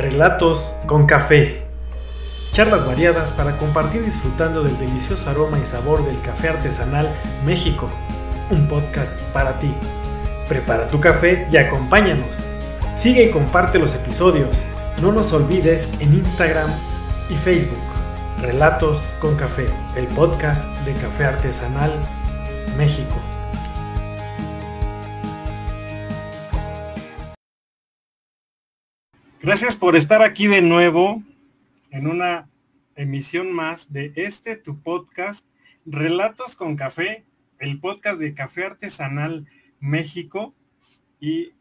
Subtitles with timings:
[0.00, 1.62] Relatos con café.
[2.52, 7.06] Charlas variadas para compartir disfrutando del delicioso aroma y sabor del café artesanal
[7.44, 7.86] México.
[8.50, 9.70] Un podcast para ti.
[10.48, 12.38] Prepara tu café y acompáñanos.
[12.94, 14.56] Sigue y comparte los episodios.
[15.02, 16.70] No nos olvides en Instagram
[17.28, 17.76] y Facebook.
[18.40, 21.92] Relatos con café, el podcast de café artesanal
[22.78, 23.20] México.
[29.50, 31.24] Gracias por estar aquí de nuevo
[31.90, 32.48] en una
[32.94, 35.44] emisión más de este tu podcast,
[35.84, 37.24] Relatos con Café,
[37.58, 39.48] el podcast de Café Artesanal
[39.80, 40.54] México.
[41.18, 41.54] Y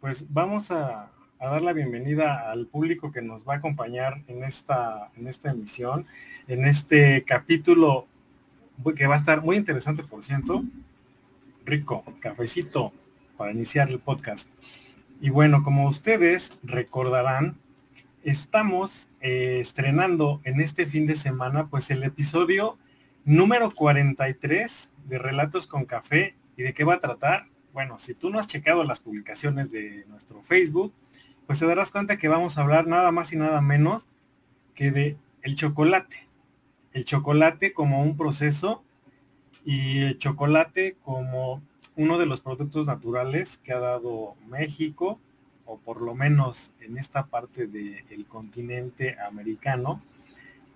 [0.00, 5.12] pues vamos a, dar la bienvenida al público que nos va a acompañar en esta,
[5.16, 6.04] en esta emisión,
[6.48, 8.08] en este capítulo
[8.96, 10.64] que va a estar muy interesante, por cierto.
[11.64, 12.92] Rico, cafecito
[13.36, 14.48] para iniciar el podcast.
[15.20, 17.58] Y bueno, como ustedes recordarán,
[18.22, 22.78] estamos eh, estrenando en este fin de semana pues el episodio
[23.24, 26.36] número 43 de Relatos con Café.
[26.58, 27.48] ¿Y de qué va a tratar?
[27.72, 30.92] Bueno, si tú no has checado las publicaciones de nuestro Facebook,
[31.46, 34.06] pues te darás cuenta que vamos a hablar nada más y nada menos
[34.74, 36.28] que de el chocolate.
[36.92, 38.84] El chocolate como un proceso
[39.64, 41.62] y el chocolate como
[41.96, 45.18] uno de los productos naturales que ha dado México,
[45.64, 50.02] o por lo menos en esta parte del continente americano,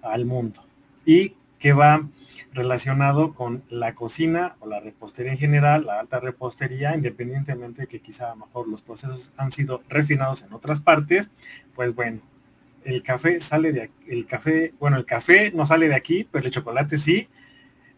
[0.03, 0.65] al mundo.
[1.05, 2.09] Y que va
[2.55, 8.01] relacionado con la cocina o la repostería en general, la alta repostería, independientemente de que
[8.01, 11.31] quizá a lo mejor los procesos han sido refinados en otras partes,
[11.75, 12.23] pues bueno,
[12.85, 16.47] el café sale de aquí, el café, bueno, el café no sale de aquí, pero
[16.47, 17.29] el chocolate sí,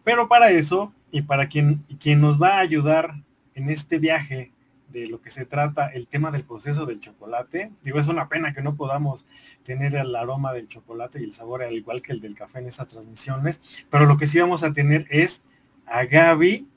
[0.03, 3.13] pero para eso y para quien, quien nos va a ayudar
[3.53, 4.51] en este viaje
[4.89, 7.71] de lo que se trata el tema del proceso del chocolate.
[7.83, 9.25] Digo, es una pena que no podamos
[9.61, 12.67] tener el aroma del chocolate y el sabor al igual que el del café en
[12.67, 13.61] esas transmisiones,
[13.91, 15.43] pero lo que sí vamos a tener es
[15.85, 16.67] a Gaby,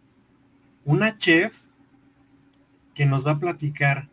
[0.85, 1.63] una chef
[2.95, 4.11] que nos va a platicar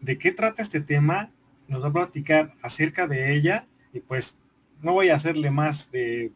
[0.00, 1.30] de qué trata este tema,
[1.68, 4.36] nos va a platicar acerca de ella y pues
[4.82, 6.32] no voy a hacerle más de,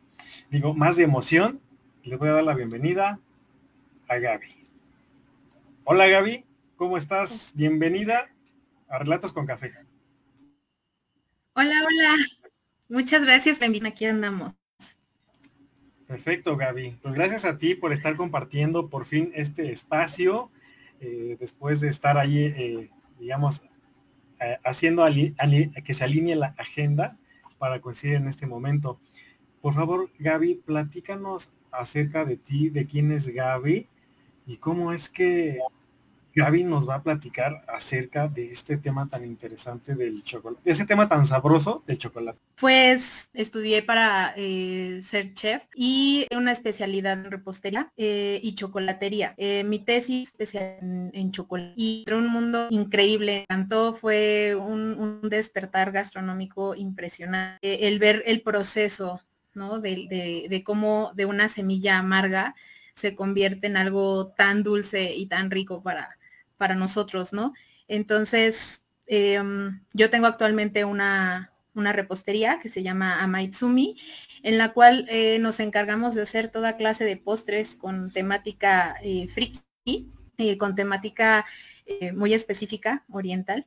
[0.48, 1.60] digo, más de emoción.
[2.04, 3.19] Le voy a dar la bienvenida
[4.09, 4.66] a Gaby.
[5.84, 6.44] Hola Gaby,
[6.76, 7.53] ¿cómo estás?
[7.54, 8.28] Bienvenida
[8.88, 9.72] a Relatos con Café.
[11.54, 12.16] Hola, hola.
[12.91, 14.53] Muchas gracias, bienvenida, aquí andamos.
[16.06, 16.98] Perfecto, Gaby.
[17.00, 20.50] Pues gracias a ti por estar compartiendo por fin este espacio,
[21.00, 23.62] eh, después de estar ahí, eh, digamos,
[24.41, 27.16] eh, haciendo que se alinee la agenda
[27.56, 29.00] para coincidir en este momento.
[29.62, 33.88] Por favor, Gaby, platícanos acerca de ti, de quién es Gaby
[34.46, 35.58] y cómo es que
[36.34, 41.06] Gaby nos va a platicar acerca de este tema tan interesante del chocolate, ese tema
[41.06, 42.38] tan sabroso del chocolate.
[42.56, 49.34] Pues estudié para eh, ser chef y una especialidad en repostería eh, y chocolatería.
[49.36, 53.44] Eh, mi tesis especial en, chocolate y un mundo increíble.
[53.48, 57.86] Tanto fue un, despertar gastronómico impresionante.
[57.86, 59.20] el ver el proceso
[59.54, 59.81] ¿no?
[59.81, 62.54] de, cómo de una semilla amarga
[62.94, 66.16] se convierte en algo tan dulce y tan rico para,
[66.56, 67.53] para nosotros, ¿no?
[67.88, 73.97] Entonces, em, yo tengo actualmente una, repostería que se llama Amaitsumi,
[74.43, 79.26] en la cual eh, nos encargamos de hacer toda clase de postres con temática eh,
[79.28, 81.44] friki, eh, con temática
[82.14, 83.66] muy específica, oriental,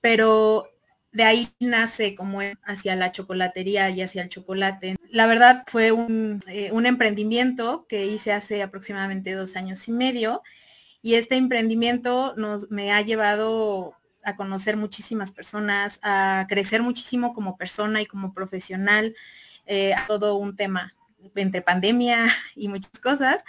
[0.00, 0.77] pero
[1.12, 4.96] de ahí nace como hacia la chocolatería y hacia el chocolate.
[5.10, 6.42] La verdad fue un,
[6.72, 10.42] un, emprendimiento que hice hace aproximadamente dos años y medio
[11.02, 17.56] y este emprendimiento nos, me ha llevado a conocer muchísimas personas, a crecer muchísimo como
[17.56, 19.14] persona y como profesional,
[19.66, 20.94] eh, a todo un tema
[21.34, 23.44] entre pandemia y muchas cosas,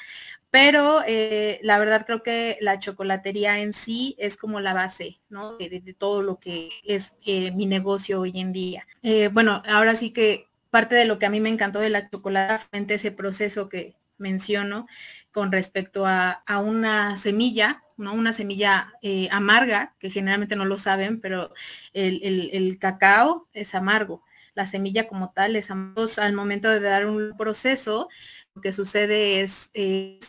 [0.51, 5.19] pero eh, la verdad creo que la chocolatería en sí es como la base.
[5.59, 8.87] De, todo lo que es eh, mi negocio hoy en día.
[9.31, 12.93] bueno, ahora sí que parte de lo que a mí me encantó de la chocolate,
[12.93, 14.87] ese proceso que menciono,
[15.31, 18.13] con respecto a, una semilla, ¿no?
[18.13, 21.53] Una semilla eh, amarga, que generalmente no lo saben, pero
[21.93, 24.23] el, cacao es amargo.
[24.55, 26.05] La semilla como tal es amargo.
[26.17, 28.09] Al momento de dar un proceso,
[28.55, 29.69] lo que sucede es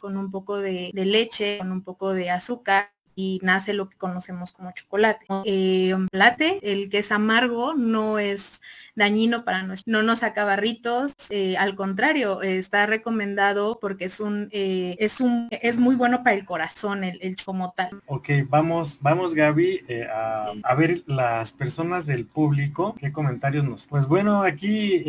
[0.01, 4.53] con un poco de, leche, con un poco de azúcar, y nace lo que conocemos
[4.53, 5.27] como chocolate.
[5.45, 8.61] Eh, chocolate, el que es amargo, no es
[9.01, 9.87] dañino para nosotros.
[9.87, 15.49] No nos saca barritos, eh, al contrario, está recomendado porque es un, eh, es un,
[15.51, 18.03] es muy bueno para el corazón el, el como tal.
[18.07, 23.87] Ok, vamos, vamos Gaby eh, a, a, ver las personas del público, qué comentarios nos.
[23.87, 25.03] Pues bueno, aquí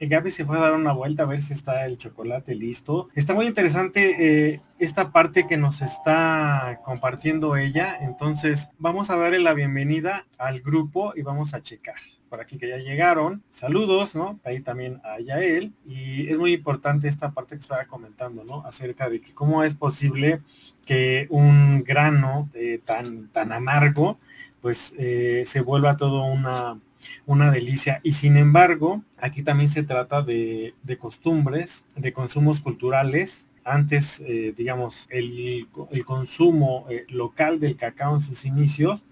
[0.00, 3.08] Gaby se fue a dar una vuelta a ver si está el chocolate listo.
[3.14, 7.96] Está muy interesante esta parte que nos está compartiendo ella.
[8.00, 12.68] Entonces vamos a darle la bienvenida al grupo y vamos a checar por aquí que
[12.68, 13.42] ya llegaron.
[13.50, 14.38] Saludos, ¿no?
[14.44, 15.72] Ahí también a Yael.
[15.86, 18.64] Y es muy importante esta parte que estaba comentando, ¿no?
[18.64, 20.42] Acerca de que cómo es posible
[20.84, 24.18] que un grano eh, tan, tan amargo,
[24.60, 26.80] pues eh, se vuelva todo una,
[27.26, 28.00] una delicia.
[28.02, 33.46] Y sin embargo, aquí también se trata de, de costumbres, de consumos culturales.
[33.64, 39.04] Antes, eh, digamos, el, el consumo local del cacao en sus inicios,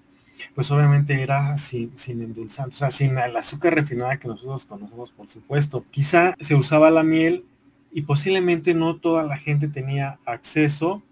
[0.55, 5.11] pues obviamente era sin, sin endulzante, o sea, sin el azúcar refinada que nosotros conocemos,
[5.13, 5.85] por supuesto.
[5.91, 7.45] Quizá se usaba la miel
[7.93, 11.03] y posiblemente no toda la gente tenía acceso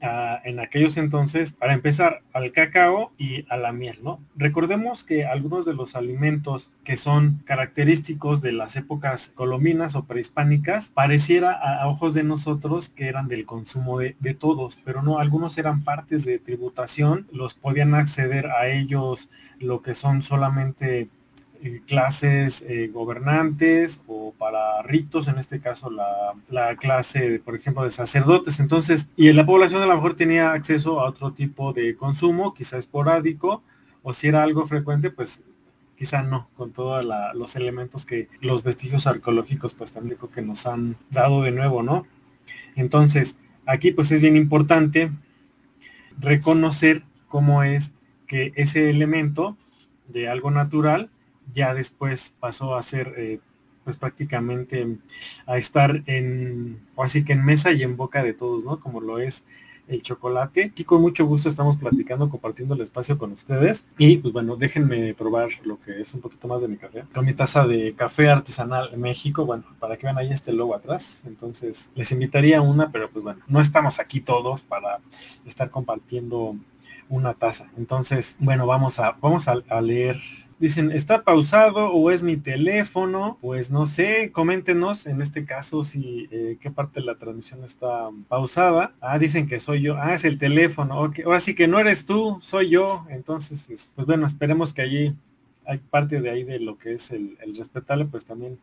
[0.45, 4.21] en aquellos entonces, para empezar, al cacao y a la miel, ¿no?
[4.37, 10.91] Recordemos que algunos de los alimentos que son característicos de las épocas colombinas o prehispánicas,
[10.95, 15.85] pareciera a, ojos de nosotros que eran del consumo de todos, pero no, algunos eran
[15.85, 19.29] partes de tributación, los podían acceder a ellos
[19.59, 21.09] lo que son solamente
[21.65, 27.85] eh, clases eh, gobernantes o para ritos, en este caso la, la, clase, por ejemplo,
[27.85, 28.61] de sacerdotes.
[28.61, 32.77] Entonces, y la población a lo mejor tenía acceso a otro tipo de consumo, quizá
[32.77, 33.63] esporádico,
[34.03, 35.43] o si era algo frecuente, pues
[35.97, 37.03] quizá no, con todos
[37.35, 42.07] los elementos que los vestigios arqueológicos pues también que nos han dado de nuevo, ¿no?
[42.77, 45.11] Entonces, aquí pues es bien importante
[46.21, 47.93] reconocer cómo es
[48.27, 49.57] que ese elemento
[50.09, 51.09] de algo natural
[51.53, 53.41] ya después pasó a ser eh,
[53.85, 54.99] pues prácticamente
[55.47, 58.81] a estar en, o así que en mesa y en boca de todos, ¿no?
[58.81, 59.45] Como lo es
[59.87, 60.65] el chocolate.
[60.73, 63.85] Aquí con mucho gusto estamos platicando, compartiendo el espacio con ustedes.
[63.99, 67.05] Y pues bueno, déjenme probar lo que es un poquito más de mi café.
[67.15, 71.23] Con mi taza de café artesanal México, bueno, para que vean ahí este logo atrás.
[71.27, 75.01] Entonces, les invitaría una, pero pues bueno, no estamos aquí todos para
[75.45, 76.57] estar compartiendo
[77.11, 77.71] una taza.
[77.77, 80.19] Entonces, bueno, vamos a, vamos a leer
[80.65, 83.37] Dicen, ¿está pausado o es mi teléfono?
[83.43, 88.09] Pues no sé, coméntenos en este caso si eh, qué parte de la transmisión está
[88.29, 88.95] pausada.
[89.03, 89.99] Ah, dicen que soy yo.
[89.99, 90.99] Ah, es el teléfono.
[91.03, 91.27] Okay.
[91.31, 93.05] Así que no eres tú, soy yo.
[93.11, 95.15] Entonces, pues bueno, esperemos que allí
[95.67, 98.59] hay parte de ahí de lo que es el, respetable, pues también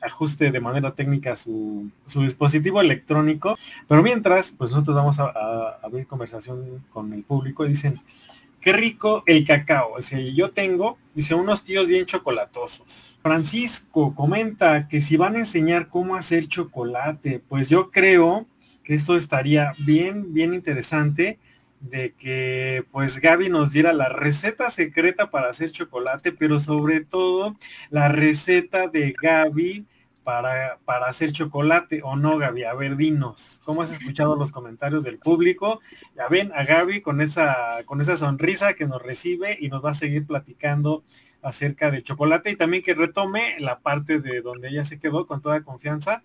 [0.00, 3.58] ajuste de manera técnica su, su, dispositivo electrónico.
[3.88, 7.66] Pero mientras, pues nosotros vamos a, a abrir conversación con el público.
[7.66, 8.00] Dicen,
[8.62, 9.96] Qué rico el cacao.
[9.96, 13.18] Dice, yo tengo, dice, unos tíos bien chocolatosos.
[13.20, 18.46] Francisco comenta que si van a enseñar cómo hacer chocolate, pues yo creo
[18.84, 21.40] que esto estaría bien, bien interesante
[21.80, 27.56] de que pues Gaby nos diera la receta secreta para hacer chocolate, pero sobre todo
[27.90, 29.84] la receta de Gaby
[30.24, 32.64] para, para hacer chocolate o no, Gaby?
[32.64, 35.80] A ver, dinos, ¿cómo has escuchado los comentarios del público?
[36.16, 39.90] Ya ven a Gaby con esa, con esa sonrisa que nos recibe y nos va
[39.90, 41.02] a seguir platicando
[41.42, 45.42] acerca del chocolate y también que retome la parte de donde ella se quedó con
[45.42, 46.22] toda confianza.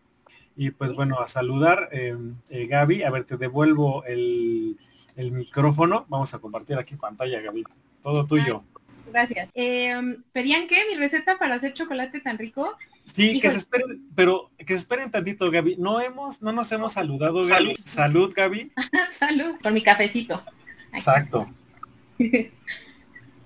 [0.56, 3.04] Y pues bueno, a saludar, em, eh, Gaby.
[3.04, 4.78] A ver, te devuelvo el,
[5.16, 6.06] el, micrófono.
[6.10, 7.64] Vamos a compartir aquí pantalla, Gaby.
[8.02, 8.64] Todo tuyo.
[9.12, 9.52] Gracias.
[9.54, 10.84] Em, ¿Pedían qué?
[10.90, 12.76] ¿Mi receta para hacer chocolate tan rico?
[13.14, 15.78] Sí, que se esperen, pero que se esperen tantito, Gaby.
[15.78, 17.78] No hemos, no nos hemos saludado, Gaby.
[17.84, 18.72] Salud, Gaby.
[19.20, 20.44] Salud, con mi cafecito.
[20.94, 21.50] Exacto.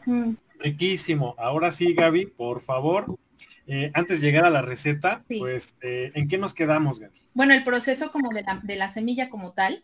[0.04, 0.34] Mm.
[0.58, 1.36] Riquísimo.
[1.38, 3.20] Ahora sí, Gaby, por favor.
[3.68, 7.22] Eh, antes de llegar a la receta, pues, eh, ¿en qué nos quedamos, Gaby?
[7.36, 9.84] Bueno, el proceso como de la, de la semilla como tal,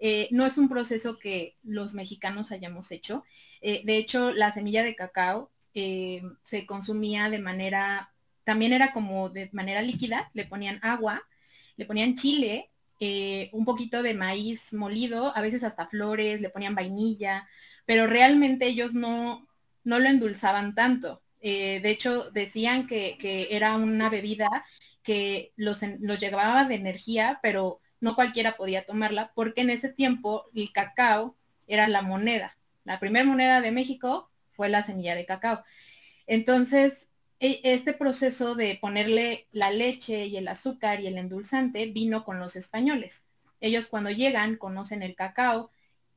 [0.00, 3.22] eh, no es un proceso que los mexicanos hayamos hecho.
[3.62, 8.11] de hecho, la semilla de cacao se consumía de manera
[8.44, 11.22] también era como de manera líquida, le ponían agua,
[11.76, 12.70] le ponían chile,
[13.00, 17.48] eh, un poquito de maíz molido, a veces hasta flores, le ponían vainilla,
[17.86, 19.48] pero realmente ellos no,
[19.84, 21.22] no lo endulzaban tanto.
[21.40, 23.16] Eh, de hecho, decían que,
[23.50, 24.48] era una bebida
[25.02, 30.46] que los, los llevaba de energía, pero no cualquiera podía tomarla, porque en ese tiempo
[30.54, 32.56] el cacao era la moneda.
[32.84, 35.62] La primera moneda de México fue la semilla de cacao.
[36.26, 37.08] Entonces,
[37.42, 42.54] este proceso de ponerle la leche y el azúcar y el endulzante vino con los
[42.54, 43.26] españoles.
[43.60, 45.70] Ellos cuando llegan conocen el cacao,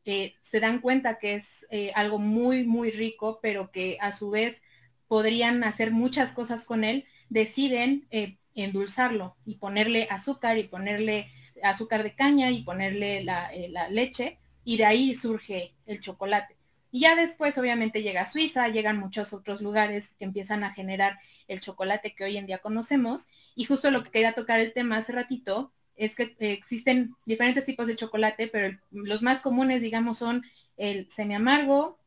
[0.06, 4.30] eh, se dan cuenta que es eh, algo muy, muy rico, pero que a su
[4.30, 4.62] vez
[5.08, 11.32] podrían hacer muchas cosas con él, deciden eh, endulzarlo y ponerle azúcar y ponerle
[11.64, 16.56] azúcar de caña y ponerle la leche y de ahí surge el chocolate.
[16.96, 21.20] Y ya después obviamente llega a Suiza, llegan muchos otros lugares que empiezan a generar
[21.50, 23.28] el chocolate que hoy en día conocemos.
[23.54, 27.66] Y justo lo que quería tocar el tema hace ratito es que eh, existen diferentes
[27.66, 30.46] tipos de chocolate, pero los más comunes, digamos, son
[30.78, 32.00] el semi amargo,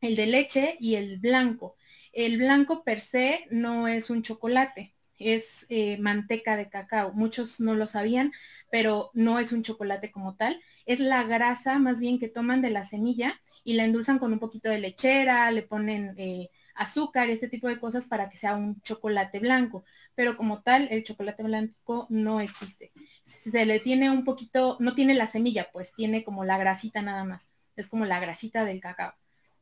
[0.00, 1.74] el de leche y el blanco.
[2.12, 7.12] El blanco per se no es un chocolate, es eh, manteca de cacao.
[7.12, 8.32] Muchos no lo sabían,
[8.70, 10.60] pero no es un chocolate como tal.
[10.86, 14.38] Es la grasa más bien que toman de la semilla y la endulzan con un
[14.40, 18.80] poquito de lechera, le ponen eh, azúcar, ese tipo de cosas para que sea un
[18.82, 19.84] chocolate blanco.
[20.14, 22.92] Pero como tal, el chocolate blanco no existe.
[23.24, 27.24] Se le tiene un poquito, no tiene la semilla, pues tiene como la grasita nada
[27.24, 27.52] más.
[27.76, 29.14] Es como la grasita del cacao.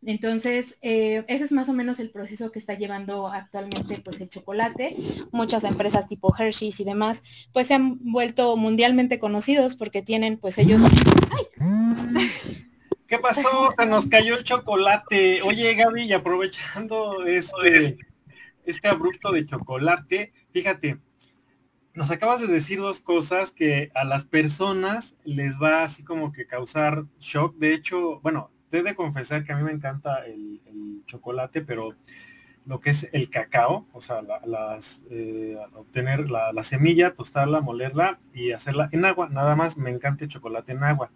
[0.05, 4.28] Entonces, eh, ese es más o menos el proceso que está llevando actualmente pues el
[4.28, 4.97] chocolate.
[5.33, 10.59] Muchas empresas tipo Hershey's y demás, pues se han vuelto mundialmente conocidos porque tienen pues
[10.59, 10.83] ellos...
[11.31, 12.31] ¡Ay!
[13.09, 13.71] ¿Qué pasó?
[13.76, 15.40] Se nos cayó el chocolate.
[15.40, 17.97] Oye, Gaby, y aprovechando este,
[18.67, 20.99] este abrupto de chocolate, fíjate,
[21.95, 26.47] nos acabas de decir dos cosas que a las personas les va así como que
[26.47, 27.57] causar shock.
[27.57, 30.61] De hecho, bueno, te de confesar que a mí me encanta el,
[31.07, 31.95] chocolate, pero
[32.67, 38.21] lo que es el cacao, o sea, las, eh, obtener la, la, semilla, tostarla, molerla
[38.35, 39.31] y hacerla en agua.
[39.31, 41.11] Nada más me encanta el chocolate en agua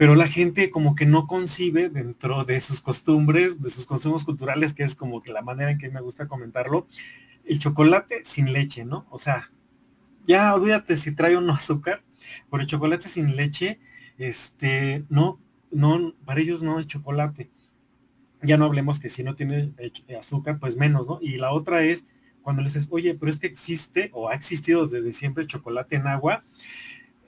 [0.00, 4.72] pero la gente como que no concibe dentro de sus costumbres, de sus consumos culturales,
[4.72, 6.88] que es como que la manera en que me gusta comentarlo,
[7.44, 9.06] el chocolate sin leche, ¿no?
[9.10, 9.52] O sea,
[10.26, 12.02] ya olvídate si trae o no azúcar,
[12.50, 13.78] pero el chocolate sin leche,
[14.16, 15.38] este, no,
[15.70, 17.50] no, para ellos no es chocolate.
[18.42, 19.72] Ya no hablemos que si no tiene
[20.18, 21.18] azúcar, pues menos, ¿no?
[21.20, 22.06] Y la otra es
[22.42, 26.06] cuando le dices, oye, pero es que existe o ha existido desde siempre chocolate en
[26.06, 26.44] agua,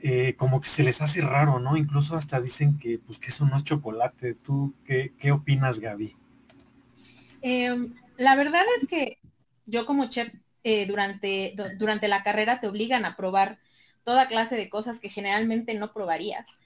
[0.01, 1.77] eh, como que se les hace raro, ¿no?
[1.77, 4.35] Incluso hasta dicen que, pues, que eso no es chocolate.
[4.35, 6.17] ¿Tú qué, qué opinas, Gaby?
[7.43, 9.19] Em, la verdad es que
[9.67, 10.33] yo como chef
[10.65, 13.59] eh, durante, durante la carrera te obligan a probar
[14.05, 16.59] toda clase de cosas que generalmente no probarías.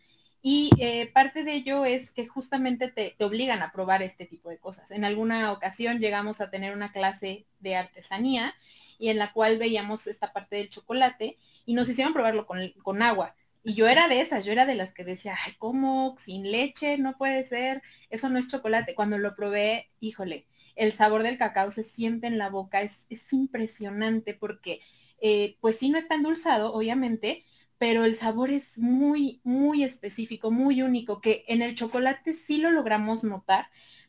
[0.49, 4.49] Y eh, parte de ello es que justamente te, te, obligan a probar este tipo
[4.49, 4.93] de cosas.
[4.93, 8.55] En alguna ocasión llegamos a tener una clase de artesanía
[8.97, 13.35] y en la cual veíamos esta parte del chocolate y nos hicieron probarlo con, agua.
[13.65, 16.15] Y yo era de esas, yo era de las que decía, ay, ¿cómo?
[16.17, 18.95] Sin leche, no puede ser, eso no es chocolate.
[18.95, 24.33] Cuando lo probé, híjole, el sabor del cacao se siente en la boca, es, impresionante
[24.33, 24.79] porque,
[25.21, 27.45] eh, pues sí no está endulzado, obviamente,
[27.79, 32.71] pero el sabor es muy, muy específico, muy único, que en el chocolate sí lo
[32.71, 33.69] logramos notar,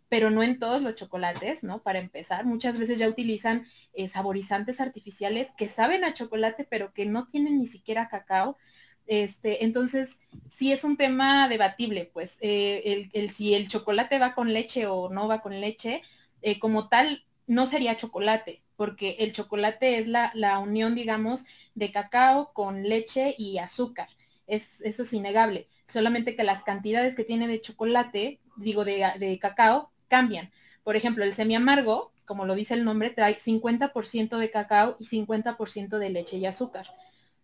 [0.09, 1.83] pero no en todos los chocolates, ¿no?
[1.83, 7.05] Para empezar, muchas veces ya utilizan eh, saborizantes artificiales que saben a chocolate, pero que
[7.05, 8.57] no tienen ni siquiera cacao.
[9.05, 10.19] Este, entonces,
[10.49, 15.09] sí es un tema debatible, pues, eh, el, si el chocolate va con leche o
[15.09, 16.03] no va con leche,
[16.41, 21.43] eh, como tal, no sería chocolate, porque el chocolate es la, la, unión, digamos,
[21.75, 24.07] de cacao con leche y azúcar.
[24.45, 25.67] Es, eso es innegable.
[25.87, 30.51] Solamente que las cantidades que tiene de chocolate, digo, de, de cacao, cambian.
[30.83, 35.05] Por ejemplo, el semi amargo, como lo dice el nombre, trae 50% de cacao y
[35.05, 36.87] 50% de leche y azúcar.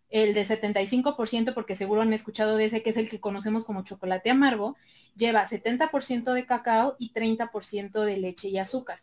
[0.10, 3.84] El de 75%, porque seguro han escuchado de ese, que es el que conocemos como
[3.84, 4.78] chocolate amargo,
[5.16, 9.00] lleva 70% de cacao y 30% de leche y azúcar.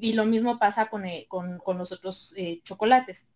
[0.00, 3.28] Y lo mismo pasa con, eh, los otros eh, chocolates.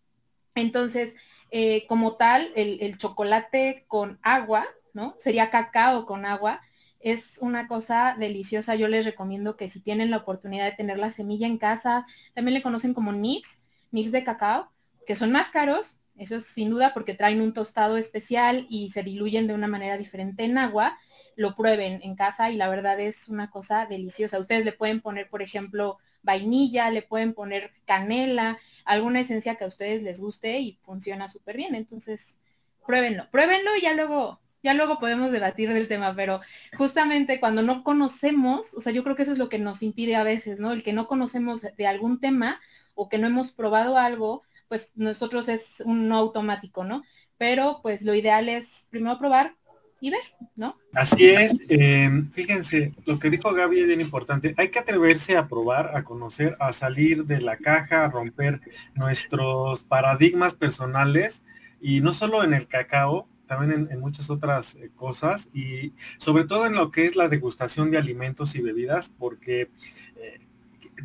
[0.55, 1.15] Entonces,
[1.51, 5.15] eh, como tal, el, el chocolate con agua, ¿no?
[5.19, 6.61] Sería cacao con agua,
[6.99, 8.75] es una cosa deliciosa.
[8.75, 12.55] Yo les recomiendo que si tienen la oportunidad de tener la semilla en casa, también
[12.55, 14.71] le conocen como nips, nips de cacao,
[15.05, 19.03] que son más caros, eso es sin duda porque traen un tostado especial y se
[19.03, 20.97] diluyen de una manera diferente en agua.
[21.35, 24.39] Lo prueben en casa y la verdad es una cosa deliciosa.
[24.39, 29.67] Ustedes le pueden poner, por ejemplo, vainilla, le pueden poner canela, alguna esencia que a
[29.67, 31.75] ustedes les guste y funciona súper bien.
[31.75, 32.37] Entonces,
[32.85, 36.41] pruébenlo, pruébenlo y ya luego ya luego podemos debatir del tema, pero
[36.75, 40.15] justamente cuando no conocemos, o sea, yo creo que eso es lo que nos impide
[40.15, 40.71] a veces, ¿no?
[40.71, 42.59] El que no conocemos de algún tema
[42.95, 47.03] o que no hemos probado algo, pues nosotros es un no automático, ¿no?
[47.37, 49.55] Pero pues lo ideal es primero probar
[50.01, 50.21] y ver,
[50.55, 50.77] ¿no?
[50.93, 51.53] Así es.
[51.69, 54.53] Eh, fíjense, lo que dijo Gaby es bien importante.
[54.57, 58.61] Hay que atreverse a probar, a conocer, a salir de la caja, a romper
[58.93, 61.43] nuestros paradigmas personales
[61.81, 66.65] y no solo en el cacao, también en, muchas otras eh, cosas y sobre todo
[66.65, 69.69] en lo que es la degustación de alimentos y bebidas, porque
[70.15, 70.41] eh,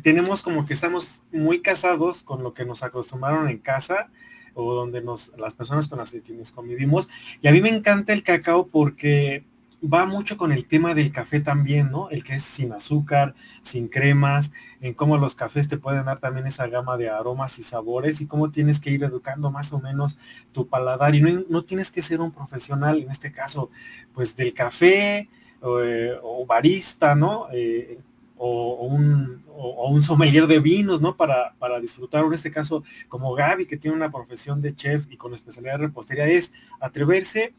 [0.01, 4.09] tenemos como que estamos muy casados con lo que nos acostumbraron en casa
[4.53, 7.09] o donde nos, las personas con las que nos convivimos.
[7.41, 9.45] Y a mí me encanta el cacao porque
[9.81, 12.09] va mucho con el tema del café también, ¿no?
[12.09, 16.47] El que es sin azúcar, sin cremas, en cómo los cafés te pueden dar también
[16.47, 20.17] esa gama de aromas y sabores y cómo tienes que ir educando más o menos
[20.51, 21.15] tu paladar.
[21.15, 23.71] Y no, tienes que ser un profesional, en este caso,
[24.13, 25.29] pues del café
[25.61, 27.47] o, eh, barista, ¿no?
[27.51, 27.99] Eh,
[28.43, 31.15] o, un, o, sommelier de vinos, ¿no?
[31.15, 35.17] Para, para disfrutar, en este caso, como Gaby, que tiene una profesión de chef y
[35.17, 37.53] con especialidad de repostería, es atreverse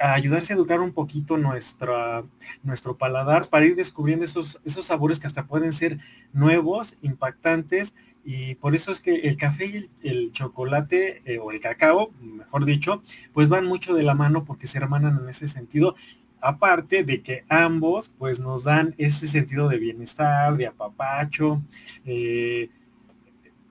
[0.00, 2.24] a, ayudarse a educar un poquito nuestra,
[2.64, 5.98] nuestro paladar para ir descubriendo esos, esos sabores que hasta pueden ser
[6.32, 7.94] nuevos, impactantes,
[8.24, 9.66] y por eso es que el café
[10.02, 14.44] y el, chocolate, eh, o el cacao, mejor dicho, pues van mucho de la mano
[14.44, 15.94] porque se hermanan en ese sentido.
[16.40, 21.62] Aparte de que ambos pues nos dan ese sentido de bienestar, de apapacho,
[22.04, 22.70] eh,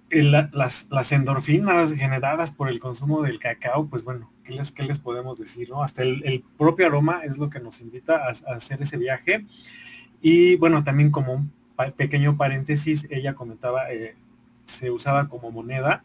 [0.10, 5.38] las, endorfinas generadas por el consumo del cacao, pues bueno, ¿qué les, qué les podemos
[5.38, 5.70] decir?
[5.70, 5.84] ¿no?
[5.84, 9.46] Hasta el, propio aroma es lo que nos invita a, hacer ese viaje.
[10.22, 11.52] Y bueno, también como un
[11.96, 14.16] pequeño paréntesis, ella comentaba, eh,
[14.66, 16.04] se usaba como moneda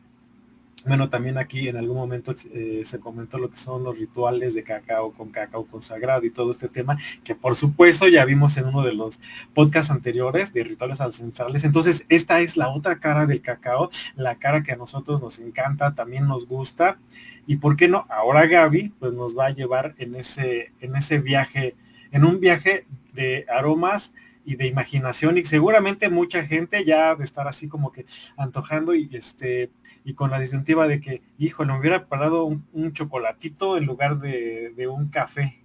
[0.87, 4.63] bueno, también aquí en algún momento eh, se comentó lo que son los rituales de
[4.63, 8.83] cacao con cacao consagrado y todo este tema, que por supuesto ya vimos en uno
[8.83, 9.21] de los
[9.55, 11.65] podcasts anteriores de rituales ancestrales.
[11.65, 15.95] Entonces, esta es la otra cara del cacao, la cara que a nosotros nos encanta,
[15.95, 16.99] también nos gusta.
[17.47, 21.19] Y por qué no, ahora Gaby pues nos va a llevar en ese, en ese
[21.19, 21.77] viaje,
[22.11, 24.13] en un viaje de aromas
[24.45, 29.09] y de imaginación y seguramente mucha gente ya de estar así como que antojando y
[29.13, 29.71] este
[30.05, 34.89] y con la disyuntiva de que, hijo, me hubiera parado un, chocolatito en lugar de,
[34.89, 35.65] un café.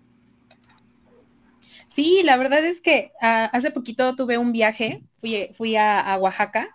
[1.87, 6.69] Sí, la verdad es que ah, hace poquito tuve un viaje, fui, fui a, Oaxaca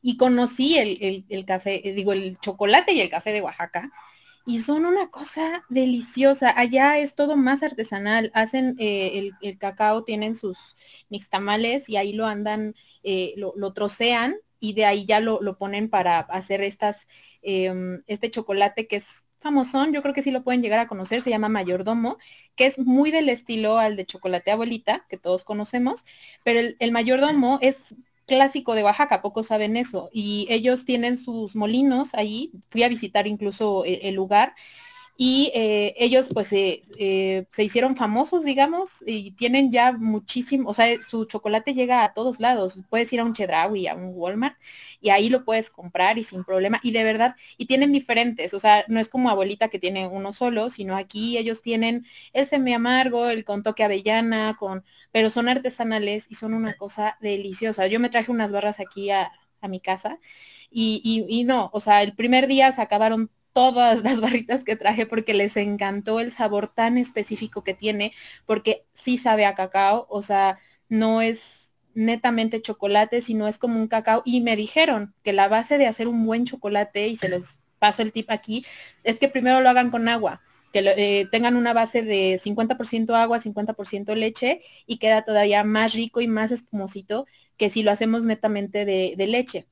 [0.00, 3.90] y conocí el, el, café, digo, el chocolate y el café de Oaxaca
[4.46, 6.52] y son una cosa deliciosa.
[6.56, 8.30] Allá es todo más artesanal.
[8.34, 10.76] Hacen eh, el, cacao, tienen sus
[11.08, 16.20] nixtamales y ahí lo andan, eh, lo, trocean y de ahí ya lo, ponen para
[16.20, 17.08] hacer estas,
[17.42, 21.20] em, este chocolate que es famosón, yo creo que sí lo pueden llegar a conocer,
[21.20, 22.16] se llama mayordomo,
[22.56, 26.06] que es muy del estilo al de chocolate abuelita, que todos conocemos,
[26.44, 27.94] pero el, el mayordomo es
[28.26, 33.26] clásico de Oaxaca, pocos saben eso, y ellos tienen sus molinos ahí, fui a visitar
[33.26, 34.54] incluso el, el lugar
[35.16, 41.00] y eh, ellos pues eh, se hicieron famosos, digamos, y tienen ya muchísimo, o sea,
[41.02, 44.56] su chocolate llega a todos lados, puedes ir a un Chedraui, a un Walmart,
[45.00, 48.60] y ahí lo puedes comprar y sin problema, y de verdad, y tienen diferentes, o
[48.60, 52.72] sea, no es como abuelita que tiene uno solo, sino aquí ellos tienen el semi
[52.74, 57.86] amargo, el con toque avellana, con, pero son artesanales y son una cosa deliciosa.
[57.86, 59.32] Yo me traje unas barras aquí a,
[59.66, 60.18] mi casa
[60.70, 64.76] y, y, y no, o sea, el primer día se acabaron todas las barritas que
[64.76, 68.12] traje porque les encantó el sabor tan específico que tiene,
[68.46, 70.58] porque sí sabe a cacao, o sea,
[70.90, 74.22] no es netamente chocolate, sino es como un cacao.
[74.26, 78.02] Y me dijeron que la base de hacer un buen chocolate, y se los paso
[78.02, 78.64] el tip aquí,
[79.04, 83.40] es que primero lo hagan con agua que eh, tengan una base de 50% agua,
[83.40, 88.84] 50% leche y queda todavía más rico y más espumosito que si lo hacemos netamente
[88.84, 89.66] de, de leche.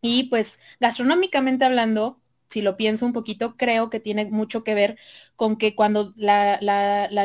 [0.00, 4.98] Y pues gastronómicamente hablando, si lo pienso un poquito, creo que tiene mucho que ver
[5.36, 6.58] con que cuando la,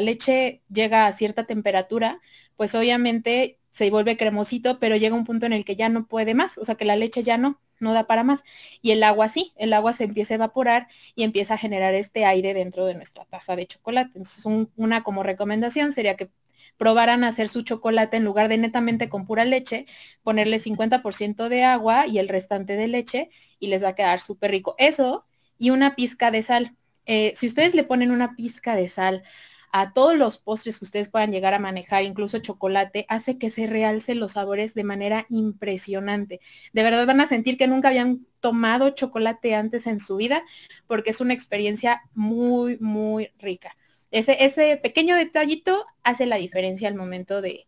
[0.01, 2.21] leche llega a cierta temperatura,
[2.55, 6.35] pues obviamente se vuelve cremosito, pero llega un punto en el que ya no puede
[6.35, 8.43] más, o sea que la leche ya no, no da para más.
[8.81, 12.25] Y el agua sí, el agua se empieza a evaporar y empieza a generar este
[12.25, 14.19] aire dentro de nuestra taza de chocolate.
[14.19, 16.29] Entonces, una como recomendación sería que
[16.77, 19.85] probaran hacer su chocolate en lugar de netamente con pura leche,
[20.23, 24.51] ponerle 50% de agua y el restante de leche y les va a quedar súper
[24.51, 24.75] rico.
[24.77, 25.25] Eso
[25.57, 26.75] y una pizca de sal.
[27.05, 29.23] Eh, si ustedes le ponen una pizca de sal
[29.71, 33.65] a todos los postres que ustedes puedan llegar a manejar, incluso chocolate, hace que se
[33.65, 36.41] realcen los sabores de manera impresionante.
[36.73, 40.43] De verdad van a sentir que nunca habían tomado chocolate antes en su vida,
[40.85, 43.75] porque es una experiencia muy, muy rica.
[44.13, 47.65] Ese, ese pequeño detallito hace la diferencia al momento de,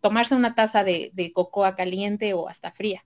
[0.00, 3.04] tomarse una taza de, cocoa caliente o hasta fría.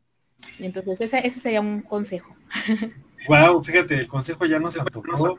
[0.58, 2.34] Entonces ese, ese sería un consejo.
[3.28, 5.36] Wow, fíjate, el consejo ya nos antojó.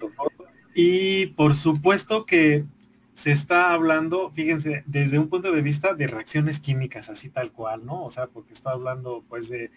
[0.76, 2.64] Y por supuesto que
[3.16, 7.84] se está hablando, fíjense, desde un punto de vista de reacciones químicas, así tal cual,
[7.84, 8.06] ¿no?
[8.06, 9.72] O sea, porque está hablando pues de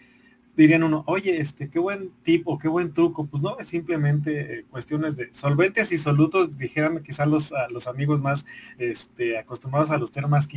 [0.55, 3.25] dirían uno, oye, este, qué buen tipo, qué buen truco.
[3.25, 8.21] Pues no, es simplemente eh, cuestiones de solventes y solutos, dijeran quizás los, los amigos
[8.21, 8.45] más
[8.77, 10.47] este, acostumbrados a los temas,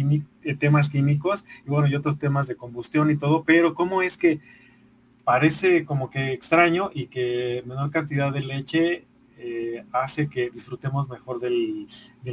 [0.42, 4.16] eh, temas químicos y bueno, y otros temas de combustión y todo, pero cómo es
[4.16, 4.40] que
[5.24, 9.04] parece como que extraño y que menor cantidad de leche
[9.40, 11.86] eh, hace que disfrutemos mejor del,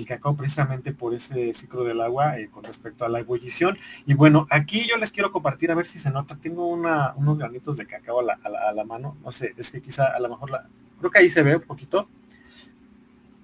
[0.07, 3.77] cacao precisamente por ese ciclo del agua eh, con respecto a la ebullición.
[4.05, 6.35] Y bueno, aquí yo les quiero compartir a ver si se nota.
[6.35, 9.17] Tengo una, unos granitos de cacao a la, mano.
[9.23, 10.67] No sé, es que quizá a lo mejor la...
[10.99, 12.09] Creo que ahí se ve un poquito.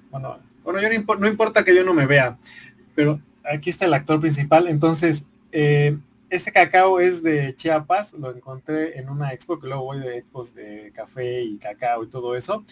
[0.09, 2.37] Bueno, bueno, yo no, importa que yo no me vea,
[2.95, 4.67] pero aquí está el actor principal.
[4.67, 5.97] Entonces, eh,
[6.31, 10.55] este cacao es de Chiapas, lo encontré en una expo, que luego voy de expos
[10.55, 12.65] de café y cacao y todo eso.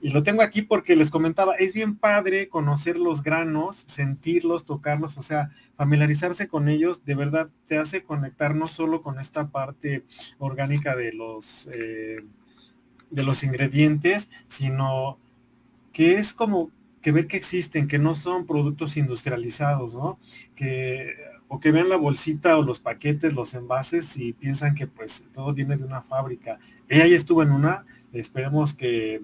[0.00, 5.16] Y lo tengo aquí porque les comentaba, es bien padre conocer los granos, sentirlos, tocarlos,
[5.18, 10.04] o sea, familiarizarse con ellos, de verdad te hace conectar no solo con esta parte
[10.38, 12.24] orgánica de los, eh,
[13.10, 15.18] de los ingredientes, sino
[15.92, 20.18] que es como que ver que existen, que no son productos industrializados, ¿no?
[20.54, 21.14] Que,
[21.48, 25.54] o que vean la bolsita o los paquetes, los envases y piensan que pues todo
[25.54, 26.58] viene de una fábrica.
[26.88, 29.22] Ella ya estuvo en una, esperemos que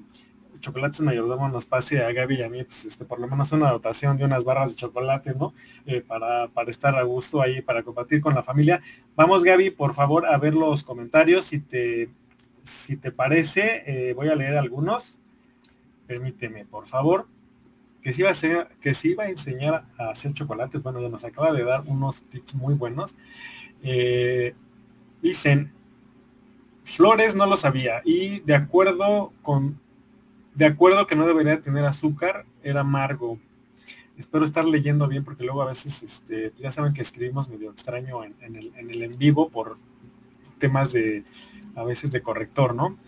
[0.62, 3.70] Chocolates Mayordomo nos pase a Gaby y a mí, pues este, por lo menos una
[3.70, 5.52] dotación de unas barras de chocolate, ¿no?
[5.84, 8.80] Eh, para, para estar a gusto ahí, para compartir con la familia.
[9.16, 11.44] Vamos, Gaby, por favor, a ver los comentarios.
[11.44, 12.08] Si te,
[12.62, 15.18] si te parece, eh, voy a leer algunos.
[16.06, 17.26] Permíteme, por favor.
[18.00, 21.08] Que si, iba a ser, que si iba a enseñar a hacer chocolates, bueno, ya
[21.08, 23.14] nos acaba de dar unos tips muy buenos.
[23.82, 24.54] Eh,
[25.20, 25.72] dicen,
[26.84, 29.81] Flores no lo sabía y de acuerdo con
[30.54, 33.38] de acuerdo que no debería tener azúcar, era amargo.
[34.18, 38.22] Espero estar leyendo bien porque luego a veces, este, ya saben que escribimos medio extraño
[38.24, 39.78] en, el, en vivo por
[40.58, 41.24] temas de,
[41.74, 42.98] a veces de corrector, ¿no?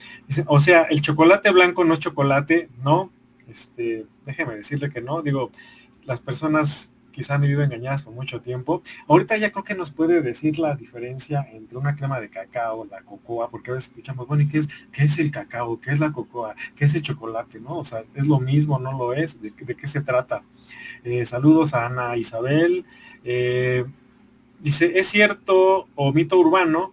[0.46, 3.10] o sea, el chocolate blanco no es chocolate, no.
[3.48, 5.22] Este, déjeme decirle que no.
[5.22, 5.50] Digo,
[6.04, 8.82] las personas quizá han vivido engañadas por mucho tiempo.
[9.06, 13.02] Ahorita ya creo que nos puede decir la diferencia entre una crema de cacao, la
[13.02, 15.80] cocoa, porque a veces escuchamos, bueno, ¿y qué es, qué es el cacao?
[15.80, 16.56] ¿Qué es la cocoa?
[16.74, 17.60] ¿Qué es el chocolate?
[17.60, 17.78] ¿No?
[17.78, 19.40] O sea, es lo mismo, no lo es.
[19.40, 20.42] ¿De, qué se trata?
[21.04, 22.84] Eh, saludos a Ana Isabel.
[23.22, 23.84] Eh,
[24.60, 26.92] dice, ¿es cierto o mito urbano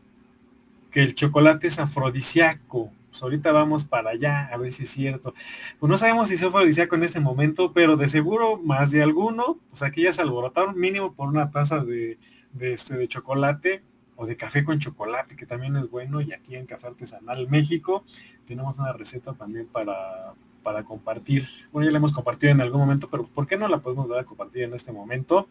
[0.91, 2.91] que el chocolate es afrodisíaco?
[3.11, 5.33] Pues ahorita vamos para allá, a ver si es cierto.
[5.79, 9.59] Pues no sabemos si se afrodisíaco en este momento, pero de seguro más de alguno,
[9.69, 12.17] pues aquí ya se alborotaron mínimo por una taza de,
[12.59, 13.83] este, de chocolate
[14.15, 18.05] o de café con chocolate, que también es bueno, y aquí en Café Artesanal México
[18.45, 21.47] tenemos una receta también para, para compartir.
[21.71, 24.19] Bueno, ya la hemos compartido en algún momento, pero ¿por qué no la podemos dar
[24.19, 25.49] a compartir en este momento?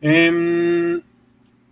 [0.00, 1.00] Em,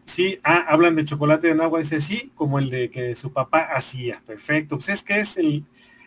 [0.05, 3.69] Sí, ah, hablan de chocolate en agua, dice sí, como el de que su papá
[3.75, 4.23] hacía.
[4.27, 4.77] Perfecto.
[4.77, 5.65] Pues es que es el,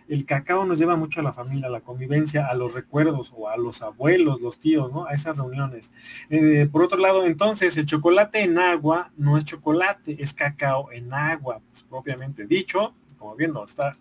[0.08, 3.50] el cacao nos lleva mucho a la familia, a la convivencia, a los recuerdos o
[3.50, 5.06] a los abuelos, los tíos, ¿no?
[5.08, 5.92] A esas reuniones.
[6.30, 11.14] Eh, por otro lado, entonces, el chocolate en agua no es chocolate, es cacao en
[11.14, 13.94] agua, pues, propiamente dicho, como bien lo está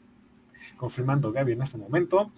[0.76, 2.30] confirmando Gaby en este momento.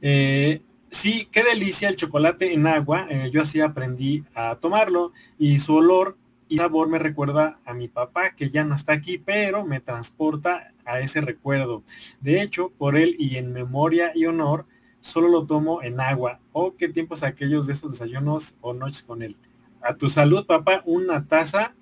[0.00, 3.06] Eh, sí, qué delicia el chocolate en agua.
[3.10, 6.16] Eh, yo así aprendí a tomarlo y su olor
[6.48, 10.72] y sabor me recuerda a mi papá que ya no está aquí, pero me transporta
[10.84, 11.82] a ese recuerdo.
[12.20, 14.66] De hecho, por él y en memoria y honor,
[15.00, 16.40] solo lo tomo en agua.
[16.52, 19.36] Oh, qué tiempos aquellos de estos desayunos o noches con él.
[19.80, 21.74] A tu salud, papá, una taza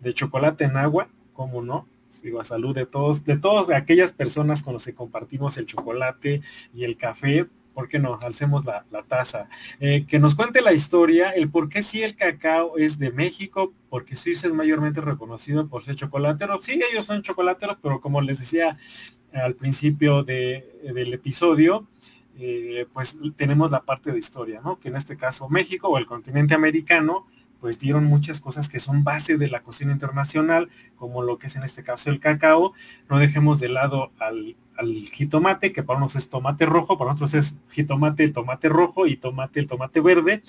[0.00, 1.86] de chocolate en agua, ¿cómo no?
[2.22, 6.40] Digo, a salud de todos, de todas aquellas personas con las que compartimos el chocolate
[6.72, 8.18] y el café, ¿por qué no?
[8.22, 9.48] Alcemos la, taza.
[9.80, 13.72] Eh, que nos cuente la historia, el por qué si el cacao es de México,
[13.88, 16.60] porque Suiza es mayormente reconocido por ser chocolatero.
[16.62, 18.78] Sí, ellos son chocolateros, pero como les decía
[19.32, 21.88] al principio del episodio,
[22.38, 24.78] eh, pues tenemos la parte de historia, ¿no?
[24.78, 27.26] Que en este caso México o el continente americano,
[27.60, 31.56] pues dieron muchas cosas que son base de la cocina internacional, como lo que es
[31.56, 32.72] en este caso el cacao.
[33.08, 37.34] No dejemos de lado al, al jitomate, que para unos es tomate rojo, para otros
[37.34, 40.42] es jitomate el tomate rojo y tomate el tomate verde,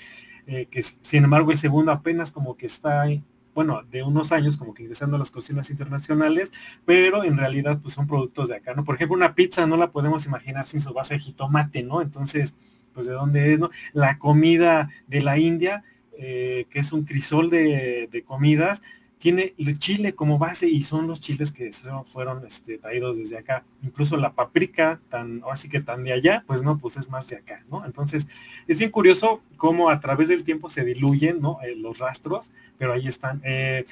[0.48, 3.06] eh, que sin embargo el segundo apenas como que está,
[3.54, 6.52] bueno, de unos años como que ingresando a las cocinas internacionales,
[6.86, 8.84] pero en realidad pues son productos de acá, ¿no?
[8.84, 12.02] Por ejemplo, una pizza no la podemos imaginar sin su base de jitomate, ¿no?
[12.02, 12.56] Entonces,
[12.94, 13.70] pues de dónde es, ¿no?
[13.94, 15.84] La comida de la India,
[16.18, 18.82] eh, que es un crisol de, de comidas,
[19.24, 21.72] tiene el chile como base y son los chiles que
[22.04, 23.64] fueron este, traídos desde acá.
[23.82, 27.26] Incluso la paprika, tan, ahora sí que tan de allá, pues no, pues es más
[27.30, 27.64] de acá.
[27.86, 28.28] Entonces,
[28.68, 31.40] es bien curioso cómo a través del tiempo se diluyen.
[31.64, 33.42] Eh, los rastros, pero ahí están.
[33.46, 33.86] Eh,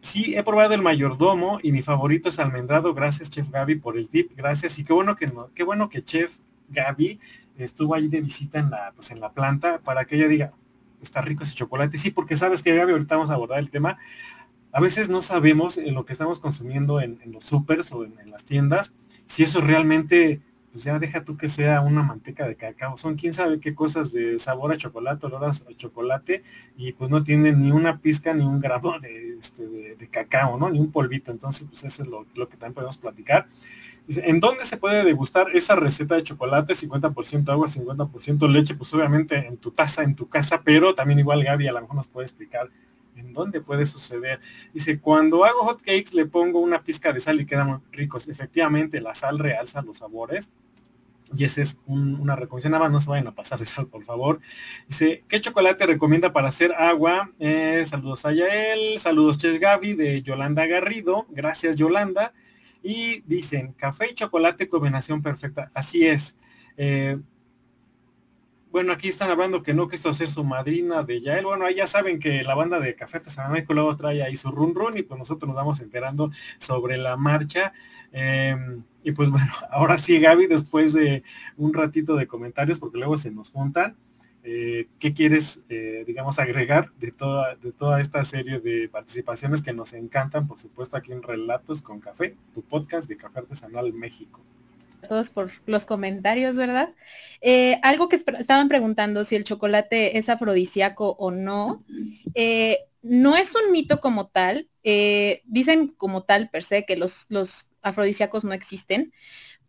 [0.00, 2.92] Sí, he probado el mayordomo y mi favorito es almendrado.
[2.92, 4.32] Gracias, Chef Gaby, por el tip.
[4.36, 4.78] Gracias.
[4.78, 7.20] Y qué bueno que qué bueno que Chef Gaby
[7.56, 10.52] estuvo ahí de visita en la, pues en la planta para que ella diga,
[11.02, 11.96] está rico ese chocolate.
[11.96, 13.98] Sí, porque sabes que Gaby, ahorita vamos a abordar el tema.
[14.74, 18.92] A veces no sabemos lo que estamos consumiendo en, los supers o en, las tiendas,
[19.24, 20.40] si eso realmente,
[20.72, 22.96] pues ya deja tú que sea una manteca de cacao.
[22.96, 26.42] Son quién sabe qué cosas de sabor a chocolate, olor a chocolate,
[26.76, 30.68] y pues no tienen ni una pizca ni un grado de, este, de, cacao, ¿no?
[30.68, 31.30] Ni un polvito.
[31.30, 33.46] Entonces, pues eso es lo, lo que también podemos platicar.
[34.08, 36.74] ¿En dónde se puede degustar esa receta de chocolate?
[36.74, 41.44] 50% agua, 50% leche, pues obviamente en tu taza, en tu casa, pero también igual
[41.44, 42.70] Gaby a lo mejor nos puede explicar
[43.16, 44.40] en dónde puede suceder.
[44.72, 48.28] Dice, cuando hago hot cakes le pongo una pizca de sal y quedan ricos.
[48.28, 50.50] Efectivamente, la sal realza los sabores.
[51.36, 52.72] Y esa es una recomendación.
[52.72, 54.40] Nada más no se vayan a pasar de sal, por favor.
[54.86, 57.32] Dice, ¿qué chocolate recomienda para hacer agua?
[57.38, 61.26] Eh, saludos a Yael, saludos Ches Gaby de Yolanda Garrido.
[61.30, 62.32] Gracias, Yolanda
[62.84, 65.70] y dicen, café y chocolate combinación perfecta.
[65.72, 66.36] Así es.
[66.76, 67.18] Eh,
[68.74, 71.44] bueno, aquí están hablando que no quiso hacer su madrina de Yael.
[71.44, 74.74] Bueno, ahí ya saben que la banda de Café México luego trae ahí su run
[74.74, 77.72] run y pues nosotros nos vamos enterando sobre la marcha.
[78.10, 81.22] Em, y pues bueno, ahora sí, Gaby, después de
[81.56, 83.96] un ratito de comentarios, porque luego se nos juntan,
[84.42, 89.72] eh, ¿qué quieres, eh, digamos, agregar de toda, de toda esta serie de participaciones que
[89.72, 94.42] nos encantan, por supuesto, aquí en Relatos con Café, tu podcast de Café Artesanal México?
[95.04, 96.90] Todos por los comentarios, ¿verdad?
[97.40, 101.84] Eh, algo que estaban preguntando si el chocolate es afrodisíaco o no.
[103.02, 104.68] no es un mito como tal.
[105.44, 109.12] dicen como tal per se que los, los afrodisíacos no existen,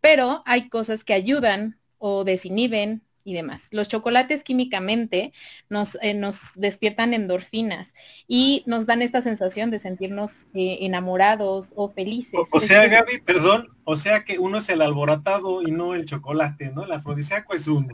[0.00, 3.68] pero hay cosas que ayudan o desinhiben y demás.
[3.72, 5.32] Los chocolates químicamente
[5.68, 7.92] nos, eh, nos despiertan endorfinas
[8.28, 12.38] y nos dan esta sensación de sentirnos eh, enamorados o felices.
[12.52, 16.70] O, sea, Gaby, perdón, o sea que uno es el alborotado y no el chocolate,
[16.70, 16.84] ¿no?
[16.84, 17.88] El afrodisíaco es uno.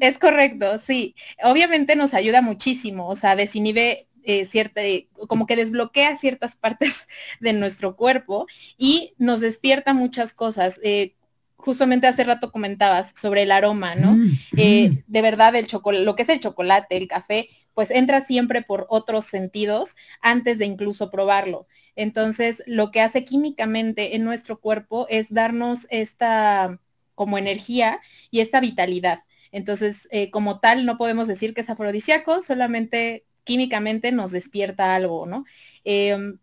[0.00, 1.14] Es, correcto, sí.
[1.44, 4.80] Obviamente nos ayuda muchísimo, o sea, desinhibe eh, cierta,
[5.28, 7.06] como que desbloquea ciertas partes
[7.38, 10.80] de nuestro cuerpo y nos despierta muchas cosas
[11.56, 14.12] justamente hace rato comentabas sobre el aroma, ¿no?
[14.12, 14.98] Mm, eh, mm.
[15.06, 18.86] de verdad, el chocolate, lo que es el chocolate, el café, pues entra siempre por
[18.88, 21.66] otros sentidos antes de incluso probarlo.
[21.96, 26.80] Entonces, lo que hace químicamente en nuestro cuerpo es darnos esta
[27.14, 29.20] como energía y esta vitalidad.
[29.52, 35.26] Entonces, eh, como tal, no podemos decir que es afrodisíaco, solamente químicamente nos despierta algo,
[35.26, 35.44] ¿no?
[35.84, 36.38] Em,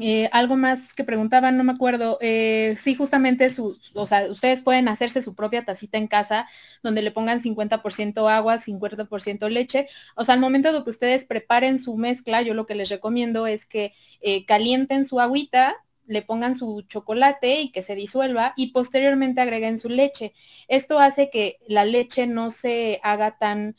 [0.00, 2.18] eh, algo más que preguntaban, no me acuerdo.
[2.20, 6.48] Eh, sí, justamente, su, o sea, ustedes pueden hacerse su propia tacita en casa
[6.82, 9.86] donde le pongan 50% agua, 50% leche.
[10.16, 13.46] O sea, al momento de que ustedes preparen su mezcla, yo lo que les recomiendo
[13.46, 18.72] es que eh, calienten su agüita, le pongan su chocolate y que se disuelva y
[18.72, 20.34] posteriormente agreguen su leche.
[20.68, 23.76] Esto hace que la leche no se haga tan...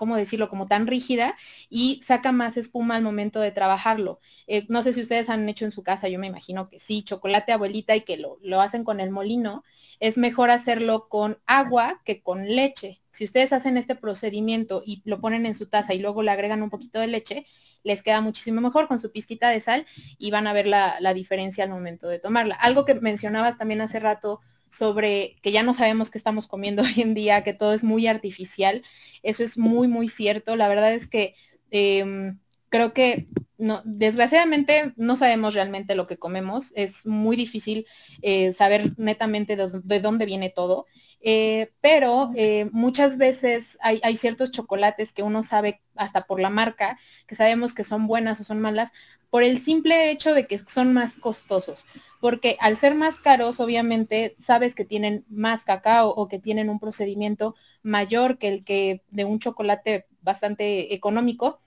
[0.00, 1.36] ¿cómo decirlo?, como tan rígida
[1.68, 4.18] y saca más espuma al momento de trabajarlo.
[4.46, 7.02] Eh, no sé si ustedes han hecho en su casa, yo me imagino que sí,
[7.02, 9.62] chocolate abuelita y que lo, lo hacen con el molino,
[10.00, 13.02] es mejor hacerlo con agua que con leche.
[13.10, 16.62] Si ustedes hacen este procedimiento y lo ponen en su taza y luego le agregan
[16.62, 17.44] un poquito de leche,
[17.82, 19.84] les queda muchísimo mejor con su pizquita de sal
[20.18, 22.54] y van a ver la, la diferencia al momento de tomarla.
[22.54, 26.94] Algo que mencionabas también hace rato sobre que ya no sabemos qué estamos comiendo hoy
[27.02, 28.82] en día, que todo es muy artificial.
[29.22, 30.56] Eso es muy, muy cierto.
[30.56, 31.34] La verdad es que
[31.70, 32.38] em,
[32.70, 33.26] creo que
[33.58, 36.72] no, desgraciadamente no sabemos realmente lo que comemos.
[36.74, 37.86] Es muy difícil
[38.22, 40.86] eh, saber netamente de, dónde viene todo.
[41.22, 46.48] Eh, pero eh, muchas veces hay, hay, ciertos chocolates que uno sabe hasta por la
[46.48, 48.92] marca, que sabemos que son buenas o son malas,
[49.28, 51.84] por el simple hecho de que son más costosos.
[52.20, 56.80] Porque al ser más caros, obviamente, sabes que tienen más cacao o que tienen un
[56.80, 61.60] procedimiento mayor que el que de un chocolate bastante económico,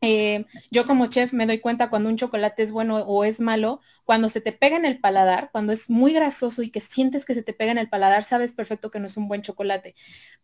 [0.00, 3.80] eh, yo como chef me doy cuenta cuando un chocolate es bueno o es malo,
[4.04, 7.34] cuando se te pega en el paladar, cuando es muy grasoso y que sientes que
[7.34, 9.94] se te pega en el paladar, sabes perfecto que no es un buen chocolate.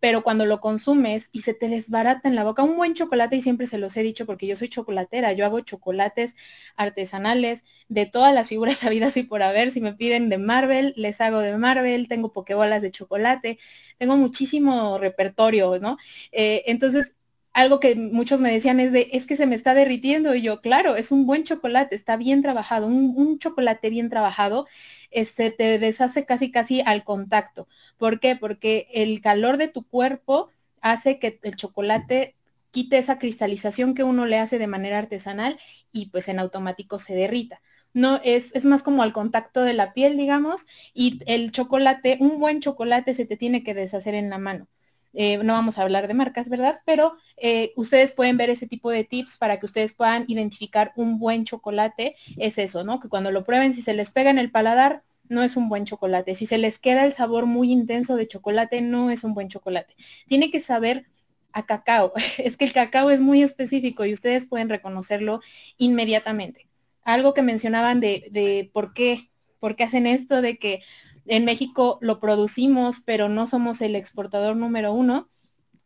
[0.00, 3.40] Pero cuando lo consumes y se te desbarata en la boca, un buen chocolate, y
[3.42, 6.36] siempre se los he dicho porque yo soy chocolatera, yo hago chocolates
[6.76, 9.70] artesanales de todas las figuras sabidas y por haber.
[9.70, 13.58] Si me piden de Marvel, les hago de Marvel, tengo pokebolas de chocolate,
[13.98, 15.98] tengo muchísimo repertorio, ¿no?
[16.32, 17.14] Eh, entonces,
[17.52, 20.60] algo que muchos me decían es de, es que se me está derritiendo y yo,
[20.60, 24.66] claro, es un buen chocolate, está bien trabajado, un, chocolate bien trabajado,
[25.10, 27.68] este, te deshace casi casi al contacto.
[27.98, 28.36] ¿Por qué?
[28.36, 30.48] Porque el calor de tu cuerpo
[30.80, 32.36] hace que el chocolate
[32.70, 35.58] quite esa cristalización que uno le hace de manera artesanal
[35.92, 37.60] y pues en automático se derrita.
[37.92, 42.38] No, es, es más como al contacto de la piel, digamos, y el chocolate, un
[42.38, 44.68] buen chocolate se te tiene que deshacer en la mano.
[45.12, 46.80] Eh, no vamos a hablar de marcas, ¿verdad?
[46.84, 51.18] Pero eh, ustedes pueden ver ese tipo de tips para que ustedes puedan identificar un
[51.18, 52.16] buen chocolate.
[52.36, 53.00] Es eso, ¿no?
[53.00, 55.84] Que cuando lo prueben, si se les pega en el paladar, no es un buen
[55.84, 56.34] chocolate.
[56.34, 59.94] Si se les queda el sabor muy intenso de chocolate, no es un buen chocolate.
[60.26, 61.06] Tiene que saber
[61.52, 62.12] a cacao.
[62.38, 65.40] Es que el cacao es muy específico y ustedes pueden reconocerlo
[65.78, 66.68] inmediatamente.
[67.02, 70.82] Algo que mencionaban de, de por qué, por qué hacen esto, de que
[71.26, 75.28] en México lo producimos, pero no somos el exportador número uno,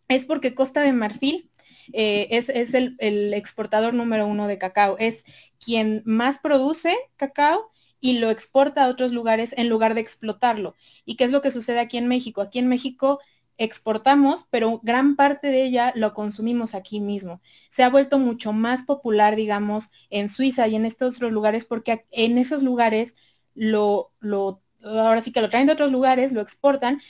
[0.09, 1.51] es porque Costa de Marfil
[1.93, 4.97] eh, es, el, el, exportador número uno de cacao.
[4.99, 5.25] Es
[5.59, 7.71] quien más produce cacao
[8.01, 10.77] y lo exporta a otros lugares en lugar de explotarlo.
[11.05, 12.43] ¿Y qué es lo que sucede aquí en México?
[12.43, 13.21] Aquí en México
[13.57, 17.41] exportamos, pero gran parte de ella lo consumimos aquí mismo.
[17.71, 22.05] Se ha vuelto mucho más popular, digamos, en Suiza y en estos otros lugares, porque
[22.11, 23.17] en esos lugares
[23.55, 27.01] lo, lo, ahora sí que lo traen de otros lugares, lo exportan,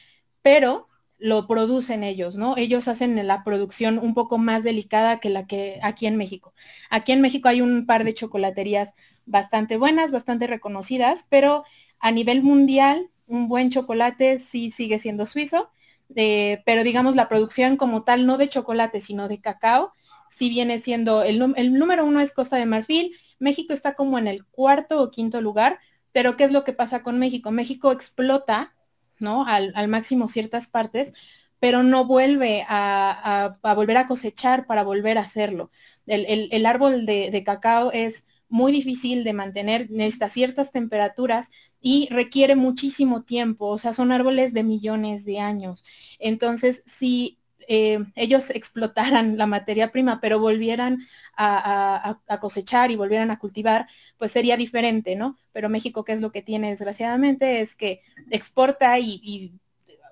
[0.43, 2.57] pero lo producen ellos, ¿no?
[2.57, 6.55] Ellos hacen la producción un poco más delicada que la que aquí en México.
[6.91, 8.95] Aquí en México hay un par de chocolaterías
[9.27, 11.65] bastante buenas, bastante reconocidas, pero
[12.01, 15.71] a nivel mundial, un buen chocolate sí sigue siendo suizo
[16.17, 19.93] eh, pero digamos la producción como tal, no de chocolate, sino de cacao,
[20.29, 21.39] si viene siendo, el,
[21.79, 25.79] número uno es Costa de Marfil, México está como en el cuarto o quinto lugar,
[26.15, 27.51] pero ¿qué es lo que pasa con México?
[27.51, 28.73] México explota,
[29.19, 29.45] ¿no?
[29.47, 31.13] Al, máximo ciertas partes,
[31.59, 35.73] pero no vuelve a, volver a cosechar para volver a hacerlo.
[36.07, 41.51] El, árbol de, cacao es muy difícil de mantener, necesita ciertas temperaturas
[41.81, 45.83] y requiere muchísimo tiempo, o sea, son árboles de millones de años.
[46.21, 51.01] Entonces, si eh, ellos explotaran la materia prima, pero volvieran
[51.37, 55.37] a, cosechar y volvieran a cultivar, pues sería diferente, ¿no?
[55.53, 57.61] Pero México, ¿qué es lo que tiene desgraciadamente?
[57.61, 58.01] Es que
[58.31, 59.53] exporta y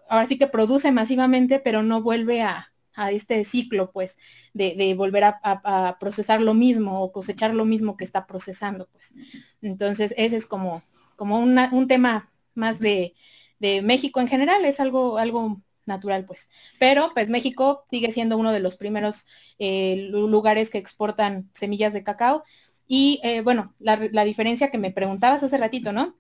[0.09, 4.19] ahora sí que produce masivamente, pero no vuelve a, a este ciclo, pues,
[4.53, 9.13] de, volver a, procesar lo mismo o cosechar lo mismo que está procesando, pues.
[9.63, 10.83] Entonces, ese es como,
[11.17, 13.15] como un tema más de,
[13.61, 16.49] México en general, es algo, algo natural, pues.
[16.79, 19.27] Pero, pues, México sigue siendo uno de los primeros
[19.59, 22.45] eh, lugares que exportan semillas de cacao.
[22.87, 26.17] Y, eh, bueno, la, diferencia que me preguntabas hace ratito, ¿no?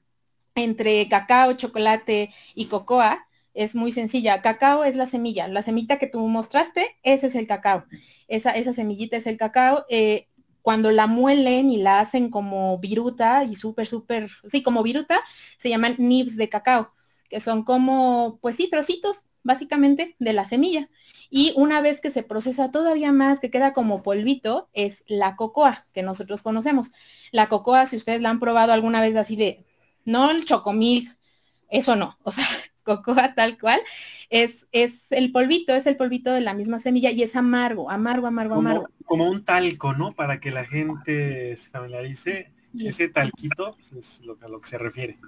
[0.55, 4.42] Entre cacao, chocolate y cocoa, es muy sencilla.
[4.42, 5.48] Cacao es la semilla.
[5.48, 7.85] La semillita que tú mostraste, ese es el cacao.
[8.29, 9.85] Esa, esa semillita es el cacao.
[9.90, 10.29] Eh,
[10.62, 15.20] cuando la muelen y la hacen como viruta y súper, súper, sí, como viruta,
[15.59, 16.92] se llaman nibs de cacao,
[17.29, 20.89] que son como, pues sí, trocitos básicamente de la semilla.
[21.31, 25.87] Y una vez que se procesa todavía más, que queda como polvito, es la cocoa
[25.93, 26.93] que nosotros conocemos.
[27.31, 29.65] La cocoa, si ustedes la han probado alguna vez así de,
[30.05, 31.17] no el chocomilk,
[31.69, 32.45] eso no, o sea,
[32.83, 33.81] cocoa tal cual,
[34.29, 38.27] es, es el polvito, es el polvito de la misma semilla y es amargo, amargo,
[38.27, 38.89] amargo, amargo.
[39.05, 40.13] Como un talco, ¿no?
[40.13, 44.79] Para que la gente se familiarice, ese talquito pues, es lo, a lo que se
[44.79, 45.19] refiere.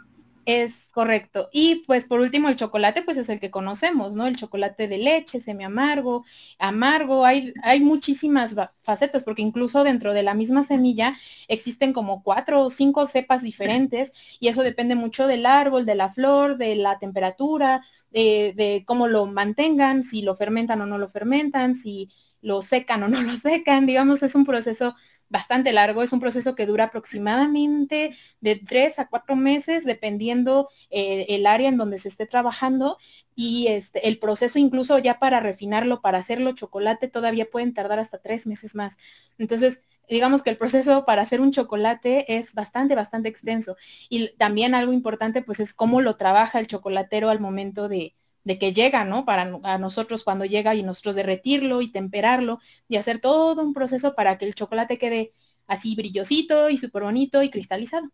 [0.46, 1.48] Es correcto.
[1.52, 4.26] Y pues por último el chocolate pues es el que conocemos, ¿no?
[4.26, 6.22] El chocolate de leche, semi amargo,
[6.58, 11.16] amargo, hay, hay muchísimas facetas porque incluso dentro de la misma semilla
[11.48, 16.10] existen como cuatro o cinco cepas diferentes y eso depende mucho del árbol, de la
[16.10, 21.08] flor, de la temperatura, de, de cómo lo mantengan, si lo fermentan o no lo
[21.08, 22.10] fermentan, si
[22.42, 24.94] lo secan o no lo secan, digamos, es un proceso
[25.28, 31.26] bastante largo, es un proceso que dura aproximadamente de tres a cuatro meses, dependiendo eh,
[31.30, 32.98] el área en donde se esté trabajando
[33.34, 38.18] y este, el proceso incluso ya para refinarlo, para hacerlo chocolate, todavía pueden tardar hasta
[38.18, 38.96] tres meses más.
[39.38, 43.76] Entonces, digamos que el proceso para hacer un chocolate es bastante, bastante extenso.
[44.08, 48.58] Y también algo importante, pues es cómo lo trabaja el chocolatero al momento de, de
[48.58, 49.24] que llega, ¿no?
[49.24, 54.14] Para a nosotros cuando llega y nosotros derretirlo y temperarlo y hacer todo un proceso
[54.14, 55.32] para que el chocolate quede
[55.66, 58.08] así brillosito y súper bonito y cristalizado.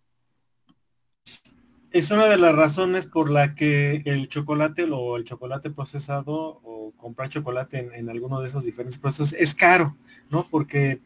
[1.91, 6.93] Es una de las razones por la que el chocolate o el chocolate procesado o
[6.97, 9.97] comprar chocolate en, alguno de esos diferentes procesos es caro,
[10.31, 10.47] ¿no?
[10.49, 11.01] Porque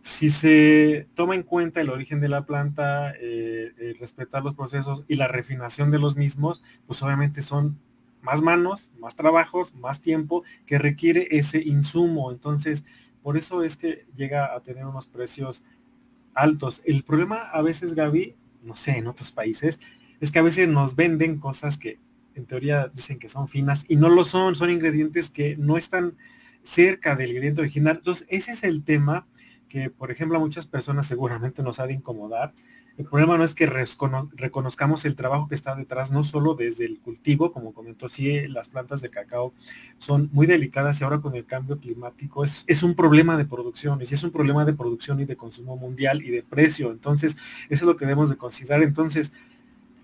[0.00, 5.16] si se toma en cuenta el origen de la planta, eh, respetar los procesos y
[5.16, 7.80] la refinación de los mismos, pues obviamente son
[8.28, 12.30] más manos, más trabajos, más tiempo que requiere ese insumo.
[12.30, 12.84] Entonces,
[13.22, 15.64] por eso es que llega a tener unos precios
[16.34, 16.82] altos.
[16.84, 19.80] El problema a veces, Gaby, no sé, en otros países,
[20.20, 22.00] es que a veces nos venden cosas que
[22.34, 26.18] en teoría dicen que son finas y no lo son, son ingredientes que no están
[26.62, 27.96] cerca del ingrediente original.
[27.96, 29.26] Entonces, ese es el tema
[29.70, 32.52] que, por ejemplo, a muchas personas seguramente nos ha de incomodar.
[32.98, 36.98] El problema no es que reconozcamos el trabajo que está detrás, no solo desde el
[36.98, 39.54] cultivo, como comentó, sí, las plantas de cacao
[39.98, 44.12] son muy delicadas y ahora con el cambio climático es, un problema de producción, y
[44.12, 46.90] es un problema de producción y de consumo mundial y de precio.
[46.90, 47.36] Entonces,
[47.68, 48.82] eso es lo que debemos de considerar.
[48.82, 49.32] Entonces,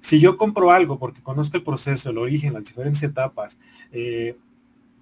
[0.01, 3.59] si yo compro algo porque conozco el proceso, el origen, las diferentes etapas,
[3.91, 4.37] eh,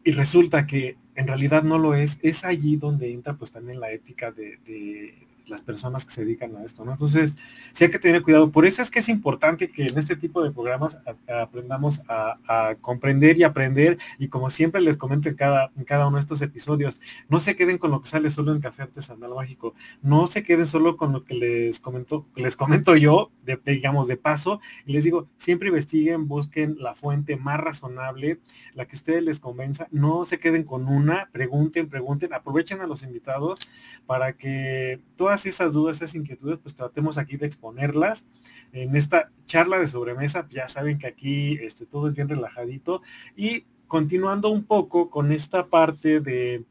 [0.02, 3.92] y resulta que en realidad no lo es, es allí donde entra pues también la
[3.92, 5.14] ética de,
[5.46, 6.92] las personas que se dedican a esto, ¿no?
[6.92, 7.34] Entonces,
[7.72, 8.50] sí hay que tener cuidado.
[8.50, 12.38] Por eso es que es importante que en este tipo de programas aprendamos a,
[12.80, 13.98] comprender y aprender.
[14.18, 17.56] Y como siempre les comento en cada, en cada uno de estos episodios, no se
[17.56, 19.74] queden con lo que sale solo en Café Artesanal Mágico.
[20.02, 24.16] No se queden solo con lo que les comento, les comento yo, de, digamos, de
[24.16, 24.60] paso.
[24.86, 28.40] Y les digo, siempre investiguen, busquen la fuente más razonable,
[28.74, 29.88] la que ustedes les convenza.
[29.90, 33.58] No se queden con una, pregunten, pregunten, aprovechen a los invitados
[34.06, 38.26] para que todas esas dudas, esas inquietudes, pues tratemos aquí de exponerlas.
[38.72, 43.02] En esta charla de sobremesa, ya saben que aquí este, todo es bien relajadito.
[43.36, 46.64] Y continuando un poco con esta parte de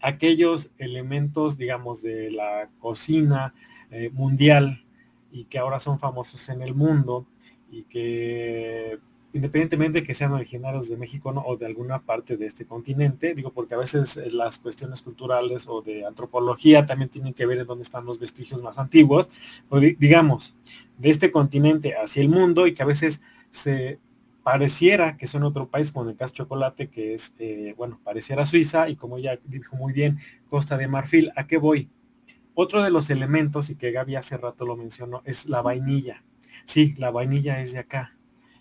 [0.00, 3.54] aquellos elementos, digamos, de la cocina
[3.90, 4.84] eh, mundial
[5.32, 7.26] y que ahora son famosos en el mundo
[7.70, 8.98] y que
[9.32, 13.52] independientemente de que sean originarios de México o de alguna parte de este continente, digo
[13.52, 17.66] porque a veces eh, las cuestiones culturales o de antropología también tienen que ver en
[17.66, 19.28] dónde están los vestigios más antiguos,
[19.68, 20.54] o digamos,
[20.96, 23.20] de este continente hacia el mundo y que a veces
[23.50, 23.98] se
[24.42, 28.46] pareciera que son otro país, como en el caso Chocolate, que es, eh, bueno, pareciera
[28.46, 30.18] Suiza y como ya dijo muy bien,
[30.48, 31.32] Costa de Marfil.
[31.36, 31.90] ¿A qué voy?
[32.54, 36.24] Otro de los elementos, y que Gaby hace rato lo mencionó, es la vainilla.
[36.64, 38.17] Sí, la vainilla es de acá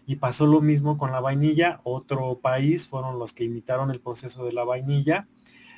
[0.07, 1.81] y pasó lo mismo con la vainilla.
[1.83, 5.27] Otro país fueron los que imitaron el proceso de la vainilla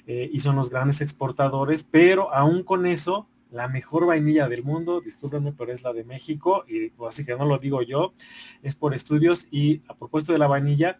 [0.05, 5.01] eh, y son los grandes exportadores, pero aún con eso, la mejor vainilla del mundo,
[5.01, 8.13] discúlpenme, pero es la de México, y pues, así que no lo digo yo,
[8.61, 9.47] es por estudios.
[9.49, 10.99] Y a propósito de la vainilla,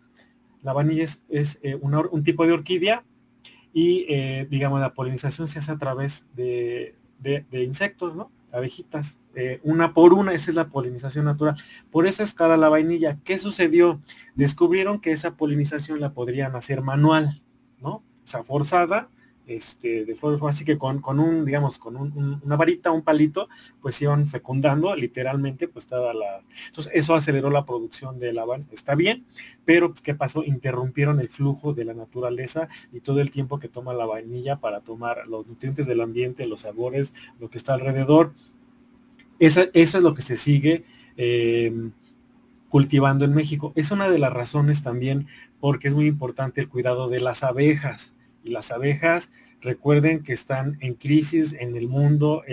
[0.64, 3.06] la vainilla es, eh, un tipo de orquídea
[3.72, 8.32] y, eh, digamos, la polinización se hace a través de, de insectos, ¿no?
[8.52, 11.56] Abejitas, eh, una por una, esa es la polinización natural.
[11.92, 13.18] Por eso es cara la vainilla.
[13.24, 14.02] ¿Qué sucedió?
[14.36, 17.42] Descubrieron que esa polinización la podrían hacer manual,
[17.80, 18.04] ¿no?
[18.24, 19.10] O sea, forzada,
[19.50, 23.50] este, de forma así que con, con un, digamos, con una varita, un palito,
[23.82, 26.44] pues iban fecundando literalmente, pues toda la...
[26.68, 29.26] Entonces eso aceleró la producción de la está bien,
[29.66, 30.44] pero pues, ¿qué pasó?
[30.44, 34.82] Interrumpieron el flujo de la naturaleza y todo el tiempo que toma la vainilla para
[34.82, 38.34] tomar los nutrientes del ambiente, los sabores, lo que está alrededor.
[39.40, 40.86] eso es lo que se sigue
[41.18, 41.92] em,
[42.70, 43.74] cultivando en México.
[43.76, 45.28] Es una de las razones también
[45.60, 48.14] porque es muy importante el cuidado de las abejas
[48.44, 49.32] las abejas,
[49.62, 52.44] recuerden que están en crisis en el mundo,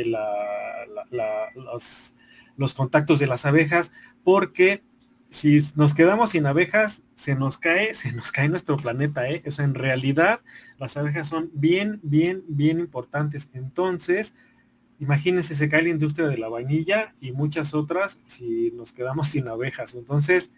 [2.57, 3.93] los, contactos de las abejas,
[4.25, 4.83] porque
[5.29, 9.43] si nos quedamos sin abejas, se nos cae, se nos cae nuestro planeta, ¿eh?
[9.59, 10.41] en realidad
[10.79, 13.51] las abejas son bien, bien, bien importantes.
[13.53, 14.35] Entonces,
[14.99, 19.49] imagínense, se cae la industria de la vainilla y muchas otras si nos quedamos sin
[19.49, 19.95] abejas.
[19.95, 20.53] Entonces,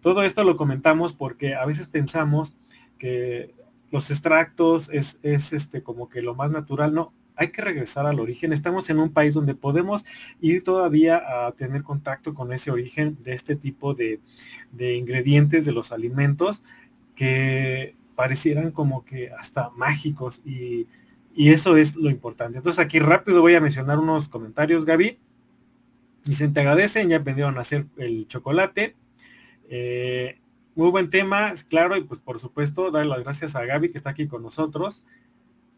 [0.00, 2.52] todo esto lo comentamos porque a veces pensamos
[2.98, 3.54] que
[3.96, 8.52] los extractos es, este como que lo más natural, no, hay que regresar al origen.
[8.52, 10.04] Estamos en un país donde podemos
[10.38, 14.20] ir todavía a tener contacto con ese origen de este tipo de,
[14.78, 16.62] ingredientes de los alimentos
[17.14, 20.86] que parecieran como que hasta mágicos y,
[21.34, 22.58] eso es lo importante.
[22.58, 25.18] Entonces aquí rápido voy a mencionar unos comentarios, Gaby.
[26.24, 28.94] Dicen, te agradecen, ya aprendieron hacer el chocolate.
[29.70, 30.38] Eh,
[30.76, 34.10] muy buen tema, claro, y pues por supuesto, dar las gracias a Gaby que está
[34.10, 35.02] aquí con nosotros.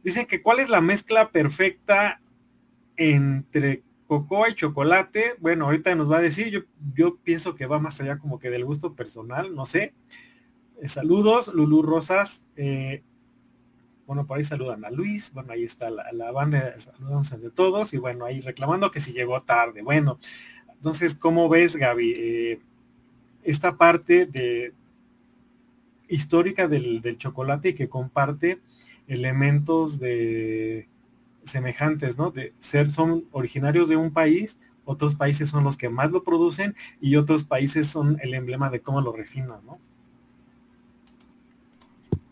[0.02, 2.20] Dice que cuál es la mezcla perfecta
[2.96, 5.36] entre cocoa y chocolate.
[5.38, 6.60] Bueno, ahorita nos va a decir, yo,
[6.94, 9.94] yo pienso que va más allá como que del gusto personal, no sé.
[10.80, 12.42] Eh, saludos, Lulu Rosas.
[12.56, 13.02] Eh,
[14.04, 15.32] bueno, por ahí saludan a Luis.
[15.32, 17.94] Bueno, ahí está la, la banda, saludos de todos.
[17.94, 19.82] Y bueno, ahí reclamando que si llegó tarde.
[19.82, 20.18] Bueno,
[20.74, 22.14] entonces, ¿cómo ves, Gaby?
[22.16, 22.60] Eh,
[23.42, 24.72] esta parte de,
[26.08, 28.60] histórica del, chocolate y que comparte
[29.06, 30.88] elementos de
[31.44, 32.30] semejantes, ¿no?
[32.30, 36.74] De ser, son originarios de un país, otros países son los que más lo producen
[37.00, 39.78] y otros países son el emblema de cómo lo refinan, ¿no?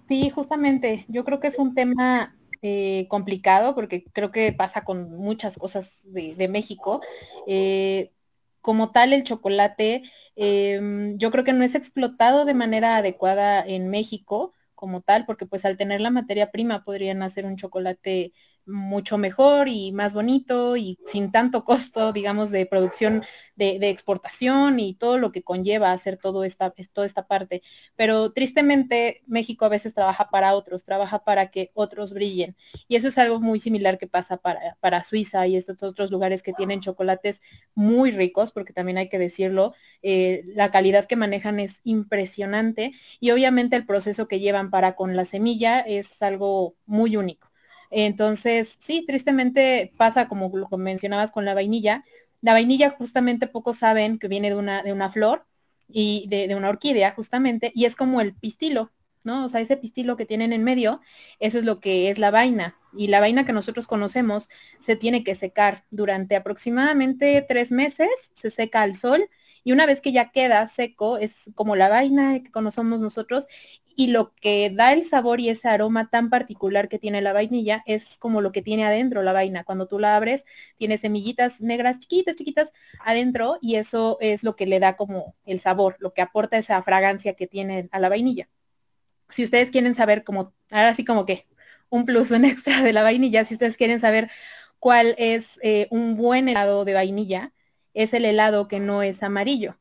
[0.09, 5.11] Sí, justamente, yo creo que es un tema eh, complicado porque creo que pasa con
[5.11, 7.01] muchas cosas de, México.
[7.47, 8.12] Eh,
[8.67, 10.03] como tal el chocolate,
[10.37, 15.47] em, yo creo que no es explotado de manera adecuada en México como tal, porque
[15.47, 18.33] pues al tener la materia prima podrían hacer un chocolate
[18.67, 23.23] mucho mejor y más bonito y sin tanto costo, digamos, de producción,
[23.55, 27.62] de, exportación y todo lo que conlleva hacer todo esta, toda esta parte.
[27.97, 32.57] Pero tristemente México a veces trabaja para otros, trabaja para que otros brillen.
[32.89, 36.43] Y eso es algo muy similar que pasa para, para Suiza y estos otros lugares
[36.43, 37.43] que tienen chocolates
[37.75, 43.31] muy ricos, porque también hay que decirlo, eh, la calidad que manejan es impresionante y
[43.31, 47.45] obviamente el proceso que llevan para con la semilla es algo muy único.
[47.91, 52.05] Entonces, sí, tristemente pasa como lo mencionabas con la vainilla.
[52.41, 55.45] La vainilla justamente pocos saben que viene de una, de una flor
[55.89, 58.91] y de, una orquídea justamente, y es como el pistilo,
[59.24, 59.45] ¿no?
[59.45, 61.01] O sea, ese pistilo que tienen en medio,
[61.39, 62.76] eso es lo que es la vaina.
[62.97, 64.49] Y la vaina que nosotros conocemos
[64.80, 69.28] se tiene que secar durante aproximadamente tres meses, se seca al sol
[69.67, 73.49] y una vez que ya queda seco, es como la vaina que conocemos nosotros
[73.97, 77.83] y lo que da el sabor y ese aroma tan particular que tiene la vainilla
[77.85, 79.64] es como lo que tiene adentro la vaina.
[79.64, 80.45] Cuando tú la abres,
[80.77, 85.59] tiene semillitas negras chiquitas, chiquitas adentro y eso es lo que le da como el
[85.59, 88.49] sabor, lo que aporta esa fragancia que tiene a la vainilla.
[89.31, 91.45] Si ustedes quieren saber como, ahora sí como que
[91.91, 94.31] un plus, un extra de la vainilla, si ustedes quieren saber
[94.79, 97.53] cuál es eh, un buen helado de vainilla,
[97.97, 99.76] es el helado que no es amarillo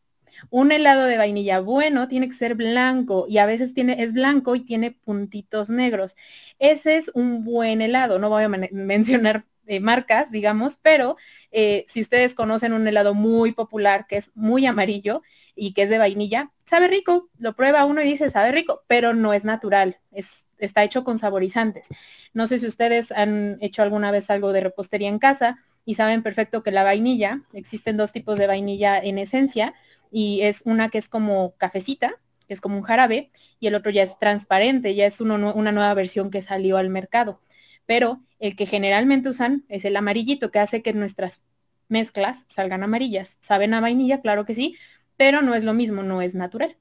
[0.50, 4.56] un helado de vainilla bueno tiene que ser blanco y a veces tiene, es blanco
[4.56, 6.16] y tiene puntitos negros.
[6.60, 8.20] Ese es un buen helado.
[8.20, 11.18] No voy a mencionar eh, marcas, digamos, pero
[11.52, 15.22] eh, si ustedes conocen un helado muy popular que es muy amarillo
[15.56, 19.14] y que es de vainilla, sabe rico, lo prueba uno y dice, sabe rico, pero
[19.14, 21.88] no es natural, es, está hecho con saborizantes.
[22.34, 26.24] No sé si ustedes han hecho alguna vez algo de repostería en casa y saben
[26.24, 29.74] perfecto que la vainilla, existen dos tipos de vainilla en esencia,
[30.12, 32.16] y es una que es como cafecita,
[32.48, 35.94] que es como un jarabe, y el otro ya es transparente, ya es una nueva
[35.94, 37.42] versión que salió al mercado.
[37.86, 41.44] Pero el que generalmente usan es el amarillito, que hace que nuestras
[41.88, 43.38] mezclas salgan amarillas.
[43.42, 44.22] ¿Saben a vainilla?
[44.22, 44.78] Claro que sí,
[45.18, 46.78] pero no es lo mismo, no es natural.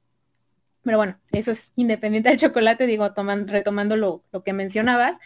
[0.82, 3.08] Pero bueno, eso es independiente del chocolate, digo,
[3.46, 5.18] retomando lo, que mencionabas.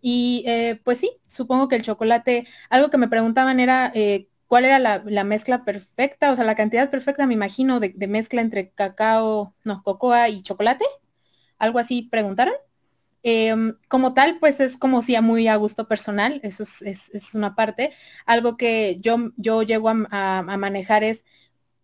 [0.00, 4.64] Y eh, pues sí, supongo que el chocolate, algo que me preguntaban era eh, cuál
[4.64, 9.54] era la, mezcla perfecta, o sea, la cantidad perfecta, me imagino, de, mezcla entre cacao,
[9.64, 10.84] no, cocoa y chocolate.
[11.58, 12.54] Algo así preguntaron.
[13.22, 17.56] Em, como tal, pues es como si a muy a gusto personal, eso es, una
[17.56, 17.92] parte.
[18.26, 21.24] Algo que yo, yo llego a, manejar es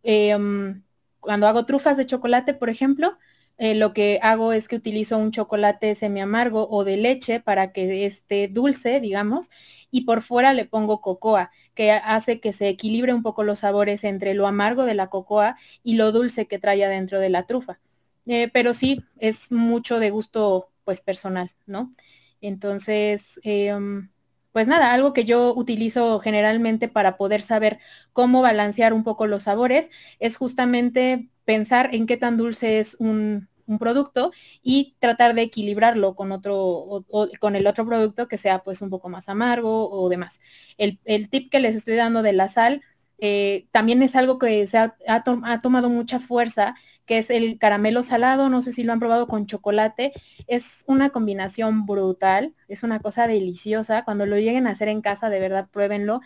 [0.02, 0.82] em,
[1.20, 3.18] cuando hago trufas de chocolate, por ejemplo,
[3.62, 7.72] eh, lo que hago es que utilizo un chocolate semi amargo o de leche para
[7.72, 9.50] que esté dulce, digamos,
[9.88, 14.02] y por fuera le pongo cocoa, que hace que se equilibre un poco los sabores
[14.02, 15.54] entre lo amargo de la cocoa
[15.84, 17.78] y lo dulce que trae adentro de la trufa.
[18.26, 21.94] Eh, pero sí, es mucho de gusto pues personal, ¿no?
[22.40, 24.10] Entonces, em,
[24.50, 27.78] pues nada, algo que yo utilizo generalmente para poder saber
[28.12, 29.88] cómo balancear un poco los sabores
[30.18, 34.32] es justamente pensar en qué tan dulce es un, un producto
[34.62, 37.04] y tratar de equilibrarlo con otro
[37.40, 40.40] con el otro producto que sea pues un poco más amargo o demás.
[40.78, 42.82] El, el tip que les estoy dando de la sal
[43.24, 46.74] eh, también es algo que se ha, ha, tomado mucha fuerza,
[47.06, 50.12] que es el caramelo salado, no sé si lo han probado con chocolate,
[50.48, 55.30] es una combinación brutal, es una cosa deliciosa, cuando lo lleguen a hacer en casa,
[55.30, 56.20] de verdad, pruébenlo.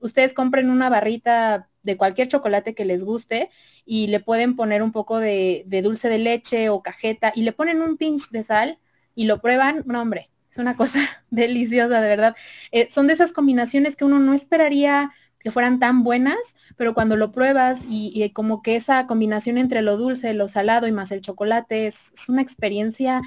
[0.00, 3.50] Ustedes compren una barrita de cualquier chocolate que les guste
[3.84, 7.82] y le pueden poner un poco de, dulce de leche o cajeta y le ponen
[7.82, 8.78] un pinch de sal
[9.14, 11.00] y lo prueban, no hombre, es una cosa
[11.30, 12.36] deliciosa, de verdad.
[12.72, 17.16] Eh, son de esas combinaciones que uno no esperaría que fueran tan buenas, pero cuando
[17.16, 21.22] lo pruebas y, como que esa combinación entre lo dulce, lo salado y más el
[21.22, 23.22] chocolate es, una experiencia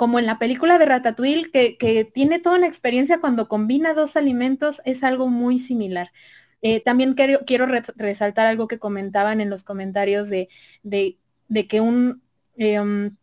[0.00, 4.80] como en la película de Ratatouille, que, tiene toda una experiencia cuando combina dos alimentos,
[4.86, 6.10] es algo muy similar.
[6.62, 10.48] Eh, también quiero, quiero resaltar algo que comentaban en los comentarios de,
[10.82, 11.18] de,
[11.68, 12.22] que un
[12.56, 13.14] em,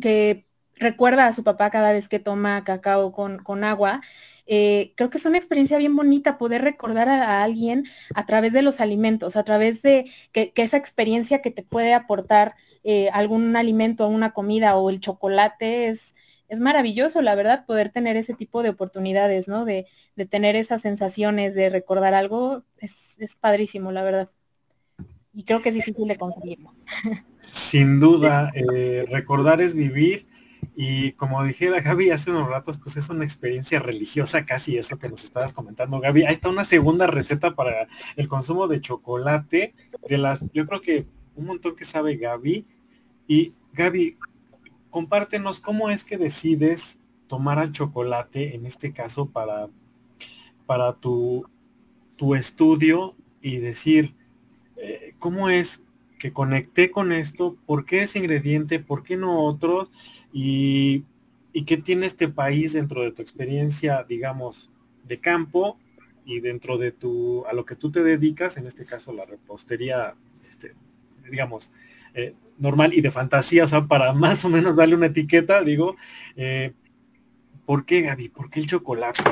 [0.00, 4.00] que recuerda a su papá cada vez que toma cacao con, con agua.
[4.46, 8.62] Eh, creo que es una experiencia bien bonita poder recordar a, alguien a través de
[8.62, 12.54] los alimentos, a través de que, esa experiencia que te puede aportar
[12.84, 16.14] eh, algún alimento, una comida o el chocolate es,
[16.52, 19.64] es maravilloso, la verdad, poder tener ese tipo de oportunidades, ¿no?
[19.64, 19.86] De,
[20.28, 24.28] tener esas sensaciones, de recordar algo, es, padrísimo, la verdad.
[25.32, 26.74] Y creo que es difícil de conseguirlo.
[27.40, 30.26] Sin duda, eh, recordar es vivir.
[30.76, 35.08] Y como dijera Gaby hace unos ratos, pues es una experiencia religiosa casi eso que
[35.08, 36.26] nos estabas comentando, Gaby.
[36.26, 39.74] Ahí está una segunda receta para el consumo de chocolate,
[40.06, 42.66] de las, yo creo que un montón que sabe Gaby.
[43.26, 44.18] Y Gaby,
[44.92, 49.70] compártenos cómo es que decides tomar al chocolate, en este caso, para,
[50.66, 51.48] para tu,
[52.16, 54.14] tu estudio y decir,
[54.76, 55.82] eh, ¿cómo es
[56.18, 57.56] que conecté con esto?
[57.66, 58.80] ¿Por qué ese ingrediente?
[58.80, 59.90] ¿Por qué no otro?
[60.30, 61.04] Y,
[61.54, 64.70] y qué tiene este país dentro de tu experiencia, digamos,
[65.04, 65.78] de campo
[66.26, 70.16] y dentro de tu, a lo que tú te dedicas, en este caso la repostería,
[70.46, 70.74] este,
[71.30, 71.70] digamos,
[72.14, 75.96] eh, normal y de fantasía, o sea, para más o menos darle una etiqueta, digo,
[76.36, 76.72] eh,
[77.66, 78.28] ¿por qué Gaby?
[78.28, 79.22] ¿Por qué el chocolate?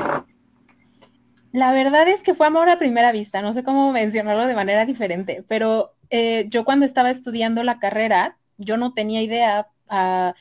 [1.51, 4.85] La verdad es que fue amor a primera vista, no sé cómo mencionarlo de manera
[4.85, 10.33] diferente, pero eh, yo cuando estaba estudiando la carrera, yo no tenía idea uh,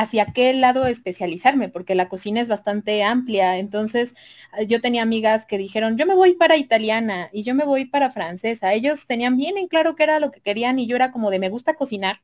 [0.00, 3.58] hacia qué lado especializarme, porque la cocina es bastante amplia.
[3.58, 4.14] Entonces,
[4.58, 7.84] eh, yo tenía amigas que dijeron, yo me voy para italiana y yo me voy
[7.84, 8.72] para francesa.
[8.72, 11.38] Ellos tenían bien en claro qué era lo que querían y yo era como de,
[11.38, 12.22] me gusta cocinar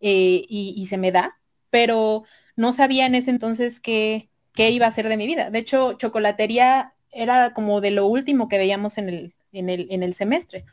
[0.00, 1.38] eh, y, se me da,
[1.70, 2.24] pero
[2.56, 5.50] no sabía en ese entonces qué, qué iba a ser de mi vida.
[5.50, 10.02] De hecho, chocolatería era como de lo último que veíamos en el, en el, en
[10.02, 10.66] el semestre.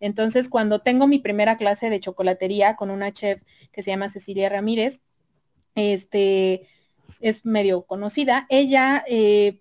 [0.00, 3.42] Entonces, cuando tengo mi primera clase de chocolatería con una chef
[3.72, 5.00] que se llama Cecilia Ramírez,
[5.74, 6.66] este,
[7.20, 9.60] es medio conocida, ella, eh,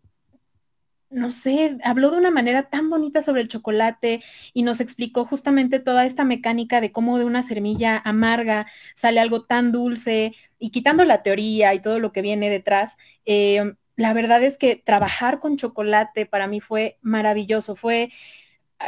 [1.09, 4.21] no sé, habló de una manera tan bonita sobre el chocolate
[4.53, 9.43] y nos explicó justamente toda esta mecánica de cómo de una semilla amarga sale algo
[9.45, 12.97] tan dulce y quitando la teoría y todo lo que viene detrás.
[13.25, 18.11] Eh, la verdad es que trabajar con chocolate para mí fue maravilloso, fue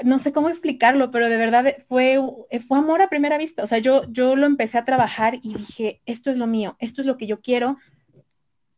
[0.04, 2.20] no sé cómo explicarlo, pero de verdad fue,
[2.68, 3.64] fue amor a primera vista.
[3.64, 7.02] O sea, yo, yo lo empecé a trabajar y dije, esto es lo mío, esto
[7.02, 7.78] es lo que yo quiero.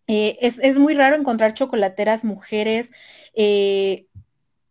[0.07, 2.91] Eh, es, muy raro encontrar chocolateras mujeres
[3.35, 4.07] eh,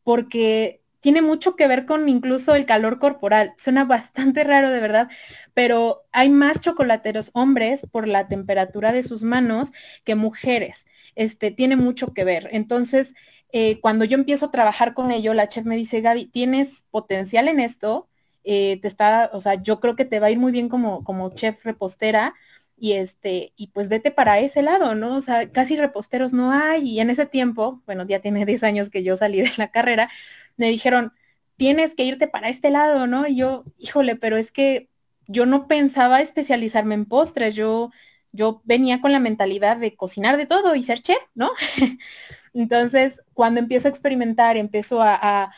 [0.04, 3.54] porque tiene mucho que ver con incluso el calor corporal.
[3.56, 5.10] Suena bastante raro de verdad,
[5.54, 9.72] pero hay más chocolateros hombres por la temperatura de sus manos
[10.04, 10.86] que mujeres.
[11.14, 12.48] Este, tiene mucho que ver.
[12.52, 13.14] Entonces,
[13.52, 17.48] eh, cuando yo empiezo a trabajar con ello, la chef me dice, Gaby, tienes potencial
[17.48, 18.08] en esto,
[18.44, 21.04] eh, te está, o sea, yo creo que te va a ir muy bien como,
[21.04, 22.34] como chef repostera
[22.76, 25.16] y este, y pues vete para ese lado, ¿no?
[25.16, 28.90] O sea, casi reposteros no hay y en ese tiempo, bueno, ya tiene 10 años
[28.90, 30.10] que yo salí de la carrera,
[30.56, 31.12] me dijeron,
[31.56, 33.26] tienes que irte para este lado, ¿no?
[33.26, 34.88] Y yo, híjole, pero es que
[35.28, 37.90] yo no pensaba especializarme en postres, yo,
[38.32, 41.50] yo venía con la mentalidad de cocinar de todo y ser chef, ¿no?
[42.54, 45.50] Entonces, cuando empiezo a experimentar, empiezo a,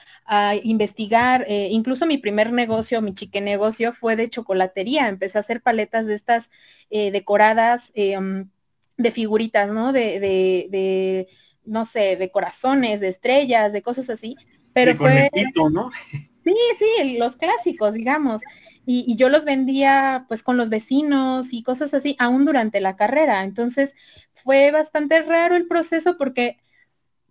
[0.62, 5.09] investigar, eh, incluso mi primer negocio, mi chique negocio fue de chocolatería.
[5.09, 6.51] Empecé a hacer paletas de estas
[6.88, 8.49] eh, decoradas eh, mm,
[8.97, 9.92] de figuritas, ¿no?
[9.92, 11.28] De, de,
[11.64, 14.36] no sé, de corazones, de estrellas, de cosas así.
[14.72, 15.30] Pero fue...
[15.70, 15.90] ¿no?
[16.45, 18.42] Sí, sí, los clásicos, digamos.
[18.86, 22.97] Y, y, yo los vendía pues con los vecinos y cosas así, aún durante la
[22.97, 23.42] carrera.
[23.45, 23.95] Entonces
[24.34, 26.59] fue bastante raro el proceso porque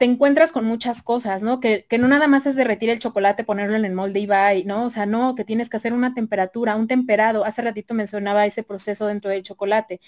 [0.03, 1.61] te encuentras con muchas cosas, ¿no?
[1.61, 4.83] Que, no nada más es derretir el chocolate, ponerlo en el molde y va, ¿no?
[4.87, 7.45] O sea, no, que tienes que hacer una temperatura, un temperado.
[7.45, 10.01] Hace ratito mencionaba ese proceso dentro del chocolate.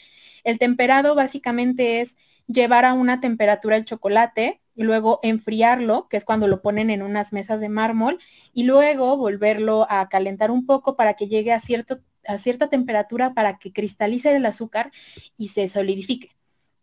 [0.44, 6.26] El temperado básicamente es llevar a una temperatura el chocolate y luego enfriarlo, que es
[6.26, 8.20] cuando lo ponen en unas mesas de mármol,
[8.52, 13.34] y luego volverlo a calentar un poco para que llegue a, cierto, a cierta temperatura
[13.34, 14.92] para que cristalice el azúcar
[15.38, 16.35] y se solidifique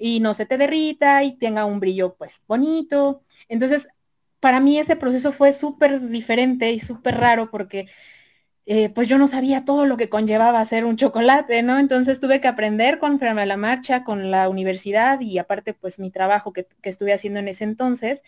[0.02, 3.22] y no se te derrita y tenga un brillo pues bonito.
[3.48, 3.88] Entonces,
[4.40, 7.88] para mí ese proceso fue súper diferente y súper raro porque
[8.66, 11.78] eh, pues yo no sabía todo lo que conllevaba hacer un chocolate, ¿no?
[11.78, 16.10] Entonces tuve que aprender con a la marcha, con la universidad y aparte pues mi
[16.12, 18.22] trabajo que, que estuve haciendo en ese entonces.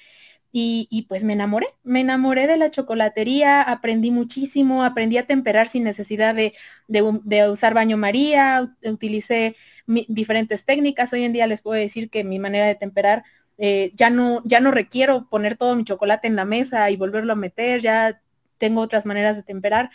[0.57, 5.83] Y, pues me enamoré, me enamoré de la chocolatería, aprendí muchísimo, aprendí a temperar sin
[5.83, 6.55] necesidad de,
[6.87, 11.13] de, usar baño María, utilicé diferentes técnicas.
[11.13, 13.25] Hoy en día les puedo decir que mi manera de temperar
[13.59, 17.33] eh, ya, no, ya no requiero poner todo mi chocolate en la mesa y volverlo
[17.33, 18.21] a meter, ya
[18.59, 19.91] tengo otras maneras de temperar.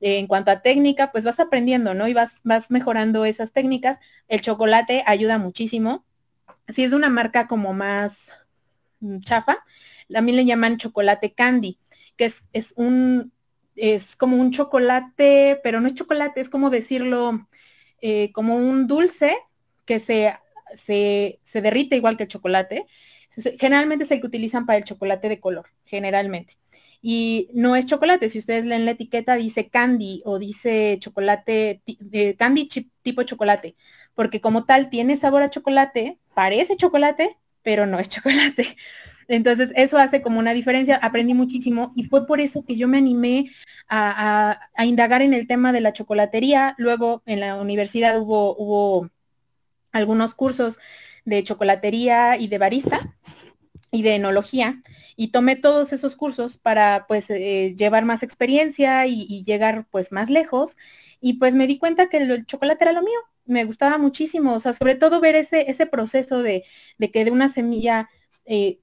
[0.00, 2.06] Eh, en cuanto a técnica, pues vas aprendiendo, ¿no?
[2.06, 3.98] Y vas, vas mejorando esas técnicas.
[4.28, 6.04] El chocolate ayuda muchísimo.
[6.68, 8.30] Si es una marca como más
[9.00, 9.64] mm, chafa,
[10.08, 11.78] también le llaman chocolate candy,
[12.16, 13.32] que es, es un,
[13.76, 17.46] es como un chocolate, pero no es chocolate, es como decirlo,
[18.00, 19.36] eh, como un dulce
[19.84, 20.34] que se,
[20.76, 22.86] se, se, derrite igual que el chocolate.
[23.58, 26.56] Generalmente es el que utilizan para el chocolate de color, generalmente.
[27.02, 31.82] Y no es chocolate, si ustedes leen la etiqueta dice candy o dice chocolate,
[32.12, 32.66] eh, candy
[33.02, 33.76] tipo chocolate,
[34.14, 38.76] porque como tal tiene sabor a chocolate, parece chocolate, pero no es chocolate.
[39.28, 40.96] Entonces, eso hace como una diferencia.
[40.96, 43.50] Aprendí muchísimo y fue por eso que yo me animé
[43.88, 46.74] a, indagar en el tema de la chocolatería.
[46.78, 49.10] Luego, en la universidad hubo, hubo
[49.92, 50.78] algunos cursos
[51.24, 53.14] de chocolatería y de barista
[53.90, 54.82] y de enología
[55.16, 60.30] y tomé todos esos cursos para pues eh, llevar más experiencia y, llegar pues más
[60.30, 60.76] lejos
[61.20, 64.60] y pues me di cuenta que el, chocolate era lo mío, me gustaba muchísimo, o
[64.60, 66.64] sea, sobre todo ver ese, ese proceso de,
[66.98, 68.08] de que de una semilla,
[68.46, 68.80] eh,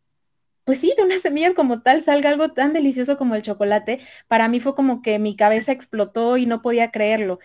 [0.71, 3.99] pues sí, de una semilla como tal salga algo tan delicioso como el chocolate,
[4.29, 7.39] para mí fue como que mi cabeza explotó y no podía creerlo.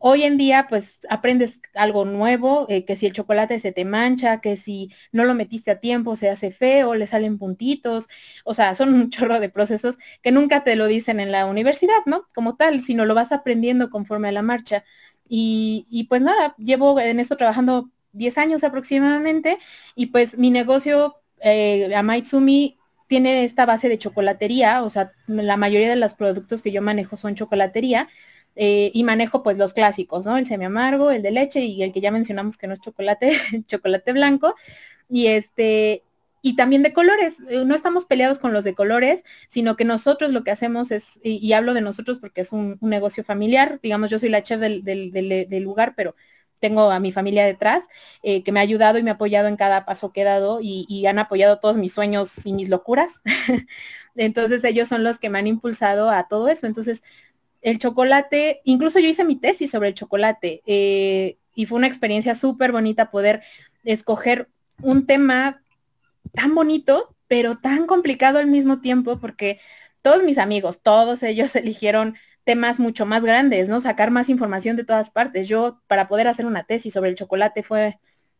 [0.00, 4.40] Hoy en día, pues aprendes algo nuevo, eh, que si el chocolate se te mancha,
[4.40, 8.08] que si no lo metiste a tiempo se hace feo, le salen puntitos,
[8.44, 11.94] o sea, son un chorro de procesos que nunca te lo dicen en la universidad,
[12.06, 12.26] ¿no?
[12.34, 14.84] Como tal, sino lo vas aprendiendo conforme a la marcha.
[15.28, 19.58] Y, pues nada, llevo en esto trabajando 10 años aproximadamente
[19.96, 25.90] y pues mi negocio, eh, Amaitsumi, tiene esta base de chocolatería, o sea, la mayoría
[25.90, 28.08] de los productos que yo manejo son chocolatería
[28.56, 30.36] eh, y manejo pues los clásicos, ¿no?
[30.36, 33.32] El semi amargo, el de leche y el que ya mencionamos que no es chocolate,
[33.66, 34.54] chocolate blanco.
[35.08, 36.02] Y este,
[36.44, 37.38] y también de colores.
[37.48, 41.18] Eh, no estamos peleados con los de colores, sino que nosotros lo que hacemos es,
[41.22, 44.82] y, hablo de nosotros porque es un, negocio familiar, digamos, yo soy la chef del,
[45.62, 46.14] lugar, pero
[46.60, 47.84] tengo a mi familia detrás,
[48.22, 50.60] eh, que me ha ayudado y me ha apoyado en cada paso que he dado
[50.62, 53.20] y, han apoyado todos mis sueños y mis locuras.
[54.16, 56.66] Entonces ellos son los que me han impulsado a todo eso.
[56.66, 57.02] Entonces,
[57.60, 62.34] el chocolate, incluso yo hice mi tesis sobre el chocolate eh, y fue una experiencia
[62.34, 63.42] súper bonita poder
[63.84, 64.48] escoger
[64.82, 65.62] un tema
[66.32, 69.60] tan bonito, pero tan complicado al mismo tiempo, porque
[70.02, 73.80] todos mis amigos, todos ellos eligieron temas mucho más grandes, ¿no?
[73.80, 75.48] Sacar más información de todas partes.
[75.48, 77.98] Yo, para poder hacer una tesis sobre el chocolate fue,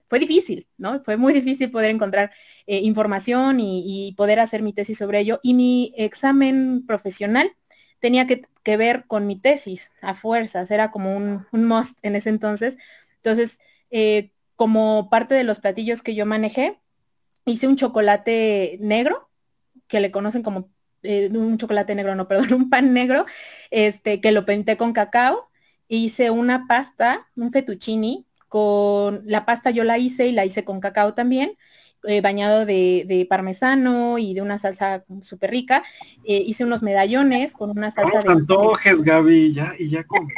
[0.08, 1.02] fue difícil, ¿no?
[1.02, 2.32] Fue muy difícil poder encontrar
[2.66, 5.40] eh, información y, y, poder hacer mi tesis sobre ello.
[5.42, 7.52] Y mi examen profesional
[8.04, 8.46] tenía que,
[8.76, 12.76] ver con mi tesis a fuerzas, era como un, un must en ese entonces.
[13.16, 13.58] Entonces,
[13.90, 16.78] eh, como parte de los platillos que yo manejé,
[17.46, 19.30] hice un chocolate negro,
[19.88, 20.70] que le conocen como
[21.04, 23.26] eh, un chocolate negro, no, perdón, un pan negro,
[23.70, 25.50] este, que lo pinté con cacao.
[25.86, 30.80] Hice una pasta, un fettuccini, con la pasta yo la hice y la hice con
[30.80, 31.56] cacao también.
[32.06, 35.82] Eh, bañado de, parmesano y de una salsa súper rica.
[36.24, 38.30] Eh, hice unos medallones con una salsa de...
[38.30, 40.34] antojes, Gaby, ya, y ya comemos,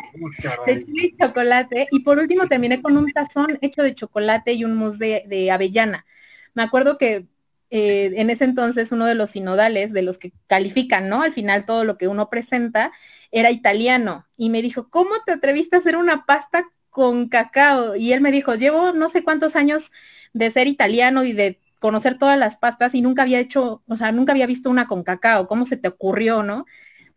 [0.65, 1.89] De chile y chocolate.
[1.91, 6.07] Y por último terminé con un tazón hecho de chocolate y un mousse de, avellana.
[6.55, 7.27] Me acuerdo que
[7.77, 11.21] eh, en ese entonces uno de los sinodales, de los que califican, ¿no?
[11.21, 12.91] Al final todo lo que uno presenta,
[13.31, 14.27] era italiano.
[14.39, 17.95] Y me dijo, ¿cómo te atreviste a hacer una pasta con cacao?
[17.95, 19.93] Y él me dijo, llevo no sé cuántos años
[20.33, 24.11] de ser italiano y de conocer todas las pastas y nunca había hecho, o sea,
[24.11, 26.65] nunca había visto una con cacao, ¿cómo se te ocurrió, no?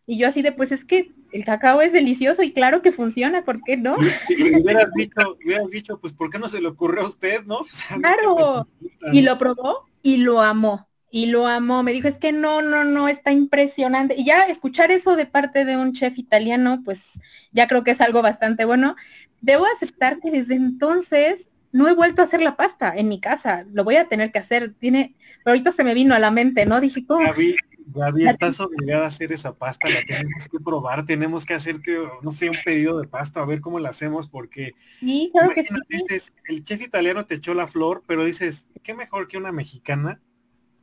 [0.05, 3.43] Y yo así de, pues es que el cacao es delicioso y claro que funciona,
[3.43, 3.97] ¿por qué no?
[4.29, 7.59] Y, hubieras, dicho, hubieras dicho, pues ¿por qué no se le ocurrió a usted, no?
[8.01, 8.67] claro,
[9.11, 12.83] y lo probó y lo amó, y lo amó, me dijo, es que no, no,
[12.83, 14.15] no, está impresionante.
[14.17, 17.19] Y ya escuchar eso de parte de un chef italiano, pues
[17.51, 18.95] ya creo que es algo bastante bueno.
[19.41, 23.65] Debo aceptar que desde entonces no he vuelto a hacer la pasta en mi casa,
[23.71, 26.65] lo voy a tener que hacer, tiene, pero ahorita se me vino a la mente,
[26.65, 26.81] ¿no?
[26.81, 27.25] Dije, ¿cómo?
[27.25, 27.55] Gaby,
[27.93, 32.31] Gaby, estás obligada a hacer esa pasta, la tenemos que probar, tenemos que hacerte, no
[32.31, 35.75] sé, un pedido de pasta, a ver cómo la hacemos, porque sí, claro que sí.
[35.89, 40.21] dices, el chef italiano te echó la flor, pero dices, ¿qué mejor que una mexicana?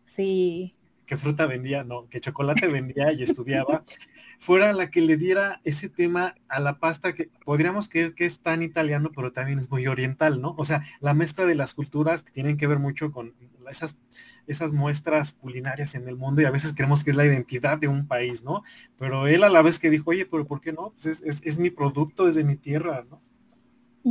[0.05, 0.75] Sí.
[1.07, 3.85] Que fruta vendía, no, que chocolate vendía y estudiaba
[4.39, 8.41] fuera la que le diera ese tema a la pasta que podríamos creer que es
[8.41, 10.55] tan italiano, pero también es muy oriental, ¿no?
[10.59, 13.35] O sea, la mezcla de las culturas que tienen que ver mucho con
[13.69, 13.97] esas,
[14.47, 17.89] esas muestras culinarias en el mundo y a veces creemos que es la identidad de
[17.89, 18.63] un país, ¿no?
[18.99, 20.93] Pero él a la vez que dijo, oye, pero ¿por qué no?
[21.01, 23.21] Pues es, es mi producto, es de mi tierra, ¿no?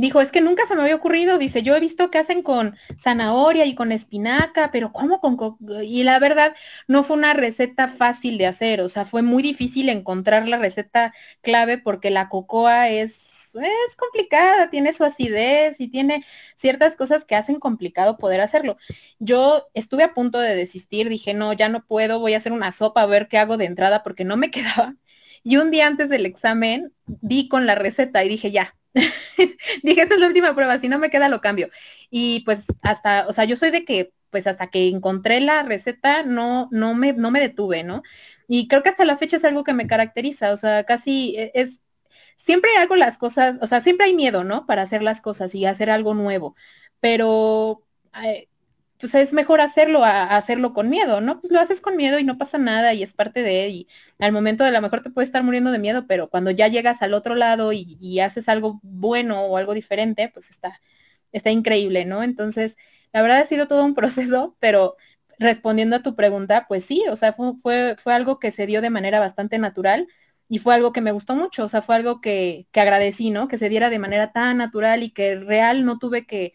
[0.00, 2.76] Dijo, es que nunca se me había ocurrido, dice, yo he visto que hacen con
[2.98, 5.38] zanahoria y con espinaca, pero ¿cómo con
[5.82, 6.54] Y la verdad,
[6.86, 11.14] no fue una receta fácil de hacer, o sea, fue muy difícil encontrar la receta
[11.40, 16.24] clave porque la cocoa es, es complicada, tiene su acidez y tiene
[16.56, 18.76] ciertas cosas que hacen complicado poder hacerlo.
[19.18, 22.70] Yo estuve a punto de desistir, dije, no, ya no puedo, voy a hacer una
[22.70, 24.94] sopa a ver qué hago de entrada porque no me quedaba.
[25.42, 28.76] Y un día antes del examen di con la receta y dije, ya,
[29.82, 31.70] Dije, esta es la última prueba, si no me queda lo cambio.
[32.10, 36.22] Y pues hasta, o sea, yo soy de que, pues hasta que encontré la receta,
[36.24, 38.02] no, no me, no me detuve, ¿no?
[38.48, 41.52] Y creo que hasta la fecha es algo que me caracteriza, o sea, casi e,
[41.54, 41.80] es,
[42.36, 44.66] siempre hago las cosas, o sea, siempre hay miedo, ¿no?
[44.66, 46.56] Para hacer las cosas y hacer algo nuevo,
[47.00, 47.82] pero
[48.24, 48.48] eh,
[48.98, 51.40] pues es mejor hacerlo a, hacerlo con miedo, ¿no?
[51.40, 53.88] Pues lo haces con miedo y no pasa nada y es parte de, y
[54.18, 57.02] al momento de lo mejor te puede estar muriendo de miedo, pero cuando ya llegas
[57.02, 60.80] al otro lado y, haces algo bueno o algo diferente, pues está,
[61.32, 62.22] está increíble, ¿no?
[62.22, 62.76] Entonces,
[63.12, 64.96] la verdad ha sido todo un proceso, pero
[65.38, 68.90] respondiendo a tu pregunta, pues sí, o sea, fue, fue, algo que se dio de
[68.90, 70.08] manera bastante natural
[70.48, 73.48] y fue algo que me gustó mucho, o sea, fue algo que, que agradecí, ¿no?
[73.48, 76.54] Que se diera de manera tan natural y que real no tuve que,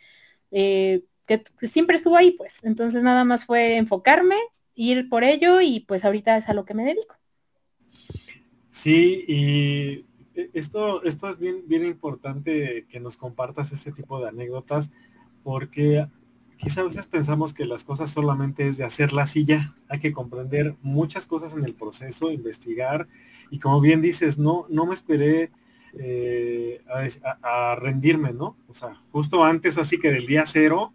[0.51, 1.03] eh,
[1.39, 2.59] que, siempre estuvo ahí, pues.
[2.63, 4.35] Entonces nada más fue enfocarme,
[4.75, 7.15] ir por ello y pues ahorita es a lo que me dedico.
[8.71, 10.05] Sí, y
[10.53, 14.91] esto, esto es bien, bien importante que nos compartas ese tipo de anécdotas,
[15.43, 16.07] porque
[16.57, 19.73] quizá a veces pensamos que las cosas solamente es de hacerlas y ya.
[19.89, 23.07] Hay que comprender muchas cosas en el proceso, investigar,
[23.49, 25.51] y como bien dices, no, no me esperé
[25.93, 26.81] eh,
[27.41, 28.55] a, rendirme, ¿no?
[28.69, 30.93] O sea, justo antes, así que del día cero,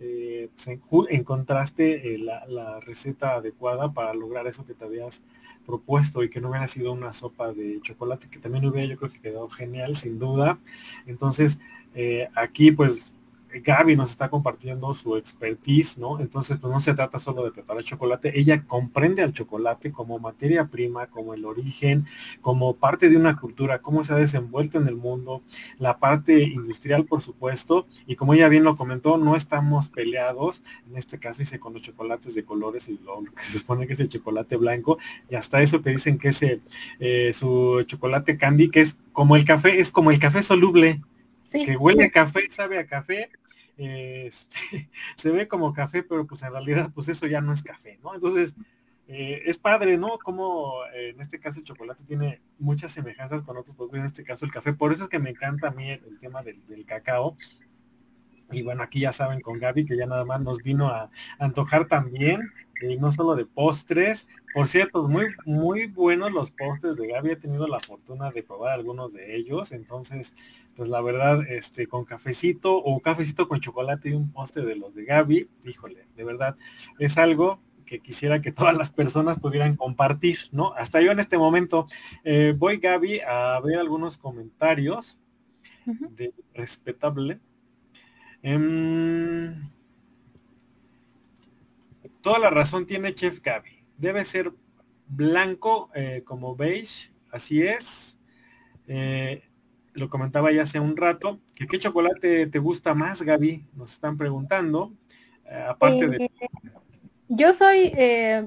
[0.00, 5.22] eh, pues, encontraste eh, la, receta adecuada para lograr eso que te habías
[5.66, 9.12] propuesto y que no hubiera sido una sopa de chocolate, que también hubiera yo creo
[9.12, 10.58] que quedado genial, sin duda.
[11.06, 11.58] Entonces,
[11.94, 13.14] eh, aquí pues
[13.52, 16.20] Gaby nos está compartiendo su expertise, ¿no?
[16.20, 20.66] Entonces, pues no se trata solo de preparar chocolate, ella comprende al chocolate como materia
[20.66, 22.06] prima, como el origen,
[22.40, 25.42] como parte de una cultura, cómo se ha desenvuelto en el mundo,
[25.78, 30.96] la parte industrial, por supuesto, y como ella bien lo comentó, no estamos peleados, en
[30.96, 34.00] este caso hice con los chocolates de colores y lo, que se supone que es
[34.00, 34.98] el chocolate blanco,
[35.28, 36.40] y hasta eso que dicen que es
[37.00, 41.00] eh, su chocolate candy, que es como el café, es como el café soluble,
[41.50, 43.30] que huele a café, sabe a café,
[43.76, 47.98] este, se ve como café, pero pues en realidad pues eso ya no es café,
[48.02, 48.14] ¿no?
[48.14, 48.54] Entonces,
[49.12, 50.18] eh, es padre, ¿no?
[50.18, 54.22] Como eh, en este caso el chocolate tiene muchas semejanzas con otros productos, en este
[54.22, 54.72] caso el café.
[54.72, 57.36] Por eso es que me encanta a mí el, tema del, cacao.
[58.52, 61.86] Y bueno, aquí ya saben con Gaby que ya nada más nos vino a antojar
[61.88, 64.26] también y no solo de postres.
[64.54, 67.30] Por cierto, muy, muy buenos los postres de Gaby.
[67.30, 69.72] He tenido la fortuna de probar algunos de ellos.
[69.72, 70.34] Entonces,
[70.76, 74.94] pues la verdad, este, con cafecito o cafecito con chocolate y un postre de los
[74.94, 76.56] de Gaby, híjole, de verdad,
[76.98, 77.60] es algo
[77.90, 80.72] que quisiera que todas las personas pudieran compartir, ¿no?
[80.74, 81.88] Hasta yo en este momento
[82.22, 85.18] eh, voy, Gaby, a ver algunos comentarios
[85.84, 87.40] de respetable.
[88.42, 89.09] Em,
[92.22, 93.84] Toda la razón tiene Chef Gaby.
[93.96, 94.52] Debe ser
[95.06, 98.18] blanco eh, como beige, así es.
[98.86, 99.42] Eh,
[99.92, 101.40] lo comentaba ya hace un rato.
[101.54, 103.66] ¿Qué chocolate te gusta más, Gaby?
[103.74, 104.92] Nos están preguntando.
[105.46, 106.30] Eh, aparte de...
[107.28, 107.92] Yo soy,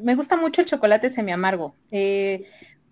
[0.02, 1.74] me gusta mucho el chocolate semi amargo.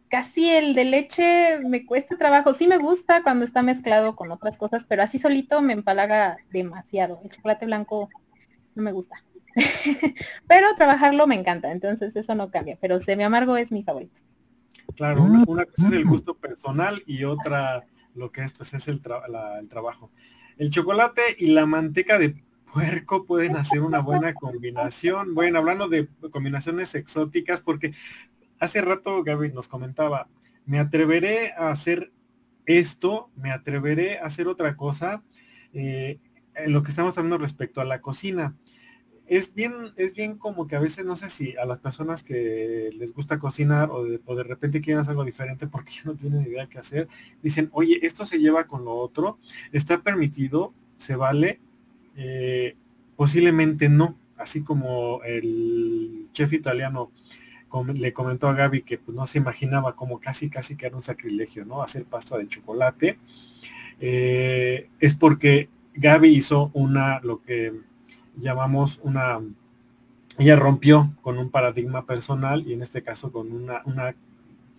[0.07, 2.53] casi el de leche me cuesta trabajo.
[2.53, 7.19] Sí me gusta cuando está mezclado con otras cosas, pero así solito me empalaga demasiado.
[7.23, 8.09] El chocolate blanco
[8.73, 9.21] no me gusta.
[10.47, 14.21] pero trabajarlo me encanta, entonces eso no cambia, pero semi amargo es mi favorito.
[14.95, 19.01] Claro, una, cosa es el gusto personal y otra lo que es pues es el,
[19.59, 20.11] el trabajo.
[20.57, 22.35] El chocolate y la manteca de
[22.71, 25.33] puerco pueden hacer una buena combinación.
[25.33, 27.93] Bueno, hablando de combinaciones exóticas, porque
[28.59, 30.27] hace rato Gaby nos comentaba,
[30.65, 32.11] me atreveré a hacer
[32.65, 35.23] esto, me atreveré a hacer otra cosa,
[35.73, 36.19] eh,
[36.55, 38.55] en lo que estamos hablando respecto a la cocina
[39.31, 42.89] es bien, es bien como que a veces no sé si a las personas que
[42.93, 46.67] les gusta cocinar o de, repente quieren hacer algo diferente porque ya no tienen idea
[46.67, 47.07] qué hacer,
[47.41, 49.39] dicen, oye, esto se lleva con lo otro,
[49.71, 51.61] está permitido, se vale,
[52.17, 52.75] eh,
[53.15, 57.09] posiblemente no, así como el chef italiano
[57.93, 61.03] le comentó a Gaby que pues, no se imaginaba como casi casi que era un
[61.03, 61.81] sacrilegio, ¿no?
[61.81, 63.17] Hacer pasta de chocolate.
[64.01, 67.90] Eh, es porque Gaby hizo una, lo que
[68.37, 69.39] llamamos una,
[70.37, 74.15] ella rompió con un paradigma personal y en este caso con una, una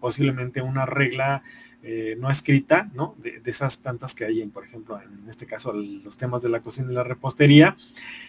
[0.00, 1.42] posiblemente una regla
[1.84, 3.16] eh, no escrita, ¿no?
[3.18, 6.60] De, esas tantas que hay, en, por ejemplo, en este caso, los temas de la
[6.60, 7.76] cocina y la repostería,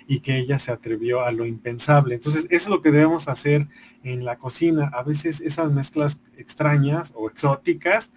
[0.08, 2.16] y que ella se atrevió a lo impensable.
[2.16, 3.68] Entonces, eso es lo que debemos hacer
[4.04, 4.90] en la cocina.
[4.92, 8.12] A veces esas mezclas extrañas o exóticas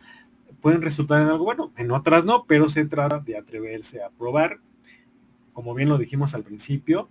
[0.63, 4.61] pueden resultar en algo bueno, en otras no, pero se trata de atreverse a probar
[5.57, 7.09] como bien lo dijimos al principio.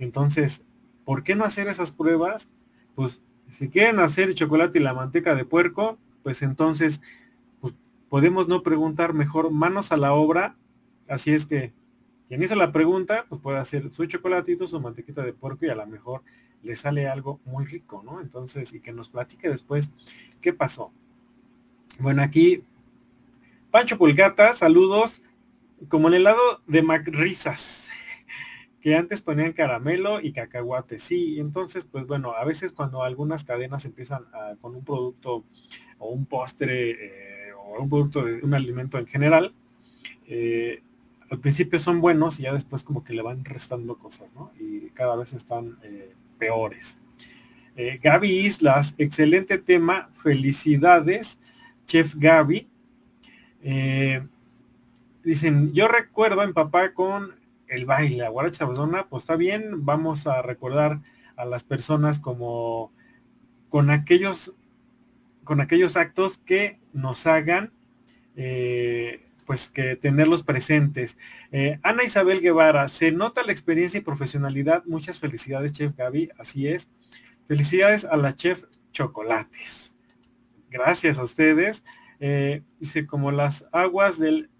[0.00, 0.64] Entonces,
[1.04, 2.50] ¿por qué no hacer esas pruebas?
[2.96, 3.22] Pues
[3.52, 7.02] si quieren hacer chocolate y la manteca de puerco, pues entonces
[7.60, 7.72] pues,
[8.08, 10.56] podemos no preguntar mejor manos a la obra.
[11.08, 11.72] Así es que
[12.26, 15.76] quien hizo la pregunta, pues puede hacer su chocolatito, su mantequita de puerco y a
[15.76, 16.22] lo mejor
[16.64, 18.20] le sale algo muy rico, ¿no?
[18.20, 19.92] Entonces, y que nos platique después
[20.40, 20.90] qué pasó.
[22.00, 22.64] Bueno, aquí
[23.70, 25.22] Pancho Pulgata, saludos
[25.88, 27.83] como el helado de McRisas,
[28.84, 33.86] que antes ponían caramelo y cacahuate, sí, entonces, pues bueno, a veces cuando algunas cadenas
[33.86, 34.26] empiezan
[34.60, 35.42] con un producto
[35.96, 39.54] o un postre eh, o un producto de un alimento en general,
[40.26, 40.82] eh,
[41.30, 44.52] al principio son buenos y ya después como que le van restando cosas, ¿no?
[44.60, 46.98] Y cada vez están eh, peores.
[48.02, 51.38] Gaby Islas, excelente tema, felicidades,
[51.86, 52.68] Chef Gaby.
[55.24, 60.42] Dicen, yo recuerdo en papá con el baile, la guaracha pues está bien, vamos a
[60.42, 61.00] recordar
[61.36, 62.92] a las personas como
[63.68, 64.54] con aquellos,
[65.42, 67.72] con aquellos actos que nos hagan
[68.36, 71.18] eh, pues que tenerlos presentes.
[71.52, 74.84] Eh, Ana Isabel Guevara, se nota la experiencia y profesionalidad.
[74.86, 76.30] Muchas felicidades, Chef Gaby.
[76.38, 76.88] Así es.
[77.46, 79.94] Felicidades a la Chef Chocolates.
[80.70, 81.84] Gracias a ustedes.
[82.20, 84.50] Eh, dice, como las aguas del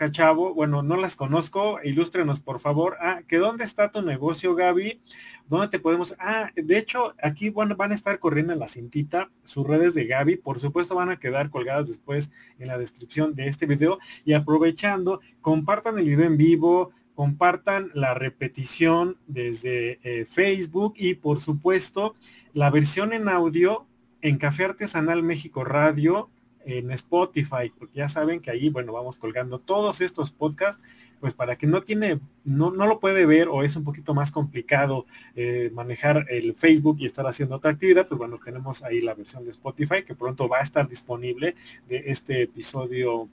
[0.00, 2.96] Cachavo, bueno, no las conozco, ilústrenos por favor.
[3.00, 4.98] Ah, que dónde está tu negocio, Gaby?
[5.46, 6.14] ¿Dónde te podemos?
[6.18, 10.06] Ah, de hecho, aquí bueno, van a estar corriendo en la cintita sus redes de
[10.06, 10.38] Gaby.
[10.38, 13.98] Por supuesto, van a quedar colgadas después en la descripción de este video.
[14.24, 21.40] Y aprovechando, compartan el video en vivo, compartan la repetición desde eh, Facebook y por
[21.40, 22.14] supuesto
[22.54, 23.86] la versión en audio
[24.22, 26.30] en Café Artesanal México Radio
[26.64, 30.82] en Spotify, porque ya saben que ahí, bueno, vamos colgando todos estos podcasts,
[31.20, 34.30] pues para que no tiene, no, no lo puede ver o es un poquito más
[34.30, 35.06] complicado
[35.36, 39.44] eh, manejar el Facebook y estar haciendo otra actividad, pues bueno, tenemos ahí la versión
[39.44, 41.54] de Spotify que pronto va a estar disponible
[41.88, 43.28] de este episodio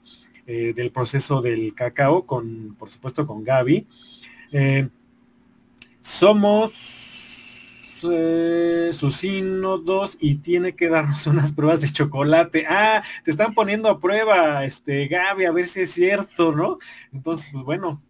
[0.46, 3.86] eh, del proceso del cacao con, por supuesto, con Gaby.
[4.52, 4.88] Eh,
[6.00, 6.97] somos
[8.10, 12.66] eh, sus sínodos y tiene que darnos unas pruebas de chocolate.
[12.68, 16.78] Ah, te están poniendo a prueba, este, Gaby, a ver si es cierto, ¿no?
[17.12, 18.02] Entonces, pues bueno,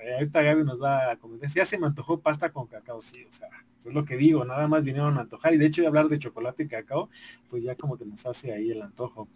[0.00, 1.48] eh, ahorita Gaby nos va a comentar.
[1.50, 3.48] Ya se me antojó pasta con cacao, sí, o sea,
[3.84, 5.54] es lo que digo, nada más vinieron a antojar.
[5.54, 7.10] Y de hecho, hablar de chocolate y cacao,
[7.48, 9.28] pues ya como que nos hace ahí el antojo.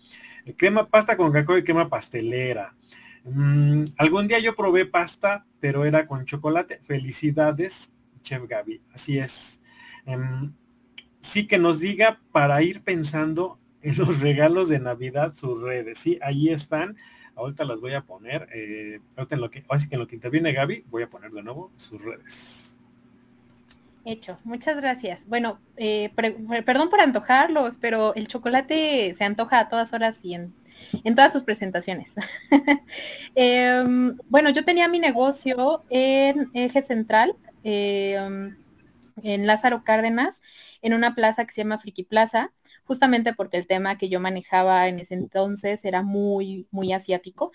[0.45, 2.75] Eh, crema pasta con cacao y crema pastelera.
[3.25, 6.81] Mm, algún día yo probé pasta, pero era con chocolate.
[6.83, 7.93] Felicidades,
[8.23, 8.81] Chef Gaby.
[8.93, 9.58] Así es.
[10.09, 10.55] Em,
[11.21, 15.99] sí que nos diga para ir pensando en los regalos de Navidad sus redes.
[15.99, 16.97] Sí, ahí están.
[17.37, 18.49] Ahorita las voy a poner.
[18.53, 21.31] Eh, ahorita en lo que, así que en lo que interviene Gaby, voy a poner
[21.31, 22.75] de nuevo sus redes.
[24.05, 25.27] Hecho, muchas gracias.
[25.27, 26.11] Bueno, eh,
[26.65, 30.55] perdón por antojarlos, pero el chocolate se antoja a todas horas y en,
[31.15, 32.15] todas sus presentaciones.
[33.35, 37.37] Em, bueno, yo tenía mi negocio en Eje Central.
[37.63, 38.57] Em,
[39.25, 40.41] en Lázaro Cárdenas,
[40.83, 42.53] en una plaza que se llama Friki Plaza,
[42.85, 47.53] justamente porque el tema que yo manejaba en ese entonces era muy, muy asiático.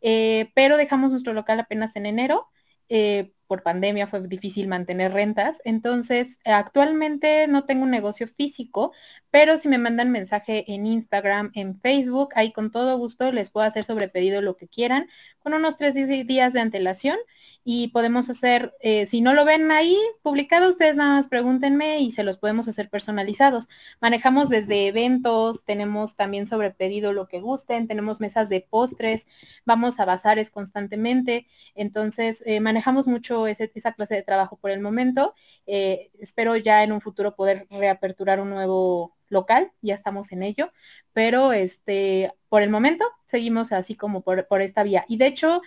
[0.00, 2.48] Eh, pero dejamos nuestro local apenas en enero.
[2.88, 5.60] Eh, por pandemia fue difícil mantener rentas.
[5.64, 8.92] Entonces, actualmente no tengo un negocio físico,
[9.34, 13.66] pero si me mandan mensaje en Instagram, en Facebook, ahí con todo gusto les puedo
[13.66, 15.08] hacer sobre pedido lo que quieran,
[15.40, 17.18] con unos tres días de antelación
[17.64, 22.12] y podemos hacer, eh, si no lo ven ahí publicado, ustedes nada más pregúntenme y
[22.12, 23.68] se los podemos hacer personalizados.
[24.00, 29.26] Manejamos desde eventos, tenemos también sobre pedido lo que gusten, tenemos mesas de postres,
[29.64, 35.34] vamos a bazares constantemente, entonces eh, manejamos mucho esa clase de trabajo por el momento.
[35.66, 40.72] Eh, espero ya en un futuro poder reaperturar un nuevo local, ya estamos en ello,
[41.12, 45.04] pero este, por el momento seguimos así como por, por esta vía.
[45.08, 45.62] Y de hecho,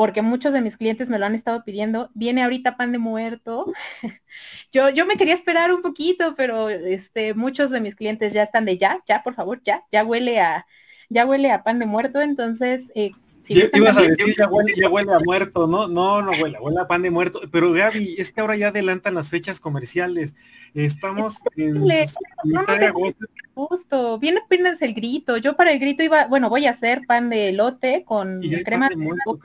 [0.00, 2.10] porque muchos de mis clientes me lo han estado pidiendo.
[2.14, 3.70] Viene ahorita pan de muerto.
[4.72, 8.64] yo, yo me quería esperar un poquito, pero este, muchos de mis clientes ya están
[8.64, 10.66] de ya, ya, por favor, ya, ya huele a,
[11.10, 12.22] ya huele a pan de muerto.
[12.22, 13.10] Entonces, eh,
[13.42, 15.88] si ibas a decir ya huele, ya huele, a muerto, ¿no?
[15.88, 17.40] No, no huele, huele a pan de muerto.
[17.50, 20.34] Pero Gaby, es que ahora ya adelantan las fechas comerciales.
[20.74, 23.26] Estamos en mitad de agosto.
[23.54, 25.36] Justo, viene apenas el grito.
[25.36, 28.96] Yo para el grito iba, bueno, voy a hacer pan de elote con crema de
[28.96, 29.38] muerto,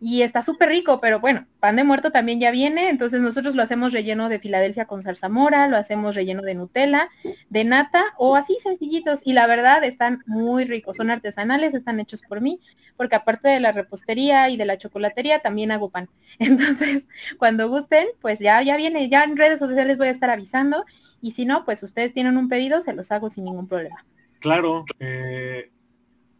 [0.00, 3.62] y está súper rico, pero bueno, pan de muerto también ya viene, entonces nosotros lo
[3.62, 7.10] hacemos relleno de Filadelfia con mora, lo hacemos relleno de Nutella,
[7.50, 12.22] de nata o así sencillitos y la verdad están muy ricos, son artesanales, están hechos
[12.22, 12.60] por mí,
[12.96, 16.08] porque aparte de la repostería y de la chocolatería también hago pan.
[16.38, 17.06] Entonces,
[17.38, 20.84] cuando gusten, pues ya ya viene, ya en redes sociales voy a estar avisando
[21.20, 24.06] y si no, pues ustedes tienen un pedido, se los hago sin ningún problema.
[24.40, 25.70] Claro, eh,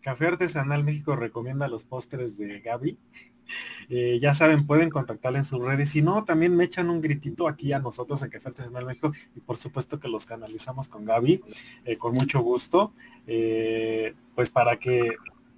[0.00, 2.98] Café Artesanal México recomienda los postres de Gaby.
[3.88, 5.90] Eh, ya saben, pueden contactarle en sus redes.
[5.90, 9.40] Si no, también me echan un gritito aquí a nosotros en Café Artesanal México y
[9.40, 11.42] por supuesto que los canalizamos con Gaby,
[11.84, 12.92] eh, con mucho gusto,
[13.26, 15.10] eh, pues para que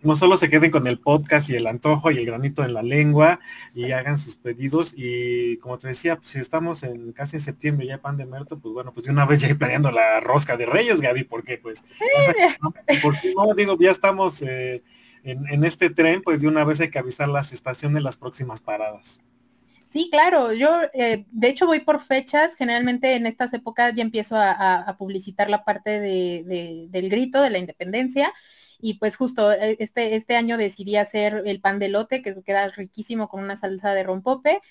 [0.02, 2.82] no solo se queden con el podcast y el antojo y el granito en la
[2.82, 3.38] lengua
[3.74, 4.94] y hagan sus pedidos.
[4.96, 8.58] Y como te decía, pues si estamos en casi en septiembre ya pan de muerto,
[8.58, 11.84] pues bueno, pues de una vez ya planeando la rosca de Reyes, Gaby, porque pues,
[13.02, 14.42] porque no, digo, ya estamos
[15.24, 19.20] en, este tren, pues de una vez hay que avisar las estaciones las próximas paradas.
[19.84, 24.36] Sí, claro, yo eh, de hecho voy por fechas, generalmente en estas épocas ya empiezo
[24.38, 28.32] a, publicitar la parte de, del grito de la independencia
[28.80, 32.68] y pues justo eh, este, este año decidí hacer el pan de lote que queda
[32.68, 34.62] riquísimo con una salsa de rompope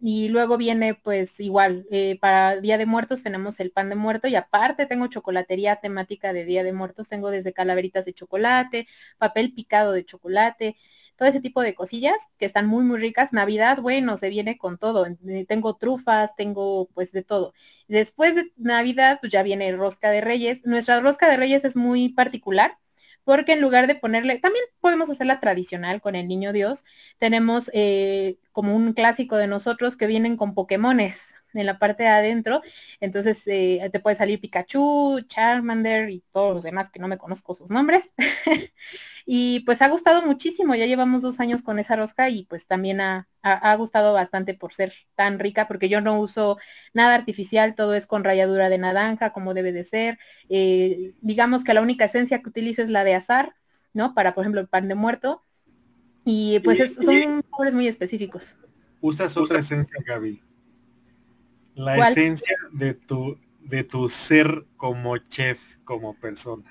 [0.00, 4.28] y luego viene pues igual, eh, para Día de Muertos tenemos el pan de muerto
[4.28, 8.86] y aparte tengo chocolatería temática de Día de Muertos, tengo desde calaveritas de chocolate,
[9.18, 10.76] papel picado de chocolate,
[11.16, 13.32] todo ese tipo de cosillas que están muy muy ricas.
[13.32, 15.06] Navidad, bueno, se viene con todo.
[15.28, 17.52] Eh, tengo trufas, tengo pues de todo.
[17.88, 20.64] Después de Navidad, pues ya viene rosca de reyes.
[20.64, 22.78] Nuestra rosca de reyes es muy particular
[23.24, 26.84] porque en lugar de ponerle, también podemos hacerla tradicional con el niño Dios,
[27.18, 32.08] tenemos eh, como un clásico de nosotros que vienen con Pokémones en la parte de
[32.08, 32.62] adentro,
[33.00, 37.54] entonces eh, te puede salir Pikachu, Charmander y todos los demás que no me conozco
[37.54, 38.12] sus nombres.
[39.26, 43.00] y pues ha gustado muchísimo, ya llevamos dos años con esa rosca y pues también
[43.00, 43.26] ha,
[43.76, 46.58] gustado bastante por ser tan rica, porque yo no uso
[46.92, 50.18] nada artificial, todo es con ralladura de naranja, como debe de ser.
[50.48, 53.54] Eh, digamos que la única esencia que utilizo es la de azar,
[53.92, 54.14] ¿no?
[54.14, 55.42] Para, por ejemplo, el pan de muerto.
[56.24, 58.56] Y pues son sabores muy específicos.
[59.00, 60.42] ¿Usas otra esencia, Gaby?
[61.80, 66.70] La esencia de tu, de tu ser como chef, como persona.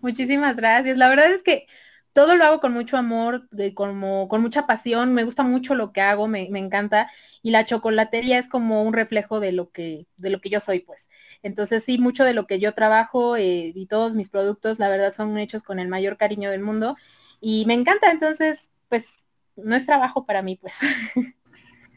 [0.00, 0.96] Muchísimas gracias.
[0.96, 1.66] La verdad es que
[2.12, 5.14] todo lo hago con mucho amor, de, como, con mucha pasión.
[5.14, 7.08] Me gusta mucho lo que hago, me, encanta.
[7.40, 10.80] Y la chocolatería es como un reflejo de lo que, de lo que yo soy,
[10.80, 11.08] pues.
[11.42, 15.12] Entonces sí, mucho de lo que yo trabajo eh, y todos mis productos, la verdad,
[15.12, 16.96] son hechos con el mayor cariño del mundo.
[17.40, 20.74] Y me encanta, entonces, pues, no es trabajo para mí, pues.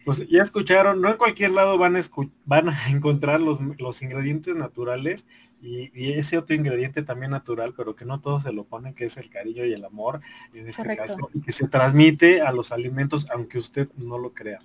[0.05, 2.01] Pues ya escucharon, no en cualquier lado van a,
[2.45, 5.25] van a encontrar los, los ingredientes naturales
[5.63, 9.15] y, ese otro ingrediente también natural, pero que no todos se lo ponen, que es
[9.17, 10.19] el cariño y el amor,
[10.53, 14.59] en este caso, y que se transmite a los alimentos, aunque usted no lo crea.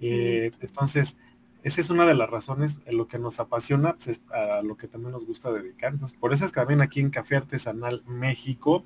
[0.00, 1.18] Eh, entonces,
[1.62, 4.76] esa es una de las razones en lo que nos apasiona, pues, es a lo
[4.76, 5.92] que también nos gusta dedicar.
[5.92, 8.84] Entonces, por eso es que también aquí en Café Artesanal México,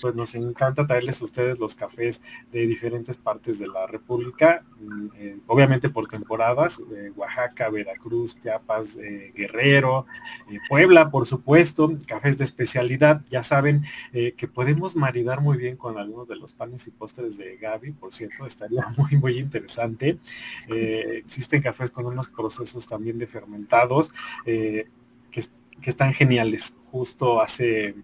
[0.00, 5.06] pues nos encanta traerles a ustedes los cafés de diferentes partes de la República, mm,
[5.16, 10.06] eh, obviamente por temporadas, eh, Oaxaca, Veracruz, Chiapas, eh, Guerrero,
[10.68, 13.22] Puebla, por supuesto, cafés de especialidad.
[13.28, 17.56] Ya saben que podemos maridar muy bien con algunos de los panes y postres de
[17.56, 20.18] Gaby, por cierto, estaría muy, muy interesante.
[20.68, 24.10] existen cafés con unos procesos también de fermentados
[24.44, 24.88] que,
[25.82, 26.74] están geniales.
[26.90, 27.94] Justo hace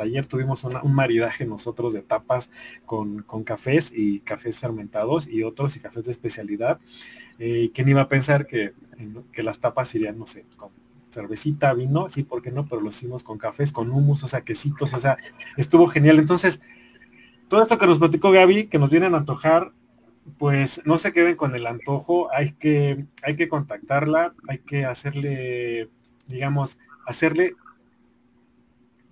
[0.00, 2.50] ayer tuvimos un maridaje nosotros de tapas
[2.86, 6.80] con, cafés y cafés fermentados y otros y cafés de especialidad.
[7.38, 8.74] Eh, ¿Quién iba a pensar que,
[9.32, 10.70] que las tapas irían, no sé, con
[11.10, 12.08] cervecita, vino?
[12.08, 12.66] Sí, ¿por qué no?
[12.66, 15.16] Pero lo hicimos con cafés, con humus, o sea, quesitos, o sea,
[15.56, 16.18] estuvo genial.
[16.18, 16.60] Entonces,
[17.48, 19.72] todo esto que nos platicó Gaby, que nos vienen a antojar,
[20.38, 25.88] pues no se queden con el antojo, hay que, hay que contactarla, hay que hacerle,
[26.26, 27.54] digamos, hacerle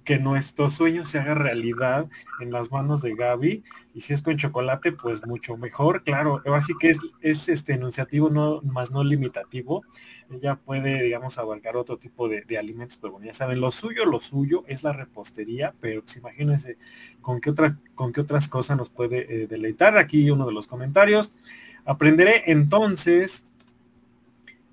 [0.06, 2.08] que nuestro sueño se haga realidad
[2.40, 6.40] en las manos de Gaby y si es con chocolate pues mucho mejor claro.
[6.54, 9.82] Así que es, es este enunciativo no más no limitativo.
[10.30, 14.20] Ella puede digamos abarcar otro tipo de, alimentos pero bueno ya saben lo suyo lo
[14.20, 16.78] suyo es la repostería pero pues imagínense
[17.20, 19.98] con qué otra con qué otras cosas nos puede eh, deleitar.
[19.98, 21.32] Aquí uno de los comentarios.
[21.84, 23.44] Aprenderé entonces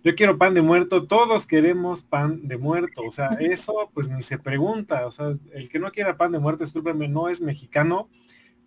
[0.03, 4.21] yo quiero pan de muerto, todos queremos pan de muerto, o sea, eso pues ni
[4.21, 8.09] se pregunta, o sea, el que no quiera pan de muerto, discúlpenme, no es mexicano,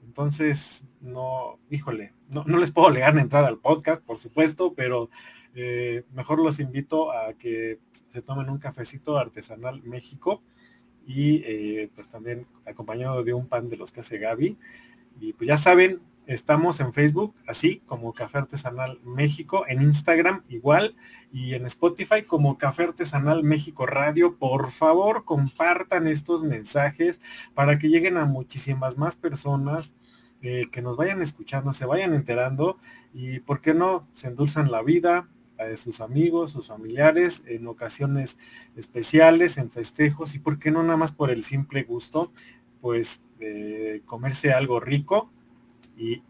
[0.02, 5.10] entonces no, híjole, no, les puedo legar la entrada al podcast, por supuesto, pero
[5.54, 10.42] eh, mejor los invito a que se tomen un cafecito artesanal México
[11.06, 14.56] y eh, pues también acompañado de un pan de los que hace Gaby.
[15.20, 20.96] Y pues ya saben, Estamos en Facebook, así como Café Artesanal México, en Instagram igual
[21.30, 24.36] y en Spotify como Café Artesanal México Radio.
[24.36, 27.20] Por favor, compartan estos mensajes
[27.54, 29.92] para que lleguen a muchísimas más personas
[30.42, 32.78] eh, que nos vayan escuchando, se vayan enterando
[33.14, 34.08] y, ¿por qué no?
[34.12, 35.28] Se endulzan la vida
[35.60, 38.36] a sus amigos, sus familiares, en ocasiones
[38.74, 40.82] especiales, en festejos y, ¿por qué no?
[40.82, 42.32] Nada más por el simple gusto,
[42.80, 45.30] pues, de comerse algo rico
[45.96, 46.22] y,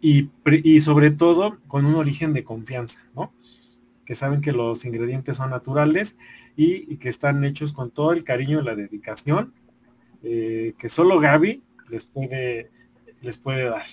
[0.00, 3.32] y, sobre todo con un origen de confianza, ¿no?
[4.04, 6.16] Que saben que los ingredientes son naturales
[6.56, 9.54] y, que están hechos con todo el cariño y la dedicación
[10.22, 12.70] eh, que solo Gaby les puede,
[13.22, 13.84] les puede dar.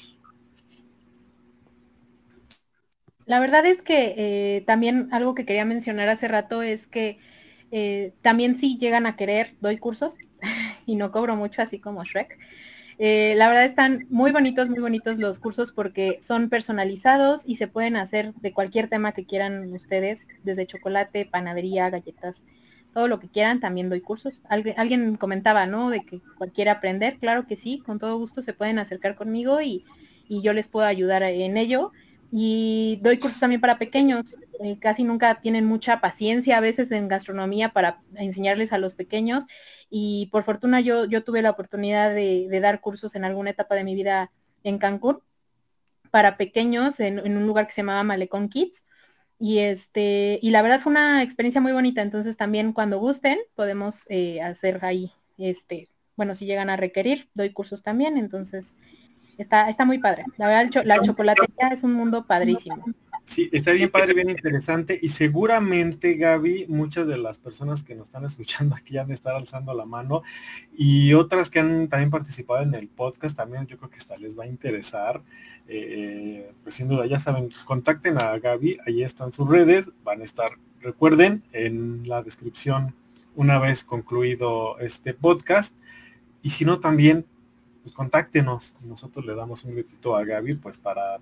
[3.26, 7.20] La verdad es que eh, también algo que quería mencionar hace rato es que
[7.72, 10.18] eh, también si llegan a querer, doy cursos
[10.86, 12.38] y no cobro mucho así como Shrek.
[13.04, 17.68] Eh, la verdad están muy bonitos, muy bonitos los cursos porque son personalizados y se
[17.68, 22.44] pueden hacer de cualquier tema que quieran ustedes, desde chocolate, panadería, galletas,
[22.94, 24.44] todo lo que quieran, también doy cursos.
[24.50, 25.90] Alguien, comentaba, ¿no?
[25.90, 29.84] De que cualquiera aprender, claro que sí, con todo gusto se pueden acercar conmigo y,
[30.28, 31.92] y yo les puedo ayudar en ello.
[32.32, 34.36] Y doy cursos también para pequeños.
[34.64, 39.46] Eh, casi nunca tienen mucha paciencia a veces en gastronomía para enseñarles a los pequeños.
[39.94, 43.84] Y por fortuna yo, yo tuve la oportunidad de, dar cursos en alguna etapa de
[43.84, 44.32] mi vida
[44.64, 45.20] en Cancún
[46.12, 48.84] para pequeños en, un lugar que se llamaba Malecón Kids
[49.38, 52.02] y este, y la verdad fue una experiencia muy bonita.
[52.02, 57.52] Entonces también cuando gusten podemos eh, hacer ahí, este, bueno, si llegan a requerir, doy
[57.52, 58.18] cursos también.
[58.18, 58.76] Entonces
[59.38, 60.24] está, está muy padre.
[60.38, 62.86] La verdad, la chocolatería es un mundo padrísimo.
[63.24, 68.08] Sí, está bien padre, bien interesante y seguramente Gaby, muchas de las personas que nos
[68.08, 70.24] están escuchando aquí han de estar alzando la mano
[70.76, 74.38] y otras que han también participado en el podcast también yo creo que hasta les
[74.38, 75.22] va a interesar.
[75.68, 80.26] Eh, pues sin duda, ya saben, contacten a Gaby, ahí están sus redes, van a
[80.26, 82.96] estar, recuerden, en la descripción
[83.36, 85.74] una vez concluido este podcast
[86.42, 87.26] y si no también,
[87.84, 91.20] pues contáctenos, nosotros le damos un gritito a Gaby pues para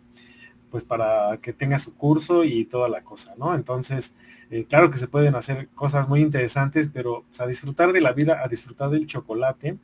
[0.70, 3.56] pues para que tenga su curso y toda la cosa, ¿no?
[3.56, 4.14] Entonces,
[4.52, 8.41] eh, claro que se pueden hacer cosas muy interesantes, pero a disfrutar de la vida,
[8.44, 9.78] a disfrutar del chocolate.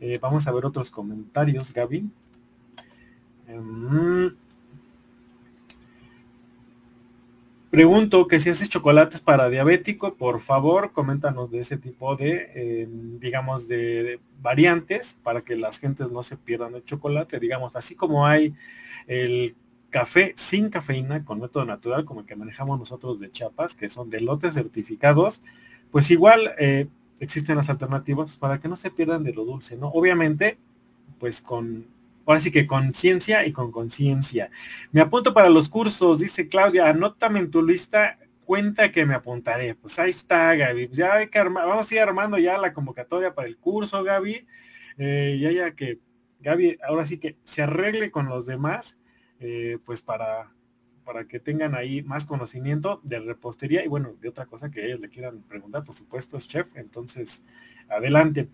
[0.00, 2.08] Eh, vamos a ver otros comentarios, Gaby.
[3.48, 4.36] Em,
[7.70, 13.18] pregunto que si haces chocolates para diabético, por favor, coméntanos de ese tipo de, em,
[13.18, 17.40] digamos, de, variantes para que las gentes no se pierdan el chocolate.
[17.40, 18.54] Digamos, así como hay
[19.06, 19.56] el
[19.90, 24.10] café sin cafeína con método natural, como el que manejamos nosotros de chapas, que son
[24.10, 25.42] de lotes certificados,
[25.90, 26.88] pues igual eh,
[27.20, 29.88] existen las alternativas para que no se pierdan de lo dulce, ¿no?
[29.88, 30.58] Obviamente,
[31.18, 31.86] pues con,
[32.26, 34.50] ahora sí que conciencia y con conciencia.
[34.92, 39.74] Me apunto para los cursos, dice Claudia, anótame en tu lista, cuenta que me apuntaré.
[39.74, 40.90] Pues ahí está, Gaby.
[40.92, 44.46] Ya hay que armar, vamos a ir armando ya la convocatoria para el curso, Gaby.
[44.98, 45.98] Eh, ya ya que
[46.40, 48.97] Gaby ahora sí que se arregle con los demás
[49.40, 50.52] eh, pues para,
[51.04, 55.00] para que tengan ahí más conocimiento de repostería y bueno, de otra cosa que ellos
[55.00, 57.42] le quieran preguntar, por supuesto, es chef, entonces,
[57.88, 58.48] adelante.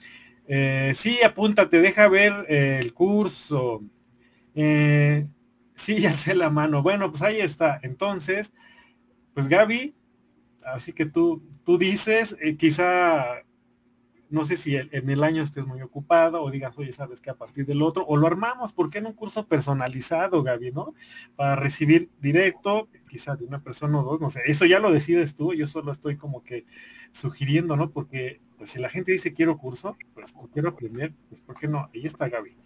[0.46, 3.82] Eh, sí, apúntate, deja ver eh, el curso.
[4.54, 6.82] sí, ya sé la mano.
[6.82, 7.80] Bueno, pues ahí está.
[7.82, 8.52] Entonces,
[9.34, 9.94] pues Gaby,
[10.64, 13.43] así que tú, tú dices, quizá
[14.30, 17.34] no sé si en el año estés muy ocupado o digas, oye, sabes que a
[17.34, 20.94] partir del otro, o lo armamos, porque en un curso personalizado, Gaby, ¿no?
[21.36, 25.36] Para recibir directo, quizá de una persona o dos, no sé, eso ya lo decides
[25.36, 26.66] tú, yo solo estoy como que
[27.12, 27.90] sugiriendo, ¿no?
[27.90, 31.90] Porque pues si la gente dice quiero curso, pues quiero aprender, pues ¿por qué no?
[31.94, 32.56] Ahí está Gaby.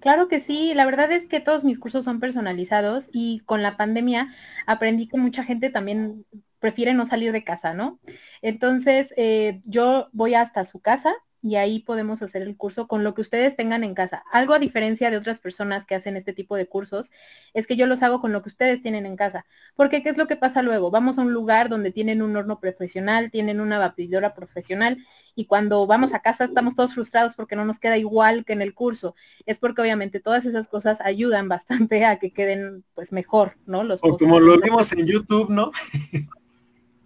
[0.00, 3.78] Claro que sí, la verdad es que todos mis cursos son personalizados y con la
[3.78, 4.34] pandemia
[4.66, 6.26] aprendí que mucha gente también
[6.64, 8.00] prefiere no salir de casa, ¿no?
[8.40, 13.12] Entonces, eh, yo voy hasta su casa y ahí podemos hacer el curso con lo
[13.12, 14.24] que ustedes tengan en casa.
[14.32, 17.12] Algo a diferencia de otras personas que hacen este tipo de cursos
[17.52, 19.44] es que yo los hago con lo que ustedes tienen en casa.
[19.76, 20.90] Porque ¿qué es lo que pasa luego?
[20.90, 25.04] Vamos a un lugar donde tienen un horno profesional, tienen una batidora profesional
[25.34, 28.62] y cuando vamos a casa estamos todos frustrados porque no nos queda igual que en
[28.62, 29.14] el curso.
[29.44, 33.84] Es porque obviamente todas esas cosas ayudan bastante a que queden pues mejor, ¿no?
[33.84, 35.72] Los o como lo vimos en YouTube, ¿no?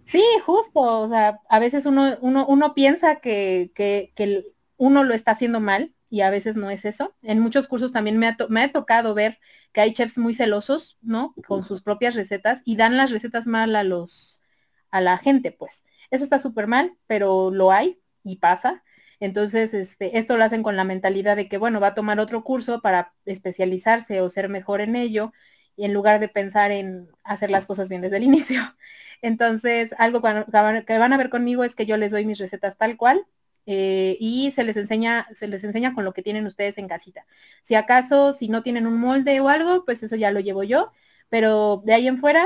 [0.09, 4.43] Sí, justo, o sea, a veces uno, uno, uno piensa que, que, que,
[4.75, 7.15] uno lo está haciendo mal y a veces no es eso.
[7.21, 9.37] En muchos cursos también me ha, me ha tocado ver
[9.71, 11.35] que hay chefs muy celosos, ¿no?
[11.47, 14.43] Con sus propias recetas y dan las recetas mal a los,
[14.89, 15.83] a la gente, pues.
[16.09, 18.83] Eso está súper mal, pero lo hay y pasa.
[19.19, 22.43] Entonces, este, esto lo hacen con la mentalidad de que, bueno, va a tomar otro
[22.43, 25.33] curso para especializarse o ser mejor en ello,
[25.79, 28.59] y en lugar de pensar en hacer las cosas bien desde el inicio.
[29.21, 32.97] Entonces, algo que van a ver conmigo es que yo les doy mis recetas tal
[32.97, 33.25] cual
[33.65, 37.25] eh, y se les enseña, se les enseña con lo que tienen ustedes en casita.
[37.63, 40.91] Si acaso, si no tienen un molde o algo, pues eso ya lo llevo yo,
[41.29, 42.45] pero de ahí en fuera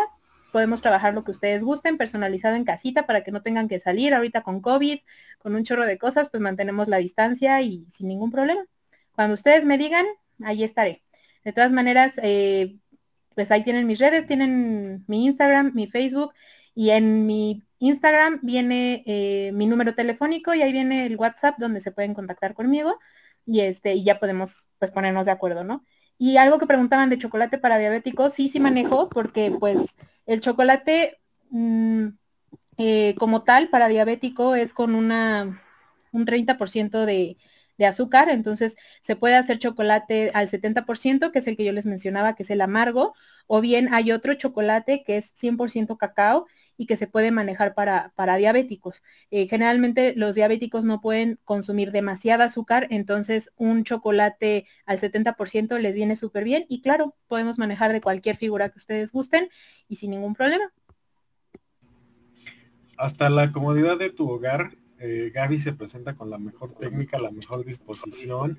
[0.52, 4.14] podemos trabajar lo que ustedes gusten, personalizado en casita para que no tengan que salir
[4.14, 5.00] ahorita con COVID,
[5.40, 8.64] con un chorro de cosas, pues mantenemos la distancia y sin ningún problema.
[9.14, 10.06] Cuando ustedes me digan,
[10.44, 11.04] ahí estaré.
[11.44, 12.78] De todas maneras, eh,
[13.36, 16.34] pues ahí tienen mis redes, tienen mi Instagram, mi Facebook
[16.76, 21.82] y en mi Instagram viene eh, mi número telefónico y ahí viene el WhatsApp donde
[21.82, 23.00] se pueden contactar conmigo
[23.46, 25.84] y este y ya podemos pues ponernos de acuerdo, ¿no?
[26.18, 29.96] Y algo que preguntaban de chocolate para diabéticos, sí, sí manejo, porque pues
[30.26, 31.20] el chocolate
[31.50, 32.08] mm,
[32.78, 35.62] eh, como tal para diabético es con una
[36.12, 37.38] un 30% de,
[37.84, 41.86] de azúcar, entonces se puede hacer chocolate al 70%, que es el que yo les
[41.86, 43.14] mencionaba, que es el amargo,
[43.48, 46.48] o bien hay otro chocolate que es 100% cacao
[46.78, 49.04] y que se puede manejar para, para diabéticos.
[49.32, 55.96] Eh, generalmente los diabéticos no pueden consumir demasiada azúcar, entonces un chocolate al 70% les
[55.96, 59.50] viene súper bien y claro, podemos manejar de cualquier figura que ustedes gusten
[59.90, 60.72] y sin ningún problema.
[62.98, 67.32] Hasta la comodidad de tu hogar eh, Gaby se presenta con la mejor técnica, la
[67.32, 68.58] mejor disposición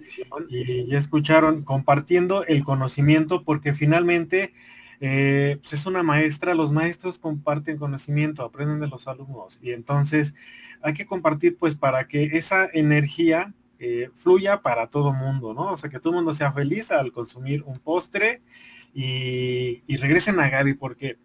[0.48, 4.52] y ya escucharon compartiendo el conocimiento porque finalmente
[5.00, 10.34] eh, pues es una maestra, los maestros comparten conocimiento, aprenden de los alumnos y entonces
[10.82, 15.72] hay que compartir pues para que esa energía eh, fluya para todo mundo, ¿no?
[15.72, 18.42] O sea, que todo el mundo sea feliz al consumir un postre
[18.92, 21.18] y, y regresen a Gaby porque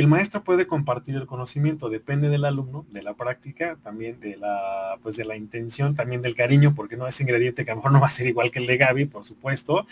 [0.00, 4.98] el maestro puede compartir el conocimiento, depende del alumno, de la práctica, también de la,
[5.02, 7.92] pues de la intención, también del cariño, porque no es ingrediente que a lo mejor
[7.92, 9.86] no va a ser igual que el de Gaby, por supuesto,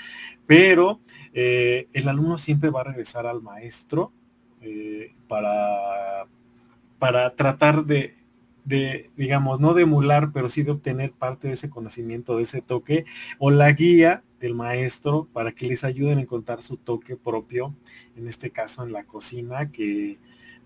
[0.47, 1.01] pero
[1.32, 4.12] eh, el alumno siempre va a regresar al maestro
[4.60, 6.26] eh, para,
[6.98, 8.18] para tratar de,
[8.69, 12.61] de, digamos, no de emular, pero sí de obtener parte de ese conocimiento, de ese
[12.61, 13.05] toque,
[13.39, 17.74] o la guía del maestro para que les ayuden a encontrar su toque propio,
[18.16, 20.19] en este caso en la cocina, que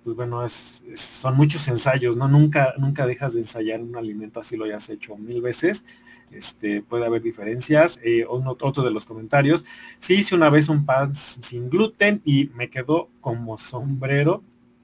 [0.05, 2.27] pues bueno, son muchos ensayos, ¿no?
[2.27, 5.85] Nunca, nunca dejas de ensayar un alimento así lo hayas hecho mil veces.
[6.33, 8.01] Este, puede haber diferencias.
[8.03, 9.65] Eh, otro de los comentarios.
[10.01, 14.43] Sí hice una vez un pan sin gluten y me quedó como sombrero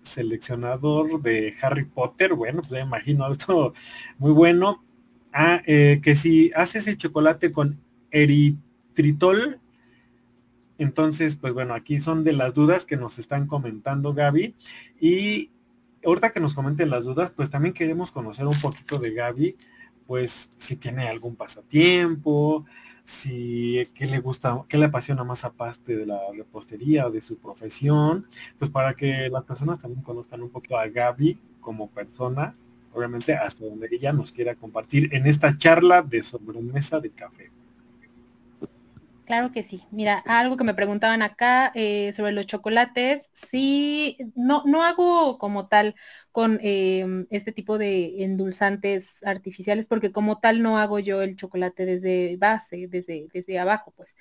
[0.09, 2.35] seleccionador de Harry Potter.
[2.35, 3.73] Bueno, pues me imagino esto
[4.19, 4.85] muy bueno.
[5.33, 7.81] Ah, eh, que si haces el chocolate con
[8.11, 9.61] eritritol,
[10.79, 14.55] entonces, pues bueno, aquí son de las dudas que nos están comentando Gaby.
[15.01, 15.51] Y
[16.05, 19.57] ahorita que nos comenten las dudas, pues también queremos conocer un poquito de Gaby,
[20.07, 22.65] pues si tiene algún pasatiempo,
[23.09, 27.39] si qué le gusta, qué le apasiona más aparte de la repostería o de su
[27.39, 28.27] profesión,
[28.59, 32.55] pues para que las personas también conozcan un poquito a Gaby como persona,
[32.93, 37.51] obviamente hasta donde ella nos quiera compartir en esta charla de sobremesa de café.
[39.29, 39.85] Claro que sí.
[39.91, 45.69] Mira, algo que me preguntaban acá eh, sobre los chocolates, sí, no, no hago como
[45.69, 45.95] tal
[46.33, 51.85] con em, este tipo de endulzantes artificiales, porque como tal no hago yo el chocolate
[51.85, 54.17] desde base, desde, desde abajo, pues.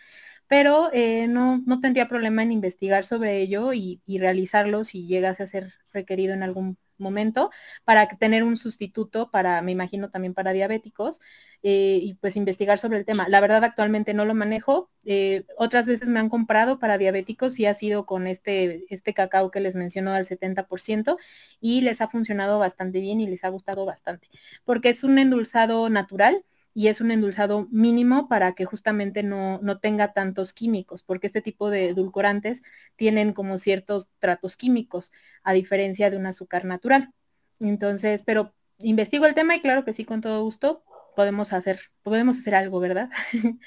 [0.47, 5.43] Pero eh, no, no tendría problema en investigar sobre ello y, y realizarlo si llegase
[5.43, 7.51] a ser requerido en algún momento
[7.83, 11.19] para tener un sustituto para, me imagino también para diabéticos,
[11.63, 13.27] eh, y pues investigar sobre el tema.
[13.27, 14.91] La verdad actualmente no lo manejo.
[15.05, 19.51] Eh, otras veces me han comprado para diabéticos y ha sido con este, este cacao
[19.51, 21.17] que les menciono al 70%
[21.59, 24.29] y les ha funcionado bastante bien y les ha gustado bastante,
[24.65, 26.43] porque es un endulzado natural
[26.77, 31.41] y es un endulzado mínimo para que justamente no, no, tenga tantos químicos, porque este
[31.41, 32.61] tipo de edulcorantes
[32.95, 37.15] tienen como ciertos tratos químicos, a diferencia de un azúcar natural.
[37.59, 40.83] Entonces, pero investigo el tema y claro que sí, con todo gusto,
[41.15, 43.09] podemos hacer, podemos hacer algo, ¿verdad?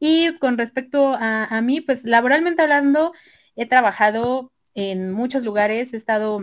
[0.00, 3.12] y con respecto a, a mí, pues laboralmente hablando,
[3.54, 6.40] he trabajado en muchos lugares, he estado,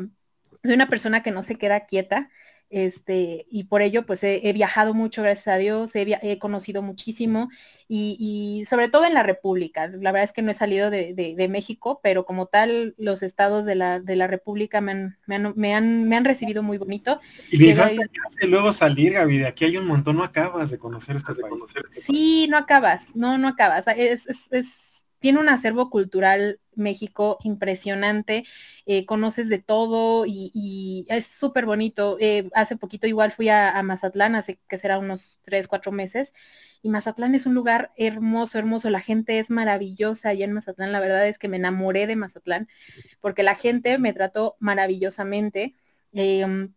[0.64, 2.30] soy una persona que no se queda quieta,
[2.74, 7.50] este, y por ello pues he, viajado mucho, gracias a Dios, he, conocido muchísimo
[7.88, 9.88] y, sobre todo en la República.
[9.88, 13.76] La verdad es que no he salido de, México, pero como tal los estados de
[13.76, 17.22] la, de la República me han, me, han, me, han, me han recibido muy bonito.
[17.52, 18.02] Y de falta
[18.48, 21.62] luego salir, Gaby, de aquí hay un montón, no acabas de conocer este país.
[21.76, 23.86] Este sí, no acabas, no, no acabas.
[23.96, 24.93] Es, es, es,
[25.24, 28.44] tiene un acervo cultural México impresionante,
[28.86, 32.18] eh, conoces de todo y, es súper bonito.
[32.20, 36.34] Eh, hace poquito igual fui a, Mazatlán, hace que será unos tres, cuatro meses,
[36.82, 41.00] y Mazatlán es un lugar hermoso, hermoso, la gente es maravillosa allá en Mazatlán, la
[41.00, 42.68] verdad es que me enamoré de Mazatlán,
[43.22, 45.74] porque la gente me trató maravillosamente.
[46.12, 46.74] Em,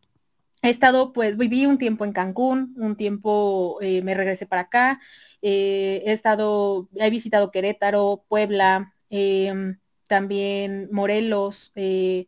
[0.63, 5.01] he estado, pues viví un tiempo en Cancún, un tiempo eh, me regresé para acá,
[5.43, 12.27] he estado, he visitado Querétaro, Puebla, em, también Morelos, eh,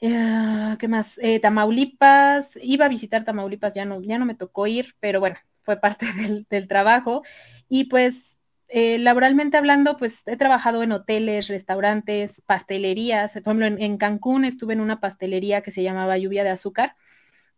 [0.00, 1.18] eh, ¿qué más?
[1.22, 5.36] Eh, Tamaulipas, iba a visitar Tamaulipas, ya no, ya no me tocó ir, pero bueno,
[5.62, 6.06] fue parte
[6.50, 7.22] del, trabajo.
[7.68, 8.38] Y pues
[8.74, 13.32] laboralmente hablando, pues he trabajado en hoteles, restaurantes, pastelerías.
[13.32, 16.96] Por ejemplo, en, Cancún estuve en una pastelería que se llamaba Lluvia de Azúcar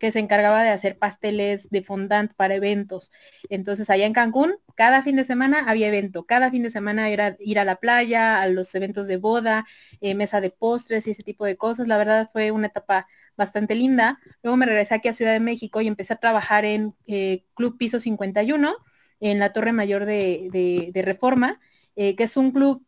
[0.04, 3.10] que se encargaba de hacer pasteles de fondant para eventos.
[3.48, 6.26] Entonces, allá en Cancún, cada fin de semana había evento.
[6.26, 9.66] Cada fin de semana era ir a la playa, a los eventos de boda,
[10.02, 11.88] eh, mesa de postres y ese tipo de cosas.
[11.88, 14.18] La verdad fue una etapa bastante linda.
[14.42, 17.78] Luego me regresé aquí a Ciudad de México y empecé a trabajar en eh, Club
[17.78, 18.76] Piso 51.
[19.20, 21.60] en la Torre Mayor de, Reforma,
[21.96, 22.84] que es un club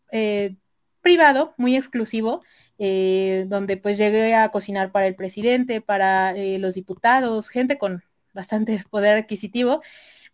[1.00, 2.42] privado, muy exclusivo,
[2.78, 8.02] donde pues llegué a cocinar para el presidente, para los diputados, gente con
[8.36, 9.82] bastante poder adquisitivo.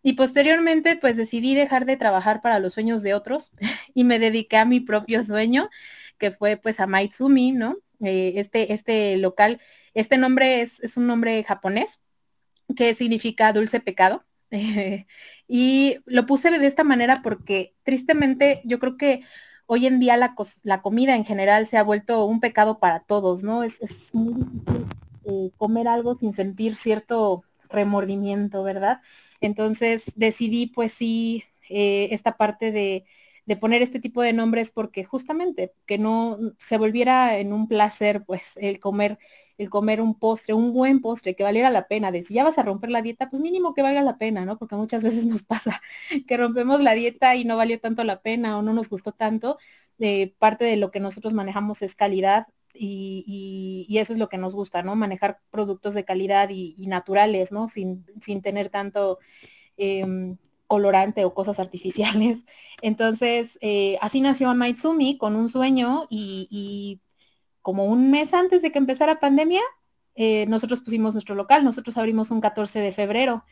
[0.03, 3.53] Y posteriormente, pues decidí dejar de trabajar para los sueños de otros
[3.95, 5.71] y me dediqué a mi propio sueño,
[6.19, 7.79] que fue pues a Maitsumi, ¿no?
[8.05, 9.61] Eh, este, este local,
[9.95, 12.01] este nombre es, es, un nombre japonés
[12.77, 14.25] que significa dulce pecado.
[15.49, 19.23] y lo puse de esta manera porque tristemente yo creo que
[19.73, 23.63] hoy en día la, comida en general se ha vuelto un pecado para todos, ¿no?
[23.63, 24.87] Es, es muy difícil
[25.25, 29.01] eh, comer algo sin sentir cierto remordimiento, ¿verdad?
[29.41, 33.07] Entonces decidí pues sí eh, esta parte de,
[33.61, 38.57] poner este tipo de nombres porque justamente que no se volviera en un placer pues
[38.57, 39.19] el comer
[39.59, 42.59] el comer un postre, un buen postre que valiera la pena, de si ya vas
[42.59, 44.59] a romper la dieta, pues mínimo que valga la pena, ¿no?
[44.59, 45.81] Porque muchas veces nos pasa
[46.27, 49.59] que rompemos la dieta y no valió tanto la pena o no nos gustó tanto.
[49.99, 54.55] Eh, parte de lo que nosotros manejamos es calidad y, eso es lo que nos
[54.55, 54.97] gusta, ¿no?
[54.97, 57.69] Manejar productos de calidad y, naturales, ¿no?
[57.69, 58.05] Sin,
[58.43, 59.19] tener tanto
[59.77, 60.39] em,
[60.73, 62.47] colorante o cosas artificiales.
[62.81, 66.99] Entonces, eh, así nació Maitsumi con un sueño y,
[67.61, 69.61] como un mes antes de que empezara pandemia,
[70.15, 73.45] eh, nosotros pusimos nuestro local, nosotros abrimos un 14 de febrero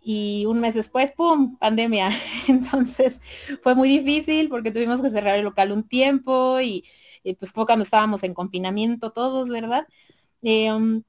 [0.00, 2.08] y un mes después, ¡pum!, pandemia.
[2.48, 3.20] Entonces
[3.62, 6.84] fue muy difícil porque tuvimos que cerrar el local un tiempo y
[7.38, 9.86] pues fue cuando estábamos en confinamiento todos, ¿verdad?
[10.40, 11.02] Um,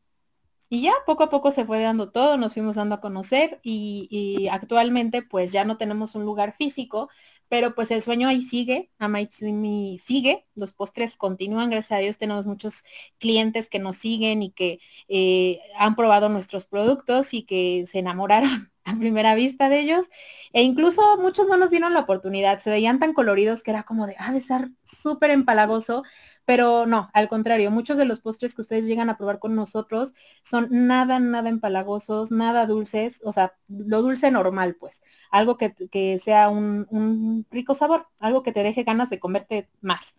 [0.73, 4.47] y ya poco a poco se fue dando todo, nos fuimos dando a conocer y,
[4.51, 7.09] actualmente pues ya no tenemos un lugar físico,
[7.47, 12.47] pero pues el sueño ahí sigue, Amaitsumi sigue, los postres continúan, gracias a Dios tenemos
[12.47, 12.85] muchos
[13.19, 14.79] clientes que nos siguen y que
[15.09, 20.09] eh, han probado nuestros productos y que se enamoraron a primera vista de ellos.
[20.53, 24.07] E incluso muchos no nos dieron la oportunidad, se veían tan coloridos que era como
[24.07, 26.03] de, ah, de ser súper empalagoso,
[26.45, 30.13] pero no, al contrario, muchos de los postres que ustedes llegan a probar con nosotros
[30.43, 35.01] son nada, nada empalagosos, nada dulces, o sea, lo dulce normal, pues,
[35.31, 39.69] algo que, que sea un, un rico sabor, algo que te deje ganas de comerte
[39.81, 40.17] más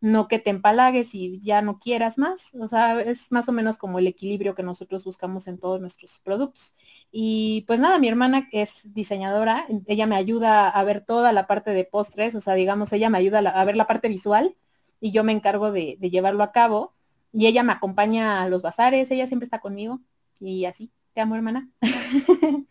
[0.00, 2.54] no que te empalagues y ya no quieras más.
[2.60, 6.20] O sea, es más o menos como el equilibrio que nosotros buscamos en todos nuestros
[6.20, 6.74] productos.
[7.10, 11.70] Y pues nada, mi hermana es diseñadora, ella me ayuda a ver toda la parte
[11.72, 14.54] de postres, o sea, digamos, ella me ayuda a ver la parte visual
[15.00, 16.94] y yo me encargo de, llevarlo a cabo.
[17.32, 20.00] Y ella me acompaña a los bazares, ella siempre está conmigo
[20.40, 20.90] y así.
[21.12, 21.68] Te amo, hermana.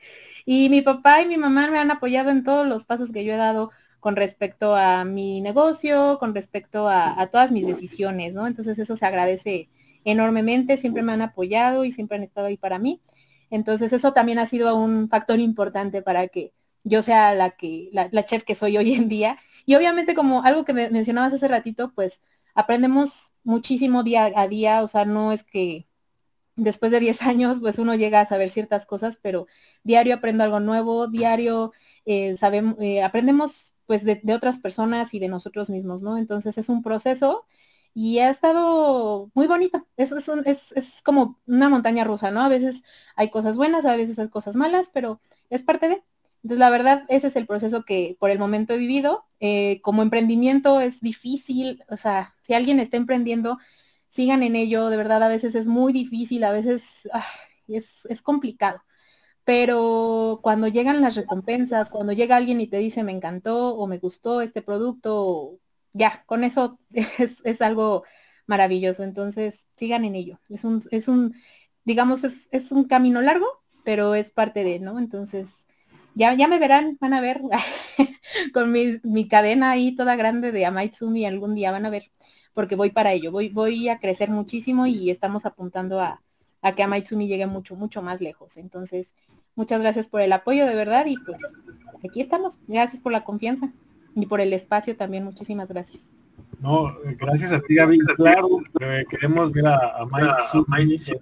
[0.46, 3.34] y mi papá y mi mamá me han apoyado en todos los pasos que yo
[3.34, 3.72] he dado
[4.06, 8.46] con respecto a mi negocio, con respecto a, todas mis decisiones, ¿no?
[8.46, 9.68] Entonces eso se agradece
[10.04, 13.02] enormemente, siempre me han apoyado y siempre han estado ahí para mí.
[13.50, 16.54] Entonces eso también ha sido un factor importante para que
[16.84, 19.40] yo sea la que, la, chef que soy hoy en día.
[19.66, 22.22] Y obviamente como algo que me mencionabas hace ratito, pues
[22.54, 25.88] aprendemos muchísimo día a día, o sea, no es que
[26.56, 29.48] después de 10 años, pues uno llega a saber ciertas cosas, pero
[29.84, 31.74] diario aprendo algo nuevo, diario
[32.06, 36.18] eh, sabemos, eh, aprendemos pues de, otras personas y de nosotros mismos, ¿no?
[36.18, 37.46] Entonces es un proceso
[37.94, 39.88] y ha estado muy bonito.
[39.98, 42.42] Es, es, es, como una montaña rusa, ¿no?
[42.42, 42.84] A veces
[43.16, 45.20] hay cosas buenas, a veces hay cosas malas, pero
[45.50, 46.04] es parte de.
[46.46, 49.26] Entonces, la verdad, ese es el proceso que por el momento he vivido.
[49.40, 53.58] Eh, como emprendimiento es difícil, o sea, si alguien está emprendiendo,
[54.10, 57.10] sigan en ello, de verdad, a veces es muy difícil, a veces
[57.68, 58.82] es, es complicado
[59.46, 64.00] pero cuando llegan las recompensas, cuando llega alguien y te dice me encantó o me
[64.00, 65.60] gustó este producto,
[65.94, 66.80] ya, con eso
[67.20, 68.04] es, algo
[68.48, 69.04] maravilloso.
[69.04, 70.40] Entonces, sigan en ello.
[70.50, 71.36] Es un, es un
[71.86, 73.48] digamos, es, un camino largo,
[73.86, 75.00] pero es parte de, ¿no?
[75.00, 75.68] Entonces,
[76.16, 77.42] ya, ya me verán, van a ver
[78.54, 82.12] con mi, cadena ahí toda grande de Amaitsumi algún día, van a ver,
[82.54, 86.22] porque voy para ello, voy, voy a crecer muchísimo y estamos apuntando a,
[86.62, 88.58] a que Amaitsumi llegue mucho, mucho más lejos.
[88.58, 89.14] Entonces,
[89.56, 91.38] Muchas gracias por el apoyo de verdad y pues
[92.08, 92.60] aquí estamos.
[92.68, 93.72] Gracias por la confianza
[94.14, 95.24] y por el espacio también.
[95.24, 96.12] Muchísimas gracias.
[96.60, 98.00] No, gracias a ti, Gaby.
[98.18, 98.60] Claro,
[99.10, 100.06] queremos ver a,
[100.68, 101.22] Mike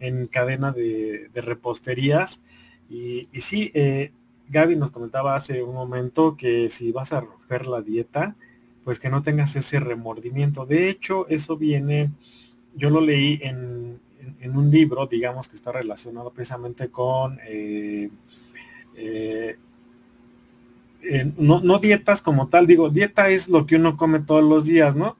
[0.00, 2.40] en, cadena de, reposterías.
[2.88, 4.12] Y, y sí, eh,
[4.48, 8.34] Gaby nos comentaba hace un momento que si vas a romper la dieta,
[8.84, 10.64] pues que no tengas ese remordimiento.
[10.64, 12.10] De hecho, eso viene,
[12.74, 14.00] yo lo leí en,
[14.54, 18.10] un libro, digamos que está relacionado precisamente con eh,
[18.94, 19.56] eh,
[21.36, 25.16] no, dietas como tal, digo, dieta es lo que uno come todos los días, ¿no?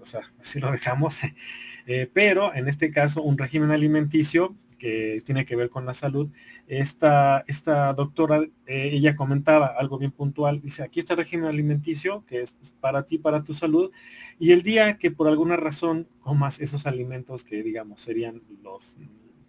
[0.00, 1.20] O sea, así lo dejamos.
[2.12, 6.28] Pero en este caso, un régimen alimenticio que tiene que ver con la salud,
[6.66, 12.24] esta, esta doctora, eh, ella comentaba algo bien puntual, dice, aquí está el régimen alimenticio,
[12.26, 13.92] que es para ti, para tu salud,
[14.40, 18.96] y el día que por alguna razón comas esos alimentos que digamos serían los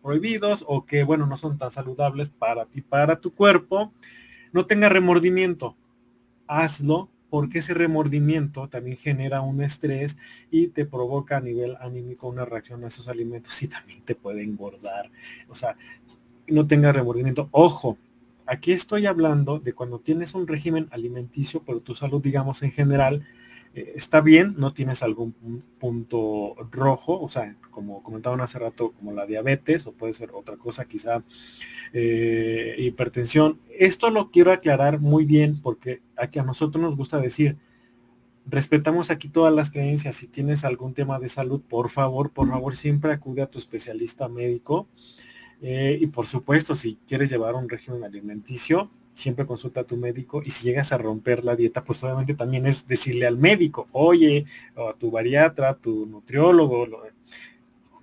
[0.03, 3.91] prohibidos o que bueno, no son tan saludables para ti, para tu cuerpo,
[4.51, 5.75] no tenga remordimiento,
[6.45, 10.17] hazlo porque ese remordimiento también genera un estrés
[10.51, 14.43] y te provoca a nivel anímico una reacción a esos alimentos y también te puede
[14.43, 15.09] engordar.
[15.49, 15.75] O sea,
[16.47, 17.49] no tenga remordimiento.
[17.49, 17.97] Ojo,
[18.45, 23.25] aquí estoy hablando de cuando tienes un régimen alimenticio, pero tu salud, digamos, en general,
[23.73, 25.33] eh, está bien, no tienes algún
[25.79, 30.57] punto rojo, o sea, como comentaban hace rato, como la diabetes, o puede ser otra
[30.57, 31.23] cosa, quizá
[31.91, 33.59] eh, hipertensión.
[33.77, 37.57] Esto lo quiero aclarar muy bien porque aquí a nosotros nos gusta decir,
[38.45, 40.15] respetamos aquí todas las creencias.
[40.15, 44.29] Si tienes algún tema de salud, por favor, por favor, siempre acude a tu especialista
[44.29, 44.87] médico.
[45.61, 50.41] Eh, y por supuesto, si quieres llevar un régimen alimenticio, siempre consulta a tu médico
[50.43, 54.45] y si llegas a romper la dieta, pues obviamente también es decirle al médico, oye,
[54.75, 56.87] o a tu bariatra, a tu nutriólogo,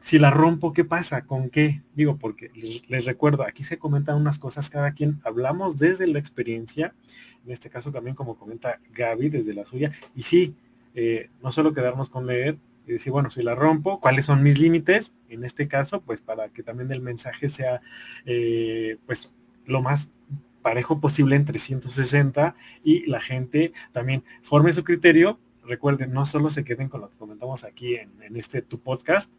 [0.01, 1.27] si la rompo, ¿qué pasa?
[1.27, 1.83] ¿Con qué?
[1.95, 2.51] Digo, porque
[2.89, 6.95] les recuerdo, aquí se comentan unas cosas cada quien, hablamos desde la experiencia,
[7.45, 10.55] en este caso también como comenta Gaby desde la suya, y sí,
[10.95, 12.57] eh, no solo quedarnos con leer
[12.87, 15.13] y decir, bueno, si la rompo, ¿cuáles son mis límites?
[15.29, 17.83] En este caso, pues para que también el mensaje sea,
[18.25, 19.31] eh, pues,
[19.67, 20.11] lo más
[20.63, 25.39] parejo posible en 360 y la gente también forme su criterio.
[25.65, 29.31] Recuerden, no solo se queden con lo que comentamos aquí en, este tu podcast,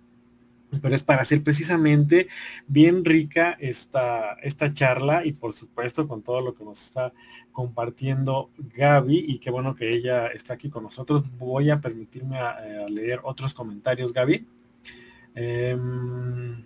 [0.82, 2.28] pero es para hacer precisamente
[2.68, 7.12] bien rica esta, esta charla y por supuesto con todo lo que nos está
[7.52, 11.24] compartiendo Gaby y qué bueno que ella está aquí con nosotros.
[11.38, 14.48] Voy a permitirme a, leer otros comentarios, Gaby.
[15.36, 16.64] Em,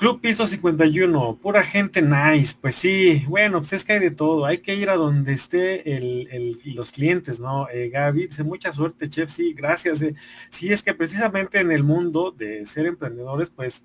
[0.00, 2.56] Club Piso 51, pura gente nice.
[2.58, 4.46] Pues sí, bueno, pues es que hay de todo.
[4.46, 7.68] Hay que ir a donde esté el, los clientes, ¿no?
[7.68, 9.28] Eh, Gaby, dice mucha suerte, chef.
[9.30, 10.00] Sí, gracias.
[10.00, 10.14] Eh.
[10.48, 13.84] Sí, es que precisamente en el mundo de ser emprendedores, pues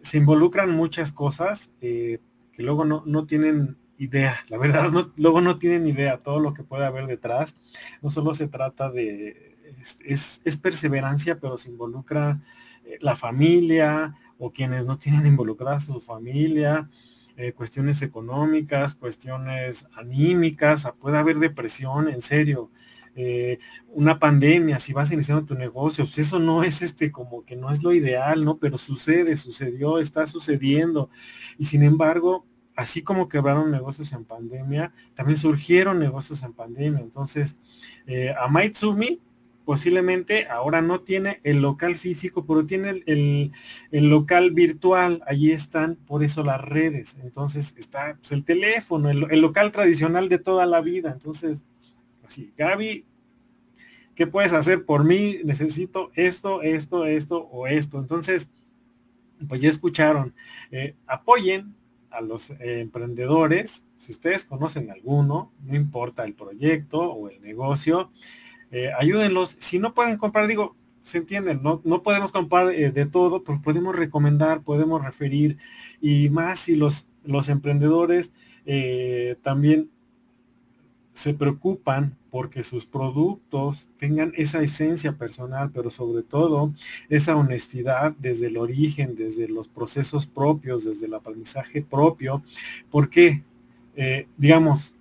[0.00, 2.18] se involucran muchas cosas eh,
[2.52, 6.64] que luego no, no tienen idea, la verdad, luego no tienen idea todo lo que
[6.64, 7.54] puede haber detrás.
[8.02, 9.56] No solo se trata de,
[10.04, 12.42] es, es perseverancia, pero se involucra
[13.00, 16.88] la familia, o quienes no tienen involucrada su familia,
[17.36, 22.70] eh, cuestiones económicas, cuestiones anímicas, puede haber depresión, en serio.
[23.16, 23.58] Eh,
[23.88, 27.70] una pandemia, si vas iniciando tu negocio, pues eso no es este como que no
[27.70, 28.58] es lo ideal, ¿no?
[28.58, 31.10] Pero sucede, sucedió, está sucediendo.
[31.58, 32.44] Y sin embargo,
[32.76, 37.00] así como quebraron negocios en pandemia, también surgieron negocios en pandemia.
[37.00, 37.56] Entonces,
[38.06, 39.20] eh, a Maitsumi
[39.64, 43.52] posiblemente ahora no tiene el local físico, pero tiene el,
[43.90, 49.72] local virtual, allí están por eso las redes, entonces está pues, el teléfono, el, local
[49.72, 51.62] tradicional de toda la vida, entonces,
[52.26, 53.04] así, Gaby,
[54.14, 55.38] ¿qué puedes hacer por mí?
[55.44, 58.50] Necesito esto, esto, esto o esto, entonces,
[59.48, 60.34] pues ya escucharon,
[60.70, 61.74] eh, apoyen
[62.10, 68.10] a los eh, emprendedores, si ustedes conocen alguno, no importa el proyecto o el negocio,
[68.74, 69.56] eh, ayúdenlos.
[69.60, 73.62] Si no pueden comprar, digo, se entienden, no, no podemos comprar eh, de todo, pero
[73.62, 75.58] podemos recomendar, podemos referir,
[76.00, 78.32] y más si los, los emprendedores
[78.66, 79.90] eh, también
[81.12, 86.74] se preocupan porque sus productos tengan esa esencia personal, pero sobre todo
[87.08, 92.42] esa honestidad desde el origen, desde los procesos propios, desde el aprendizaje propio.
[92.90, 93.44] porque
[94.36, 94.92] digamos,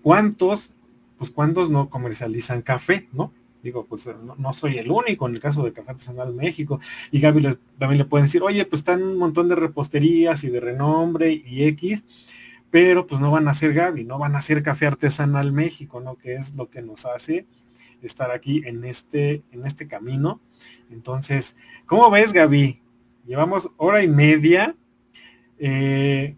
[0.00, 0.72] ¿cuántos
[1.20, 3.30] pues ¿cuántos no comercializan café, no?
[3.62, 6.80] Digo, pues eh, no, soy el único en el caso de Café Artesanal México.
[7.10, 10.60] Y Gaby también le pueden decir, oye, pues están un montón de reposterías y de
[10.60, 12.06] renombre y X,
[12.70, 16.16] pero pues no van a ser Gaby, no van a ser Café Artesanal México, ¿no?
[16.16, 17.46] Que es lo que nos hace
[18.00, 20.40] estar aquí en este, en este camino.
[20.90, 22.80] Entonces, ¿cómo ves, Gaby?
[23.26, 24.74] Llevamos hora y media.
[25.58, 26.34] Eh,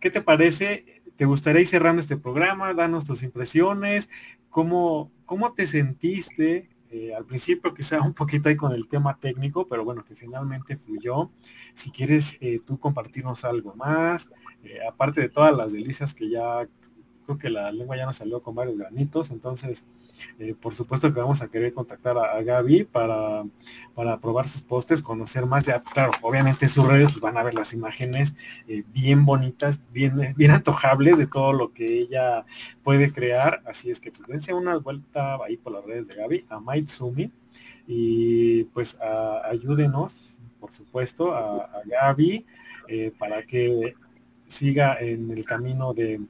[0.00, 2.74] ¿Qué te parece ¿Te gustaría ir cerrando este programa?
[2.74, 4.10] Danos tus impresiones.
[4.50, 6.68] ¿Cómo, cómo te sentiste?
[6.90, 10.76] Eh, al principio quizá un poquito ahí con el tema técnico, pero bueno, que finalmente
[10.76, 11.30] fluyó.
[11.72, 14.28] Si quieres eh, tú compartirnos algo más,
[14.64, 16.68] eh, aparte de todas las delicias que ya
[17.24, 19.84] creo que la lengua ya nos salió con varios granitos, entonces
[20.38, 23.44] eh, por supuesto que vamos a querer contactar a, Gaby para,
[23.94, 25.64] para probar sus postes, conocer más.
[25.66, 28.34] Ya, claro, obviamente en sus redes pues, van a ver las imágenes
[28.68, 32.44] eh, bien bonitas, bien, bien antojables de todo lo que ella
[32.82, 36.46] puede crear, así es que pues dense una vuelta ahí por las redes de Gaby,
[36.48, 37.30] a Maitsumi,
[37.86, 38.98] y pues
[39.44, 40.34] ayúdenos
[40.64, 42.46] por supuesto, a, Gaby,
[42.88, 43.94] eh, para que
[44.46, 46.22] siga en el camino de,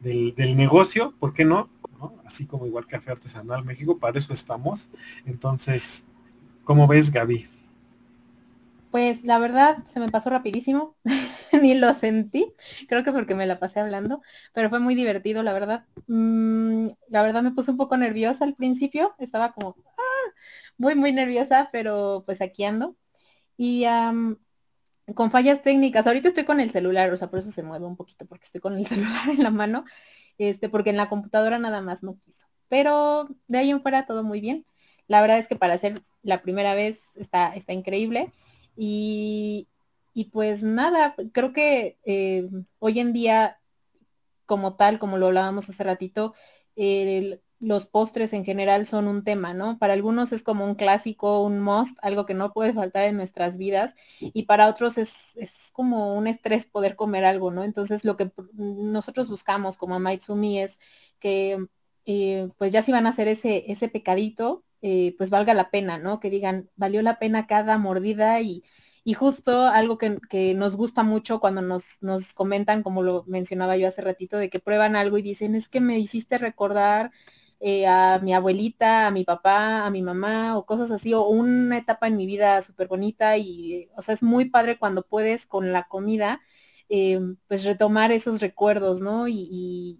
[0.00, 1.68] del, negocio, ¿por qué no?
[2.24, 4.88] Así como igual Café Artesanal México, para eso estamos.
[5.24, 6.04] Entonces,
[6.64, 7.48] ¿cómo ves, Gaby?
[8.90, 10.96] Pues la verdad se me pasó rapidísimo,
[11.62, 12.54] ni lo sentí,
[12.88, 14.22] creo que porque me la pasé hablando,
[14.54, 15.84] pero fue muy divertido, la verdad.
[16.06, 20.32] Mm, la verdad me puse un poco nerviosa al principio, estaba como ah",
[20.78, 22.96] muy, muy nerviosa, pero pues aquí ando.
[23.58, 23.84] Y
[25.14, 27.96] con fallas técnicas, ahorita estoy con el celular, o sea, por eso se mueve un
[27.96, 29.84] poquito, porque estoy con el celular en la mano,
[30.38, 32.46] este, porque en la computadora nada más no quiso.
[32.68, 34.66] Pero de ahí en fuera todo muy bien.
[35.08, 38.32] La verdad es que para hacer la primera vez está, está increíble.
[38.76, 39.68] Y,
[40.32, 42.48] pues nada, creo que eh,
[42.78, 43.58] hoy en día,
[44.46, 46.34] como tal, como lo hablábamos hace ratito,
[47.58, 49.78] los postres en general son un tema, ¿no?
[49.78, 53.58] Para algunos es como un clásico, un must, algo que no puede faltar en nuestras
[53.58, 57.64] vidas, y para otros es, como un estrés poder comer algo, ¿no?
[57.64, 60.78] Entonces lo que nosotros buscamos como Maitsumi es
[61.18, 61.66] que
[62.06, 65.98] eh, pues ya si van a hacer ese, ese pecadito, eh, pues valga la pena,
[65.98, 66.20] ¿no?
[66.20, 68.62] Que digan, valió la pena cada mordida y,
[69.14, 74.02] justo algo que, nos gusta mucho cuando nos, nos comentan, como lo mencionaba yo hace
[74.02, 77.12] ratito, de que prueban algo y dicen, es que me hiciste recordar
[77.60, 81.78] eh, a mi abuelita, a mi papá, a mi mamá o cosas así, o una
[81.78, 85.72] etapa en mi vida súper bonita y, o sea, es muy padre cuando puedes con
[85.72, 86.40] la comida,
[86.88, 89.28] eh, pues retomar esos recuerdos, ¿no?
[89.28, 89.48] Y,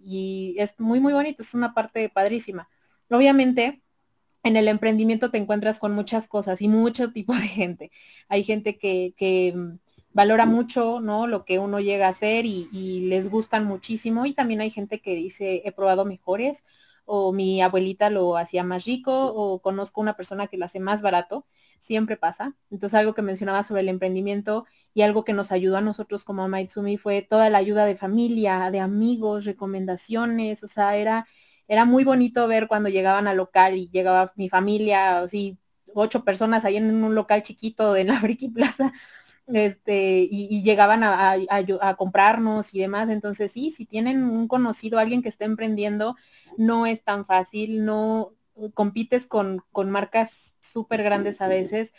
[0.05, 2.69] y, es muy, muy bonito, es una parte padrísima.
[3.09, 3.81] Obviamente,
[4.43, 7.91] en el emprendimiento te encuentras con muchas cosas y mucho tipo de gente.
[8.29, 9.79] Hay gente que, mm,
[10.13, 11.27] valora mucho, ¿no?
[11.27, 12.67] Lo que uno llega a hacer y,
[13.07, 14.25] les gustan muchísimo.
[14.25, 16.65] Y también hay gente que dice, he probado mejores,
[17.07, 21.01] o mi abuelita lo hacía más rico, o conozco una persona que lo hace más
[21.01, 21.47] barato.
[21.79, 22.55] Siempre pasa.
[22.71, 26.47] Entonces, algo que mencionaba sobre el emprendimiento y algo que nos ayudó a nosotros como
[26.47, 30.63] Maitsumi fue toda la ayuda de familia, de amigos, recomendaciones.
[30.63, 31.25] O sea, era
[31.67, 35.57] era muy bonito ver cuando llegaban al local y llegaba mi familia, así,
[35.93, 38.93] ocho personas ahí en un local chiquito en la Friki Plaza,
[39.47, 43.09] este, y, llegaban a, comprarnos y demás.
[43.09, 46.15] Entonces, sí, si tienen un conocido, alguien que esté emprendiendo,
[46.57, 48.33] no es tan fácil, no
[48.73, 51.93] compites con, con marcas súper grandes a veces,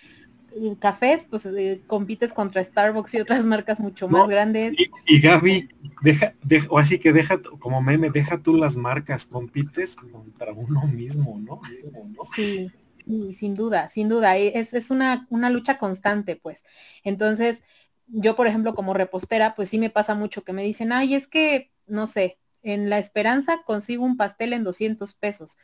[0.78, 4.74] cafés, pues eh, compites contra Starbucks y otras marcas mucho más grandes.
[5.06, 5.68] Y, Gaby,
[6.02, 6.34] deja,
[6.68, 11.60] o así que deja, como meme, deja tú las marcas, compites contra uno mismo, ¿no?
[12.34, 12.70] Sí,
[13.32, 14.36] sin duda, sin duda.
[14.36, 16.64] E, es, es una, una lucha constante, pues.
[17.05, 17.62] Entonces,
[18.06, 21.26] yo, por ejemplo, como repostera, pues sí me pasa mucho que me dicen, ay, es
[21.26, 25.56] que, no sé, en La Esperanza consigo un pastel en 200 pesos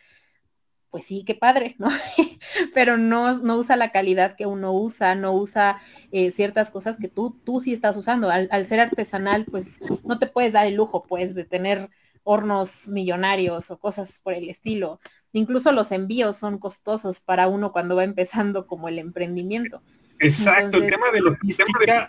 [0.94, 1.88] pues sí, qué padre, ¿no?
[2.72, 5.80] Pero no, no usa la calidad que uno usa, no usa
[6.12, 8.30] eh, ciertas cosas que tú, tú sí estás usando.
[8.30, 11.90] Al, ser artesanal, pues no te puedes dar el lujo, pues, de tener
[12.22, 15.00] hornos millonarios o cosas por el estilo.
[15.34, 19.82] Incluso los envíos son costosos para uno cuando va empezando como el emprendimiento.
[20.20, 22.06] Exacto, el tema de logística,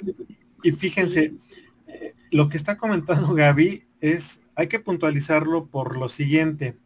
[0.61, 1.33] y fíjense,
[1.87, 6.77] eh, lo que está comentando Gaby es, hay que puntualizarlo por lo siguiente.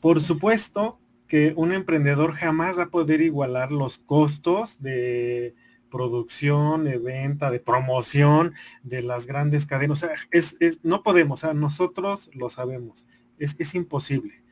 [0.00, 5.56] Por supuesto, que un emprendedor jamás va a poder igualar los costos de
[5.90, 8.54] producción, de venta, de promoción
[8.84, 10.04] de las grandes cadenas.
[10.04, 13.04] O sea, es, no podemos, o sea, nosotros lo sabemos,
[13.38, 14.42] es, es imposible.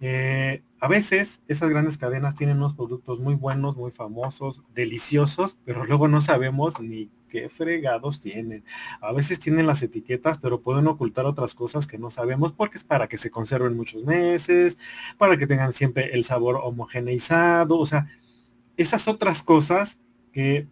[0.00, 5.84] Eh, a veces esas grandes cadenas tienen unos productos muy buenos, muy famosos, deliciosos, pero
[5.86, 8.64] luego no sabemos ni qué fregados tienen.
[9.00, 12.84] A veces tienen las etiquetas, pero pueden ocultar otras cosas que no sabemos porque es
[12.84, 14.78] para que se conserven muchos meses,
[15.18, 18.06] para que tengan siempre el sabor homogeneizado, o sea,
[18.76, 19.98] esas otras cosas
[20.32, 20.68] que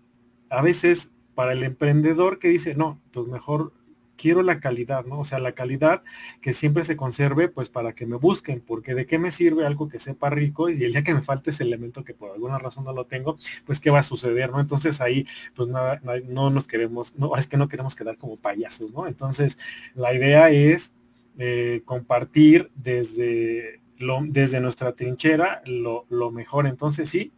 [0.50, 3.72] a veces para el emprendedor que dice, no, pues mejor
[4.16, 5.20] quiero la calidad, ¿no?
[5.20, 6.02] O sea, la calidad
[6.40, 9.88] que siempre se conserve, pues para que me busquen, porque de qué me sirve algo
[9.88, 12.84] que sepa rico y el día que me falte ese elemento que por alguna razón
[12.84, 14.60] no lo tengo, pues qué va a suceder, ¿no?
[14.60, 18.92] Entonces ahí, pues nada, no, nos queremos, no, es que no queremos quedar como payasos,
[18.92, 19.06] ¿no?
[19.06, 19.58] Entonces,
[19.94, 20.92] la idea es
[21.38, 26.66] eh, compartir desde, lo, desde nuestra trinchera lo, lo mejor.
[26.66, 27.32] Entonces, sí,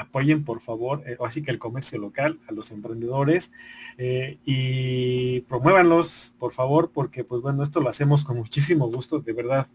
[0.00, 3.52] apoyen por favor, eh, así que el comercio local, a los emprendedores
[3.98, 9.32] eh, y promuévanlos por favor, porque pues bueno, esto lo hacemos con muchísimo gusto, de
[9.32, 9.66] verdad.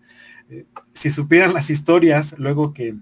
[0.50, 2.96] Eh, si supieran las historias luego que,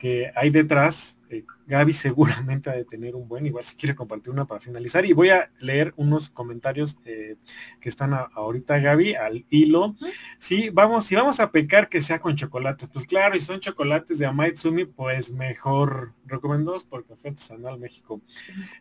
[0.00, 1.18] que hay detrás.
[1.28, 5.04] Eh, Gaby seguramente ha de tener un buen, igual si quiere compartir una para finalizar.
[5.04, 7.36] Y voy a leer unos comentarios eh,
[7.80, 9.94] que están ahorita, Gaby, al hilo.
[10.38, 14.18] Sí, vamos, si vamos a pecar que sea con chocolates, pues claro, y son chocolates
[14.18, 16.14] de Amaitsumi, pues mejor.
[16.24, 18.22] Recomendados por Café Artesanal México.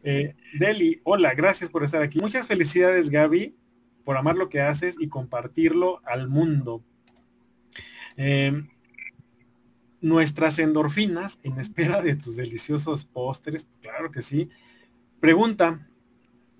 [0.02, 2.20] Eh, Deli, hola, gracias por estar aquí.
[2.20, 3.56] Muchas felicidades, Gaby,
[4.06, 6.82] por amar lo que haces y compartirlo al mundo.
[8.16, 8.64] Eh,
[10.02, 14.50] nuestras endorfinas en espera de tus deliciosos postres, claro que sí.
[15.22, 15.88] Pregunta,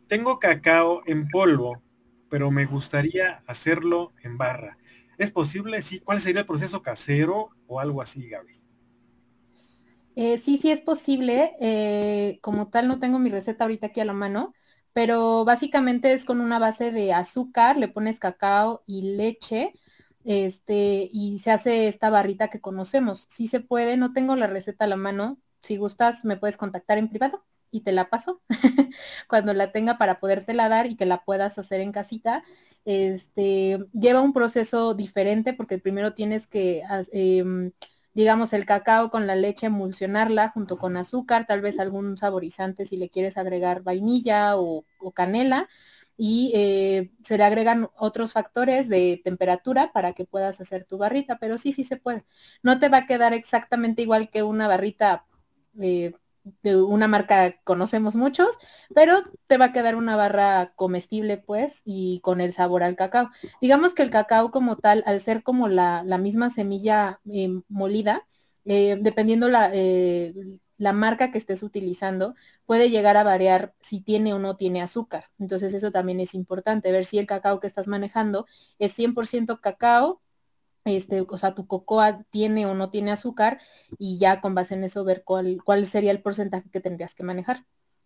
[0.08, 1.82] tengo cacao en polvo,
[2.30, 4.78] pero me gustaría hacerlo en barra.
[5.18, 5.82] ¿Es posible?
[5.82, 6.00] Sí.
[6.02, 8.62] ¿Cuál sería el proceso casero o algo así, Gaby?
[10.16, 11.56] Eh, sí, sí es posible.
[11.62, 14.54] Eh, como tal, no tengo mi receta ahorita aquí a la mano,
[14.94, 19.74] pero básicamente es con una base de azúcar, le pones cacao y leche
[20.30, 23.26] este, y se hace esta barrita que conocemos.
[23.30, 25.40] Si se puede, no tengo la receta a la mano.
[25.64, 28.40] Si gustas, me puedes contactar en privado y te la paso
[29.28, 32.44] cuando la tenga para podértela dar y que la puedas hacer en casita.
[32.86, 37.72] Este, lleva un proceso diferente porque primero tienes que, em,
[38.14, 42.98] digamos, el cacao con la leche emulsionarla junto con azúcar, tal vez algún saborizante si
[42.98, 44.86] le quieres agregar vainilla o
[45.16, 45.68] canela
[46.22, 51.40] y eh, se le agregan otros factores de temperatura para que puedas hacer tu barrita,
[51.40, 52.26] pero sí, sí se puede.
[52.62, 55.26] No te va a quedar exactamente igual que una barrita
[55.80, 56.12] eh,
[56.62, 58.50] de una marca que conocemos muchos,
[58.94, 63.30] pero te va a quedar una barra comestible pues y con el sabor al cacao.
[63.62, 68.28] Digamos que el cacao como tal, al ser como la, misma semilla eh, molida,
[68.66, 69.72] dependiendo la
[70.80, 72.36] la marca que estés utilizando
[72.66, 75.26] puede llegar a variar si tiene o no tiene azúcar.
[75.38, 78.48] Entonces eso también es importante, ver si el cacao que estás manejando
[78.80, 80.22] es 100% cacao,
[80.86, 83.60] este, o sea, tu cocoa tiene o no tiene azúcar
[83.98, 87.24] y ya con base en eso ver cuál, cuál sería el porcentaje que tendrías que
[87.24, 87.66] manejar.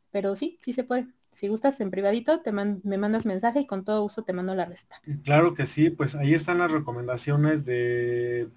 [0.09, 1.07] Pero sí, sí se puede.
[1.31, 4.65] Si gustas en privadito, te me mandas mensaje y con todo gusto te mando la
[4.65, 4.99] receta.
[5.23, 8.49] Claro que sí, pues ahí están las recomendaciones de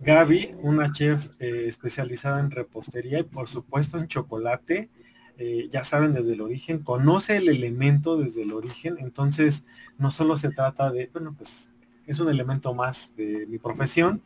[0.00, 4.90] Gaby, una chef eh, especializada en repostería y por supuesto en chocolate.
[5.36, 9.64] Eh, ya saben desde el origen, conoce el elemento desde el origen, entonces
[9.98, 11.68] no solo se trata de, bueno, pues
[12.06, 14.22] es un elemento más de mi profesión,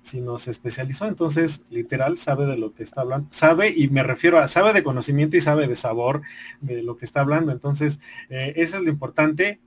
[0.00, 4.38] sino se especializó, entonces literal sabe de lo que está hablando, sabe y me refiero
[4.38, 6.22] a sabe de conocimiento y sabe de sabor
[6.62, 9.60] de lo que está hablando, entonces eh, eso es lo importante,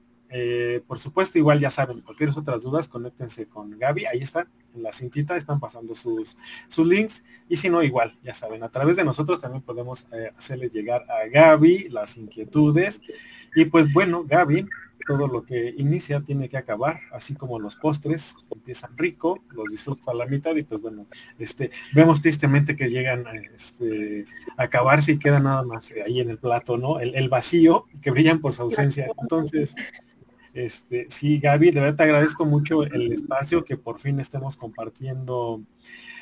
[0.88, 4.94] por supuesto, igual ya saben, cualquier otras dudas, conéctense con Gaby, ahí están, en la
[4.94, 6.38] cintita están pasando sus,
[6.68, 10.32] sus links, y si no, igual, ya saben, a través de nosotros también podemos eh,
[10.38, 13.02] hacerles llegar a Gaby las inquietudes,
[13.56, 14.66] y pues bueno, Gaby,
[15.08, 20.12] todo lo que inicia tiene que acabar, así como los postres empiezan rico, los disfruto
[20.12, 21.08] a la mitad y pues bueno,
[21.40, 23.26] este, vemos tristemente que llegan
[23.56, 24.26] este,
[24.56, 27.00] a acabarse y queda nada más ahí en el plato, ¿no?
[27.00, 29.08] El, el vacío, que brillan por su ausencia.
[29.20, 29.74] Entonces,
[30.60, 35.62] este, sí, Gaby, de verdad te agradezco mucho el espacio que por fin estemos compartiendo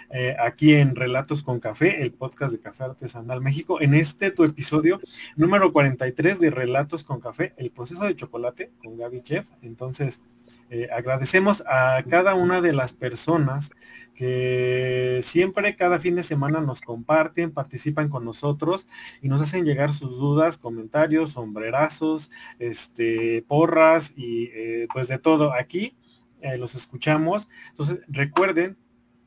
[0.09, 4.43] eh, aquí en Relatos con Café, el podcast de Café Artesanal México, en este tu
[4.43, 5.01] episodio
[5.35, 9.49] número 43 de Relatos con Café, el proceso de chocolate con Gaby Chef.
[9.61, 10.21] Entonces,
[10.69, 13.71] eh, agradecemos a cada una de las personas
[14.17, 18.87] que siempre cada fin de semana nos comparten, participan con nosotros
[19.21, 25.53] y nos hacen llegar sus dudas, comentarios, sombrerazos, este, porras y eh, pues de todo.
[25.53, 25.95] Aquí
[26.41, 27.47] eh, los escuchamos.
[27.69, 28.75] Entonces recuerden,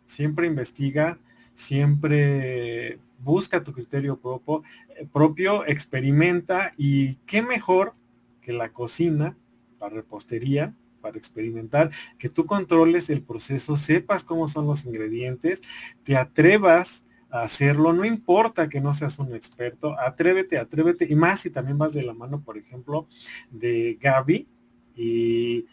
[0.07, 1.21] siempre investiga,
[1.55, 4.65] siempre busca tu criterio propio,
[4.97, 7.95] eh, propio, experimenta y qué mejor
[8.41, 9.37] que la cocina,
[9.79, 15.63] la repostería, para experimentar, que tú controles el proceso, sepas cómo son los ingredientes,
[16.03, 21.41] te atrevas a hacerlo, no importa que no seas un experto, atrévete, atrévete, y más
[21.41, 23.07] si también vas de la mano, por ejemplo,
[23.51, 24.49] de Gaby,
[24.97, 25.67] y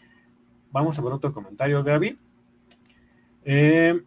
[0.70, 2.18] vamos a ver otro comentario, Gaby.
[3.44, 4.02] Eh,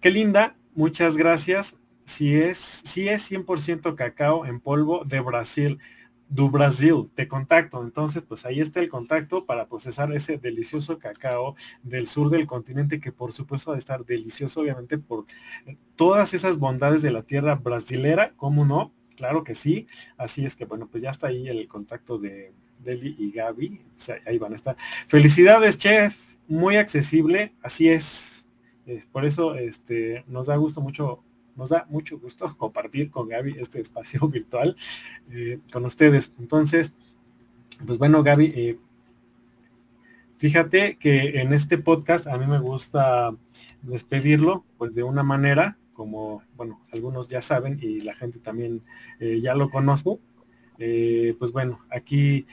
[0.00, 1.76] qué linda, muchas gracias.
[2.04, 5.78] Si es, si es 100% cacao en polvo de Brasil
[6.30, 7.82] do Brasil, te contacto.
[7.82, 13.00] Entonces, pues ahí está el contacto para procesar ese delicioso cacao del sur del continente,
[13.00, 15.26] que por supuesto va a estar delicioso, obviamente, por
[15.66, 18.94] eh, todas esas bondades de la tierra brasilera, ¿cómo no?
[19.16, 19.86] Claro que sí.
[20.16, 23.82] Así es que, bueno, pues ya está ahí el contacto de Deli y Gaby.
[23.96, 24.76] O sea, ahí van a estar.
[25.08, 26.36] Felicidades, chef.
[26.48, 27.54] Muy accesible.
[27.62, 28.48] Así es.
[28.86, 31.22] es por eso este, nos da gusto mucho
[31.60, 34.74] nos da mucho gusto compartir con Gaby este espacio virtual
[35.30, 36.32] eh, con ustedes.
[36.38, 36.94] Entonces,
[37.86, 38.78] pues bueno, Gaby, eh,
[40.36, 43.36] Fíjate que en este podcast a mí me gusta
[43.82, 48.82] despedirlo pues de una manera como, bueno, algunos ya saben y la gente también
[49.18, 50.18] eh, ya lo conoce.
[51.38, 52.46] Pues bueno, aquí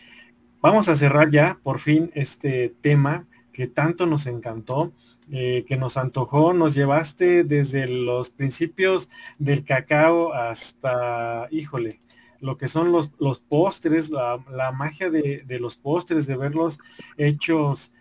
[0.62, 4.92] vamos a cerrar ya por fin este tema que tanto nos encantó,
[5.32, 9.10] eh, que nos antojó, nos llevaste desde los principios
[9.40, 12.00] del cacao hasta, híjole,
[12.40, 16.80] lo que son los, los postres, la, magia de, los postres, de verlos
[17.18, 17.92] hechos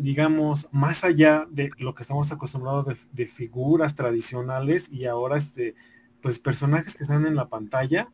[0.00, 5.74] digamos, más allá de lo que estamos acostumbrados de, figuras tradicionales y ahora este,
[6.22, 8.08] pues personajes que están en la pantalla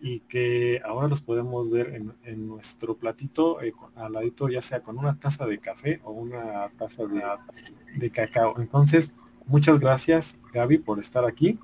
[0.00, 1.94] y que ahora los podemos ver
[2.24, 6.68] en, nuestro platito eh, al ladito, ya sea con una taza de café o una
[6.76, 7.22] taza de,
[7.96, 8.54] de cacao.
[8.58, 9.10] Entonces,
[9.46, 11.58] muchas gracias Gaby por estar aquí.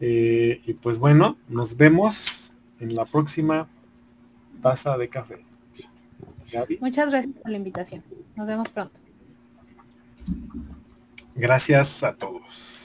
[0.00, 3.68] Eh, y pues bueno, nos vemos en la próxima
[4.60, 5.44] taza de café.
[6.80, 8.02] Muchas gracias por la invitación.
[8.36, 8.98] Nos vemos pronto.
[11.34, 12.81] Gracias a todos.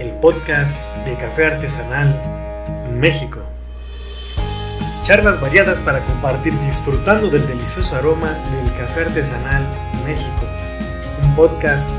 [0.00, 0.74] El podcast
[1.04, 2.18] de Café Artesanal
[2.90, 3.40] México.
[5.02, 9.62] Charlas variadas para compartir disfrutando del delicioso aroma del café artesanal
[10.06, 10.46] México.
[11.22, 11.90] Un podcast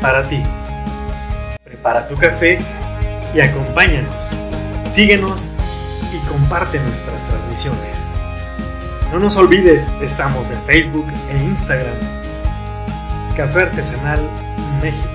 [0.00, 0.44] para ti
[1.82, 2.58] para tu café
[3.34, 4.24] y acompáñanos.
[4.88, 5.50] Síguenos
[6.12, 8.12] y comparte nuestras transmisiones.
[9.12, 11.96] No nos olvides, estamos en Facebook e Instagram.
[13.36, 14.20] Café Artesanal
[14.80, 15.08] México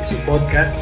[0.00, 0.76] y su podcast